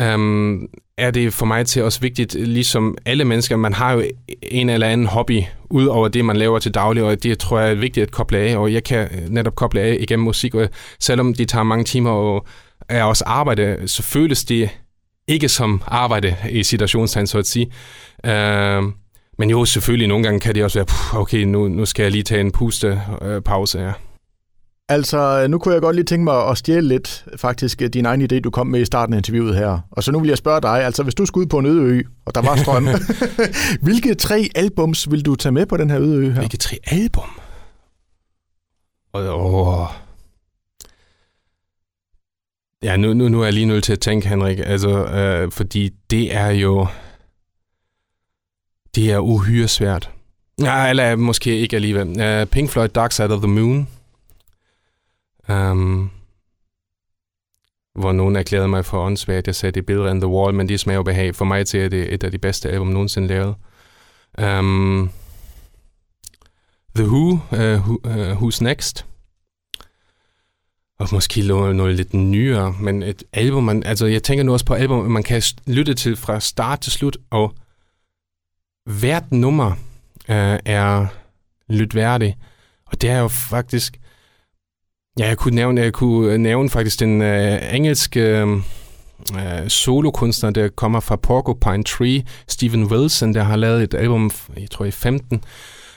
øhm, 0.00 0.68
er 0.98 1.10
det 1.10 1.32
for 1.32 1.46
mig 1.46 1.66
til 1.66 1.82
også 1.82 2.00
vigtigt, 2.00 2.34
ligesom 2.34 2.96
alle 3.06 3.24
mennesker, 3.24 3.56
man 3.56 3.72
har 3.72 3.92
jo 3.92 4.04
en 4.42 4.70
eller 4.70 4.86
anden 4.86 5.06
hobby, 5.06 5.42
ud 5.70 5.86
over 5.86 6.08
det, 6.08 6.24
man 6.24 6.36
laver 6.36 6.58
til 6.58 6.74
daglig, 6.74 7.02
og 7.02 7.22
det 7.22 7.38
tror 7.38 7.60
jeg 7.60 7.70
er 7.70 7.74
vigtigt 7.74 8.06
at 8.06 8.10
koble 8.10 8.38
af, 8.38 8.56
og 8.56 8.72
jeg 8.72 8.84
kan 8.84 9.08
netop 9.28 9.54
koble 9.54 9.80
af 9.80 9.96
igennem 10.00 10.24
musik, 10.24 10.54
og 10.54 10.68
selvom 11.00 11.34
det 11.34 11.48
tager 11.48 11.62
mange 11.62 11.84
timer 11.84 12.10
og 12.10 12.46
er 12.88 13.04
også 13.04 13.24
arbejde, 13.26 13.78
så 13.86 14.02
føles 14.02 14.44
det 14.44 14.70
ikke 15.28 15.48
som 15.48 15.82
arbejde 15.86 16.36
i 16.50 16.62
situationstegn, 16.62 17.26
så 17.26 17.38
at 17.38 17.46
sige. 17.46 17.66
Uh, 18.26 18.92
men 19.38 19.50
jo, 19.50 19.64
selvfølgelig, 19.64 20.08
nogle 20.08 20.24
gange 20.24 20.40
kan 20.40 20.54
det 20.54 20.64
også 20.64 20.78
være, 20.78 21.20
okay, 21.20 21.42
nu, 21.42 21.68
nu 21.68 21.84
skal 21.84 22.02
jeg 22.02 22.12
lige 22.12 22.22
tage 22.22 22.40
en 22.40 22.52
puste 22.52 23.00
øh, 23.22 23.42
pause, 23.42 23.80
ja. 23.80 23.92
Altså, 24.88 25.46
nu 25.46 25.58
kunne 25.58 25.74
jeg 25.74 25.82
godt 25.82 25.96
lige 25.96 26.04
tænke 26.04 26.24
mig 26.24 26.48
at 26.48 26.58
stjæle 26.58 26.88
lidt, 26.88 27.26
faktisk, 27.36 27.82
din 27.92 28.06
egen 28.06 28.22
idé, 28.22 28.40
du 28.40 28.50
kom 28.50 28.66
med 28.66 28.80
i 28.80 28.84
starten 28.84 29.12
af 29.12 29.18
interviewet 29.18 29.56
her. 29.56 29.80
Og 29.90 30.02
så 30.04 30.12
nu 30.12 30.20
vil 30.20 30.28
jeg 30.28 30.38
spørge 30.38 30.60
dig, 30.60 30.84
altså 30.84 31.02
hvis 31.02 31.14
du 31.14 31.26
skulle 31.26 31.44
ud 31.44 31.48
på 31.48 31.58
en 31.58 31.66
øde 31.66 31.82
ø, 31.82 32.02
og 32.24 32.34
der 32.34 32.42
var 32.42 32.56
strøm, 32.56 32.88
hvilke 33.86 34.14
tre 34.14 34.48
albums 34.54 35.10
vil 35.10 35.22
du 35.22 35.34
tage 35.34 35.52
med 35.52 35.66
på 35.66 35.76
den 35.76 35.90
her 35.90 36.00
øde 36.00 36.16
ø 36.16 36.30
her? 36.30 36.38
Hvilke 36.38 36.56
tre 36.56 36.76
album? 36.86 37.40
Åh... 39.14 39.86
Ja, 42.82 42.96
nu, 42.96 43.14
nu, 43.14 43.28
nu 43.28 43.40
er 43.40 43.44
jeg 43.44 43.52
lige 43.52 43.66
nødt 43.66 43.84
til 43.84 43.92
at 43.92 44.00
tænke, 44.00 44.28
Henrik, 44.28 44.58
altså, 44.64 45.04
øh, 45.04 45.52
fordi 45.52 45.90
det 46.10 46.34
er 46.34 46.48
jo... 46.48 46.86
Det 48.94 49.12
er 49.12 49.18
uhyre 49.18 49.68
svært. 49.68 50.10
Ja, 50.60 50.90
eller 50.90 51.16
måske 51.16 51.58
ikke 51.58 51.76
alligevel. 51.76 52.40
Uh, 52.42 52.48
Pink 52.48 52.70
Floyd, 52.70 52.88
Dark 52.88 53.12
Side 53.12 53.30
of 53.30 53.38
the 53.38 53.48
Moon 53.48 53.88
Um, 55.48 56.10
hvor 57.94 58.12
nogen 58.12 58.36
erklærede 58.36 58.68
mig 58.68 58.84
for 58.84 59.00
åndssvagt. 59.00 59.46
Jeg 59.46 59.54
sagde, 59.54 59.72
det 59.72 59.80
er 59.80 59.86
bedre 59.86 60.10
end 60.10 60.20
The 60.20 60.28
Wall, 60.28 60.54
men 60.54 60.68
det 60.68 60.80
smager 60.80 61.02
behag. 61.02 61.34
For 61.34 61.44
mig 61.44 61.66
til 61.66 61.80
er 61.80 61.88
det 61.88 62.14
et 62.14 62.24
af 62.24 62.30
de 62.30 62.38
bedste 62.38 62.70
album 62.70 62.86
nogensinde 62.86 63.28
lavet. 63.28 63.54
Um, 64.42 65.10
The 66.96 67.06
Who, 67.06 67.30
uh, 67.32 67.58
who 67.58 68.00
uh, 68.04 68.42
Who's 68.42 68.64
Next? 68.64 69.06
Og 70.98 71.08
måske 71.12 71.46
noget, 71.46 71.76
noget 71.76 71.96
lidt 71.96 72.14
nyere, 72.14 72.74
men 72.80 73.02
et 73.02 73.24
album, 73.32 73.64
man, 73.64 73.82
altså 73.82 74.06
jeg 74.06 74.22
tænker 74.22 74.44
nu 74.44 74.52
også 74.52 74.64
på 74.64 74.74
album, 74.74 75.10
man 75.10 75.22
kan 75.22 75.42
lytte 75.66 75.94
til 75.94 76.16
fra 76.16 76.40
start 76.40 76.80
til 76.80 76.92
slut, 76.92 77.16
og 77.30 77.54
hvert 78.84 79.32
nummer 79.32 79.70
uh, 80.28 80.58
er 80.64 81.06
lytværdigt. 81.68 82.36
Og 82.86 83.02
det 83.02 83.10
er 83.10 83.18
jo 83.18 83.28
faktisk, 83.28 84.00
Ja, 85.18 85.26
jeg 85.26 85.36
kunne 85.36 85.54
nævne, 85.54 85.80
jeg 85.80 85.92
kunne 85.92 86.32
øh, 86.32 86.38
nævne 86.38 86.70
faktisk 86.70 87.00
den 87.00 87.22
øh, 87.22 87.74
engelske 87.74 88.20
øh, 88.20 88.48
øh, 89.34 89.68
solokunstner, 89.68 90.50
der 90.50 90.68
kommer 90.68 91.00
fra 91.00 91.16
Porcupine 91.16 91.84
Tree, 91.84 92.22
Steven 92.48 92.84
Wilson, 92.84 93.34
der 93.34 93.42
har 93.42 93.56
lavet 93.56 93.82
et 93.82 93.94
album, 93.94 94.30
jeg 94.56 94.70
tror 94.70 94.84
i 94.84 94.90
15, 94.90 95.44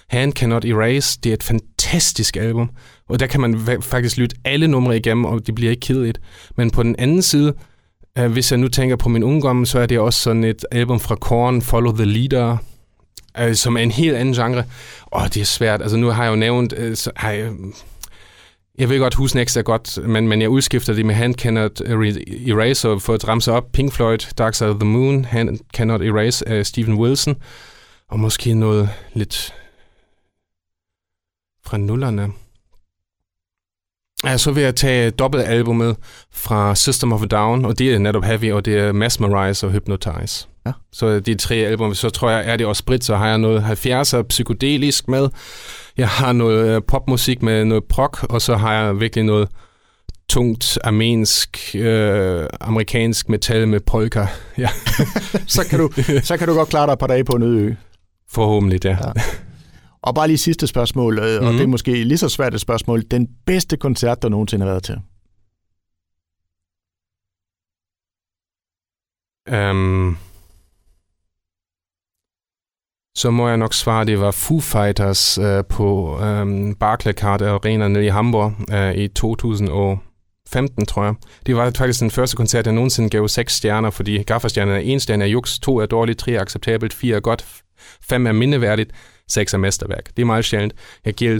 Hand 0.10 0.34
Cannot 0.34 0.65
Erase. 0.65 1.19
Det 1.23 1.30
er 1.30 1.34
et 1.34 1.43
fantastisk 1.43 2.38
album, 2.38 2.69
og 3.10 3.19
der 3.19 3.27
kan 3.27 3.41
man 3.41 3.82
faktisk 3.82 4.17
lytte 4.17 4.36
alle 4.45 4.67
numre 4.67 4.97
igennem, 4.97 5.25
og 5.25 5.47
det 5.47 5.56
bliver 5.56 5.71
ikke 5.71 5.82
kedeligt. 5.82 6.21
Men 6.56 6.71
på 6.71 6.84
den 6.84 6.95
anden 6.99 7.21
side, 7.21 7.53
øh, 8.17 8.32
hvis 8.32 8.51
jeg 8.51 8.60
nu 8.60 8.67
tænker 8.67 8.95
på 8.95 9.10
min 9.10 9.23
ungdom, 9.23 9.65
så 9.65 9.80
er 9.80 9.86
det 9.86 9.99
også 9.99 10.19
sådan 10.19 10.43
et 10.43 10.65
album 10.71 10.99
fra 10.99 11.15
Korn, 11.15 11.62
Follow 11.62 11.95
the 11.95 12.06
Leader, 12.06 12.58
øh, 13.39 13.56
som 13.56 13.77
er 13.77 13.82
en 13.82 13.91
helt 13.91 14.15
anden 14.15 14.34
genre. 14.34 14.63
Åh, 15.15 15.23
det 15.23 15.38
er 15.38 15.45
svært. 15.45 15.82
Altså 15.82 15.97
nu 15.97 16.08
har 16.08 16.23
jeg 16.23 16.32
jo 16.32 16.36
nævnt, 16.36 16.73
øh, 16.77 16.95
så 16.95 17.12
har 17.15 17.32
jeg, 17.32 17.51
jeg 18.77 18.89
ved 18.89 18.99
godt, 18.99 19.13
Husnext 19.13 19.57
er 19.57 19.61
godt, 19.61 20.07
men, 20.07 20.27
men 20.27 20.41
jeg 20.41 20.49
udskifter 20.49 20.93
det 20.93 21.05
med 21.05 21.15
Hand 21.15 21.35
Cannot 21.35 21.81
Erase, 21.81 22.89
og 22.89 23.01
for 23.01 23.13
at 23.13 23.27
ramse 23.27 23.51
op 23.51 23.71
Pink 23.73 23.93
Floyd, 23.93 24.33
Dark 24.37 24.53
Side 24.53 24.69
of 24.69 24.75
the 24.79 24.89
Moon, 24.89 25.25
Hand 25.25 25.59
Cannot 25.73 26.01
Erase 26.01 26.47
af 26.47 26.65
Steven 26.65 26.93
Wilson, 26.93 27.35
og 28.09 28.19
måske 28.19 28.53
noget 28.53 28.89
lidt 29.13 29.53
fra 31.65 31.77
nullerne. 31.77 32.31
Ja, 34.23 34.37
så 34.37 34.51
vil 34.51 34.63
jeg 34.63 34.75
tage 34.75 35.11
dobbeltalbummet 35.11 35.97
fra 36.31 36.75
System 36.75 37.13
of 37.13 37.23
a 37.23 37.25
Down, 37.25 37.65
og 37.65 37.79
det 37.79 37.93
er 37.93 37.99
netop 37.99 38.23
Heavy, 38.23 38.51
og 38.51 38.65
det 38.65 38.77
er 38.77 38.91
Mesmerize 38.91 39.67
og 39.67 39.71
Hypnotize. 39.71 40.47
Ja. 40.65 40.71
Så 40.91 41.19
de 41.19 41.35
tre 41.35 41.55
album, 41.55 41.95
så 41.95 42.09
tror 42.09 42.29
jeg, 42.29 42.49
er 42.49 42.57
det 42.57 42.67
også 42.67 42.85
Brit, 42.85 43.03
så 43.03 43.15
har 43.15 43.27
jeg 43.27 43.37
noget 43.37 43.85
70'er 43.85 44.21
psykedelisk 44.21 45.07
med. 45.07 45.29
Jeg 45.97 46.10
har 46.10 46.33
noget 46.33 46.75
øh, 46.75 46.81
popmusik 46.88 47.41
med 47.41 47.65
noget 47.65 47.83
prog, 47.83 48.12
og 48.29 48.41
så 48.41 48.55
har 48.55 48.73
jeg 48.73 48.99
virkelig 48.99 49.25
noget 49.25 49.49
tungt 50.29 50.79
armensk, 50.83 51.75
øh, 51.75 52.45
amerikansk 52.62 53.29
metal 53.29 53.67
med 53.67 53.79
polka. 53.79 54.25
Ja. 54.57 54.69
så, 55.47 55.67
kan 55.69 55.79
du, 55.79 55.89
så 56.23 56.38
kan 56.38 56.47
du 56.47 56.53
godt 56.53 56.69
klare 56.69 56.86
dig 56.88 56.93
et 56.93 56.99
par 56.99 57.07
dage 57.07 57.23
på 57.23 57.33
en 57.33 57.43
øde 57.43 57.60
ø. 57.60 57.73
Forhåbentlig, 58.29 58.86
ja. 58.86 58.89
ja. 58.89 59.12
Og 60.01 60.15
bare 60.15 60.27
lige 60.27 60.38
sidste 60.38 60.67
spørgsmål, 60.67 61.13
mm-hmm. 61.13 61.47
og 61.47 61.53
det 61.53 61.60
er 61.60 61.63
mhm. 61.63 61.71
måske 61.71 62.03
lige 62.03 62.17
så 62.17 62.29
svært 62.29 62.53
et 62.53 62.62
spørgsmål. 62.62 63.03
Den 63.12 63.27
bedste 63.45 63.77
koncert, 63.77 64.21
der 64.21 64.29
nogensinde 64.29 64.65
har 64.65 64.71
været 64.71 64.83
til? 64.83 64.95
Um, 69.71 70.17
så 73.17 73.32
må 73.32 73.47
jeg 73.47 73.58
nok 73.58 73.73
svare, 73.73 74.06
det 74.06 74.19
var 74.19 74.32
Foo 74.32 74.60
Fighters 74.60 75.39
uh, 75.39 75.62
på 75.69 76.19
um, 76.21 76.75
Barclaycard 76.75 77.41
Arena 77.41 77.88
nede 77.88 78.06
i 78.06 78.10
Hamburg 78.10 78.53
uh, 78.73 78.95
i 78.95 79.08
2015, 79.08 80.86
tror 80.86 81.03
jeg. 81.03 81.13
Det 81.45 81.56
var 81.56 81.71
faktisk 81.77 81.99
den 81.99 82.12
første 82.12 82.38
koncert, 82.38 82.65
jeg 82.65 82.73
nogensinde 82.73 83.10
gav 83.10 83.27
seks 83.27 83.53
stjerner, 83.53 83.89
fordi 83.89 84.23
gafferstjernerne 84.23 84.80
er 84.80 84.84
en 84.84 84.99
stjerne 84.99 85.23
er 85.23 85.27
juks, 85.27 85.60
to 85.60 85.77
er 85.77 85.86
dårligt, 85.86 86.19
tre 86.19 86.32
er 86.32 86.41
acceptabelt, 86.41 86.93
fire 86.93 87.15
er 87.15 87.19
godt, 87.19 87.45
fem 88.10 88.27
er 88.27 88.32
mindeværdigt, 88.32 88.91
seks 89.30 89.53
er 89.53 89.58
mesterværk. 89.58 90.10
Det 90.17 90.21
er 90.21 90.25
meget 90.25 90.45
sjældent. 90.45 90.73
Jeg 91.06 91.13
giver 91.13 91.39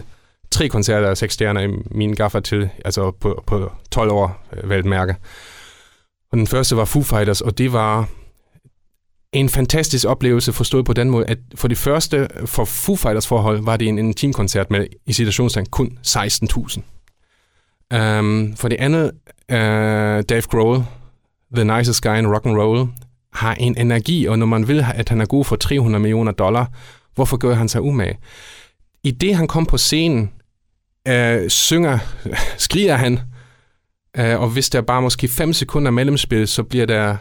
tre 0.52 0.70
koncerter 0.70 1.10
af 1.10 1.18
seks 1.18 1.34
stjerner 1.34 1.62
i 1.62 1.68
min 1.92 2.14
gaffer 2.14 2.40
til, 2.40 2.70
altså 2.86 3.12
på, 3.12 3.44
på 3.48 3.72
12 3.92 4.12
år, 4.12 4.46
øh, 4.54 4.70
valgt 4.70 4.86
mærke. 4.86 5.16
Og 6.32 6.38
den 6.38 6.48
første 6.48 6.78
var 6.78 6.86
Foo 6.86 7.04
Fighters, 7.04 7.42
og 7.42 7.58
det 7.58 7.74
var 7.74 8.08
en 9.34 9.50
fantastisk 9.50 10.06
oplevelse 10.08 10.54
forstået 10.54 10.86
på 10.86 10.94
den 10.94 11.10
måde, 11.10 11.26
at 11.26 11.38
for 11.56 11.68
det 11.68 11.78
første, 11.78 12.28
for 12.46 12.66
Foo 12.66 12.96
Fighters 12.96 13.28
forhold, 13.28 13.62
var 13.62 13.78
det 13.78 13.88
en, 13.88 14.00
en 14.00 14.14
teamkoncert 14.14 14.72
med 14.72 14.88
i 15.06 15.14
situationstegn 15.14 15.66
kun 15.66 15.98
16.000. 16.08 16.82
Um, 17.94 18.00
øhm, 18.00 18.56
for 18.56 18.68
det 18.68 18.76
andet, 18.80 19.12
uh, 19.52 20.24
Dave 20.30 20.42
Grohl, 20.42 20.84
The 21.56 21.78
Nicest 21.78 22.04
Guy 22.04 22.18
in 22.18 22.28
Rock 22.28 22.46
and 22.46 22.58
Roll, 22.58 22.88
har 23.34 23.54
en 23.56 23.78
energi, 23.78 24.26
og 24.26 24.40
når 24.40 24.46
man 24.46 24.68
vil, 24.68 24.86
at 24.96 25.10
han 25.10 25.22
er 25.22 25.26
god 25.26 25.46
for 25.46 25.56
300 25.56 26.02
millioner 26.02 26.32
dollar, 26.32 26.72
hvorfor 27.16 27.38
gør 27.38 27.54
han 27.54 27.70
sig 27.70 27.82
umage? 27.82 28.18
I 29.04 29.12
det, 29.12 29.36
han 29.36 29.48
kom 29.48 29.66
på 29.66 29.78
scenen, 29.78 30.32
øh, 31.08 31.50
synger, 31.50 32.00
skriger 32.58 32.96
han, 32.96 33.20
øh, 34.18 34.42
og 34.42 34.50
hvis 34.50 34.70
der 34.70 34.82
bare 34.82 35.02
måske 35.02 35.28
5 35.28 35.54
sekunder 35.54 35.92
mellemspil, 35.92 36.48
så 36.48 36.64
bliver 36.64 36.86
der 36.86 37.18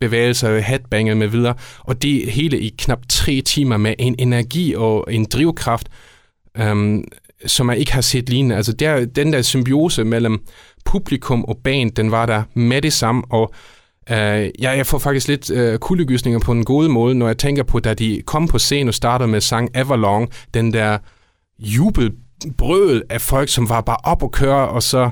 bevægelser, 0.00 0.58
headbanger 0.58 1.14
med 1.14 1.28
videre, 1.28 1.54
og 1.78 2.02
det 2.02 2.32
hele 2.32 2.60
i 2.60 2.74
knap 2.78 2.98
tre 3.08 3.40
timer 3.40 3.76
med 3.76 3.94
en 3.98 4.14
energi 4.18 4.74
og 4.74 5.06
en 5.10 5.24
drivkraft, 5.24 5.88
øhm, 6.56 7.04
som 7.46 7.70
jeg 7.70 7.78
ikke 7.78 7.92
har 7.92 8.00
set 8.00 8.28
lignende. 8.28 8.56
Altså 8.56 8.72
der, 8.72 9.04
den 9.04 9.32
der 9.32 9.42
symbiose 9.42 10.04
mellem 10.04 10.38
publikum 10.84 11.44
og 11.44 11.58
band, 11.64 11.90
den 11.90 12.10
var 12.10 12.26
der 12.26 12.42
med 12.54 12.82
det 12.82 12.92
samme, 12.92 13.22
og 13.30 13.54
øh, 14.10 14.50
ja, 14.62 14.70
jeg 14.70 14.86
får 14.86 14.98
faktisk 14.98 15.28
lidt 15.28 15.50
øh, 15.50 15.78
kuldegysninger 15.78 16.40
på 16.40 16.52
en 16.52 16.64
god 16.64 16.88
måde, 16.88 17.14
når 17.14 17.26
jeg 17.26 17.38
tænker 17.38 17.62
på, 17.62 17.80
da 17.80 17.94
de 17.94 18.22
kom 18.26 18.48
på 18.48 18.58
scenen 18.58 18.88
og 18.88 18.94
startede 18.94 19.28
med 19.28 19.40
sang 19.40 19.68
Everlong, 19.74 20.28
den 20.54 20.72
der 20.72 20.98
jubelbrøl 21.58 23.02
af 23.10 23.20
folk, 23.20 23.48
som 23.48 23.68
var 23.68 23.80
bare 23.80 23.96
op 24.04 24.22
og 24.22 24.32
køre, 24.32 24.68
og 24.68 24.82
så 24.82 25.10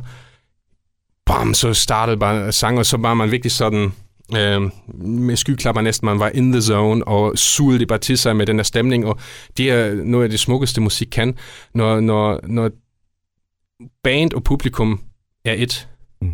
bam, 1.26 1.54
så 1.54 1.74
startede 1.74 2.16
bare 2.16 2.52
sang, 2.52 2.78
og 2.78 2.86
så 2.86 2.96
var 2.96 3.14
man 3.14 3.30
virkelig 3.30 3.52
sådan 3.52 3.92
uh, 4.32 4.70
med 5.06 5.36
skyklapper 5.36 5.82
næsten, 5.82 6.06
man 6.06 6.18
var 6.18 6.28
in 6.28 6.52
the 6.52 6.62
zone, 6.62 7.08
og 7.08 7.38
sugede 7.38 7.78
det 7.78 7.88
bare 7.88 7.98
til 7.98 8.18
sig 8.18 8.36
med 8.36 8.46
den 8.46 8.58
der 8.58 8.64
stemning, 8.64 9.06
og 9.06 9.18
det 9.56 9.70
er 9.70 9.94
noget 9.94 10.24
af 10.24 10.30
det 10.30 10.40
smukkeste 10.40 10.80
musik 10.80 11.08
kan, 11.12 11.36
når, 11.74 12.00
når, 12.00 12.40
når 12.46 12.70
band 14.02 14.32
og 14.32 14.44
publikum 14.44 15.00
er 15.44 15.54
et. 15.56 15.88
Mm. 16.20 16.32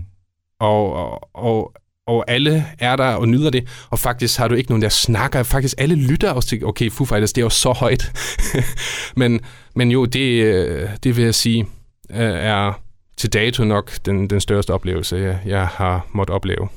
Og, 0.61 0.93
og, 0.93 1.29
og 1.35 1.75
og 2.07 2.25
alle 2.29 2.65
er 2.79 2.97
der 2.97 3.15
og 3.15 3.29
nyder 3.29 3.51
det, 3.51 3.87
og 3.91 3.99
faktisk 3.99 4.39
har 4.39 4.49
du 4.49 4.55
ikke 4.55 4.71
nogen, 4.71 4.83
der 4.83 4.89
snakker. 4.89 5.43
Faktisk 5.43 5.75
alle 5.79 5.95
lytter 5.95 6.31
også 6.31 6.49
til, 6.49 6.67
okay, 6.67 6.91
Foo 6.91 7.05
Fighters, 7.05 7.33
det 7.33 7.41
er 7.41 7.45
jo 7.45 7.51
så 7.51 7.73
højt. 7.73 8.13
men, 9.17 9.41
men 9.75 9.91
jo, 9.91 10.05
det, 10.05 10.45
øh, 10.45 10.89
det 11.03 11.17
vil 11.17 11.25
jeg 11.25 11.35
sige, 11.35 11.67
øh, 12.11 12.19
er 12.21 12.81
til 13.17 13.33
dato 13.33 13.65
nok 13.65 13.93
den, 14.07 14.31
den 14.31 14.41
største 14.41 14.71
oplevelse, 14.71 15.17
jeg, 15.17 15.39
jeg 15.47 15.67
har 15.67 16.07
måttet 16.13 16.35
opleve. 16.35 16.69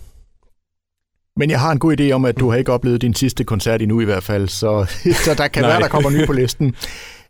Men 1.38 1.50
jeg 1.50 1.60
har 1.60 1.72
en 1.72 1.80
god 1.80 2.00
idé 2.00 2.12
om, 2.12 2.26
at 2.26 2.40
du 2.40 2.50
har 2.50 2.58
ikke 2.58 2.72
oplevet 2.72 3.02
din 3.02 3.14
sidste 3.14 3.44
koncert 3.44 3.82
endnu 3.82 4.02
i 4.02 4.06
hvert 4.06 4.24
fald, 4.24 4.48
så, 4.48 4.86
så 5.26 5.34
der 5.38 5.48
kan 5.48 5.64
være, 5.64 5.80
der 5.80 5.88
kommer 5.88 6.10
nye 6.10 6.26
på 6.26 6.34
listen. 6.34 6.76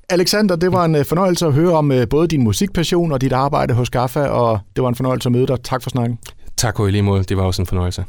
Alexander, 0.09 0.55
det 0.55 0.71
var 0.71 0.85
en 0.85 0.95
øh, 0.95 1.05
fornøjelse 1.05 1.45
at 1.45 1.53
høre 1.53 1.73
om 1.73 1.91
både 2.09 2.27
din 2.27 2.43
musikpassion 2.43 3.11
og 3.11 3.21
dit 3.21 3.33
arbejde 3.33 3.73
hos 3.73 3.89
Gaffa, 3.89 4.19
og 4.19 4.59
det 4.75 4.83
var 4.83 4.89
en 4.89 4.95
fornøjelse 4.95 5.27
at 5.27 5.31
møde 5.31 5.47
dig. 5.47 5.57
Tak 5.63 5.83
for 5.83 5.89
snakken. 5.89 6.19
Tak 6.57 6.79
og 6.79 6.87
i 6.87 6.91
lige 6.91 7.01
måde. 7.01 7.23
Det 7.23 7.37
var 7.37 7.43
også 7.43 7.61
en 7.61 7.65
fornøjelse. 7.65 8.05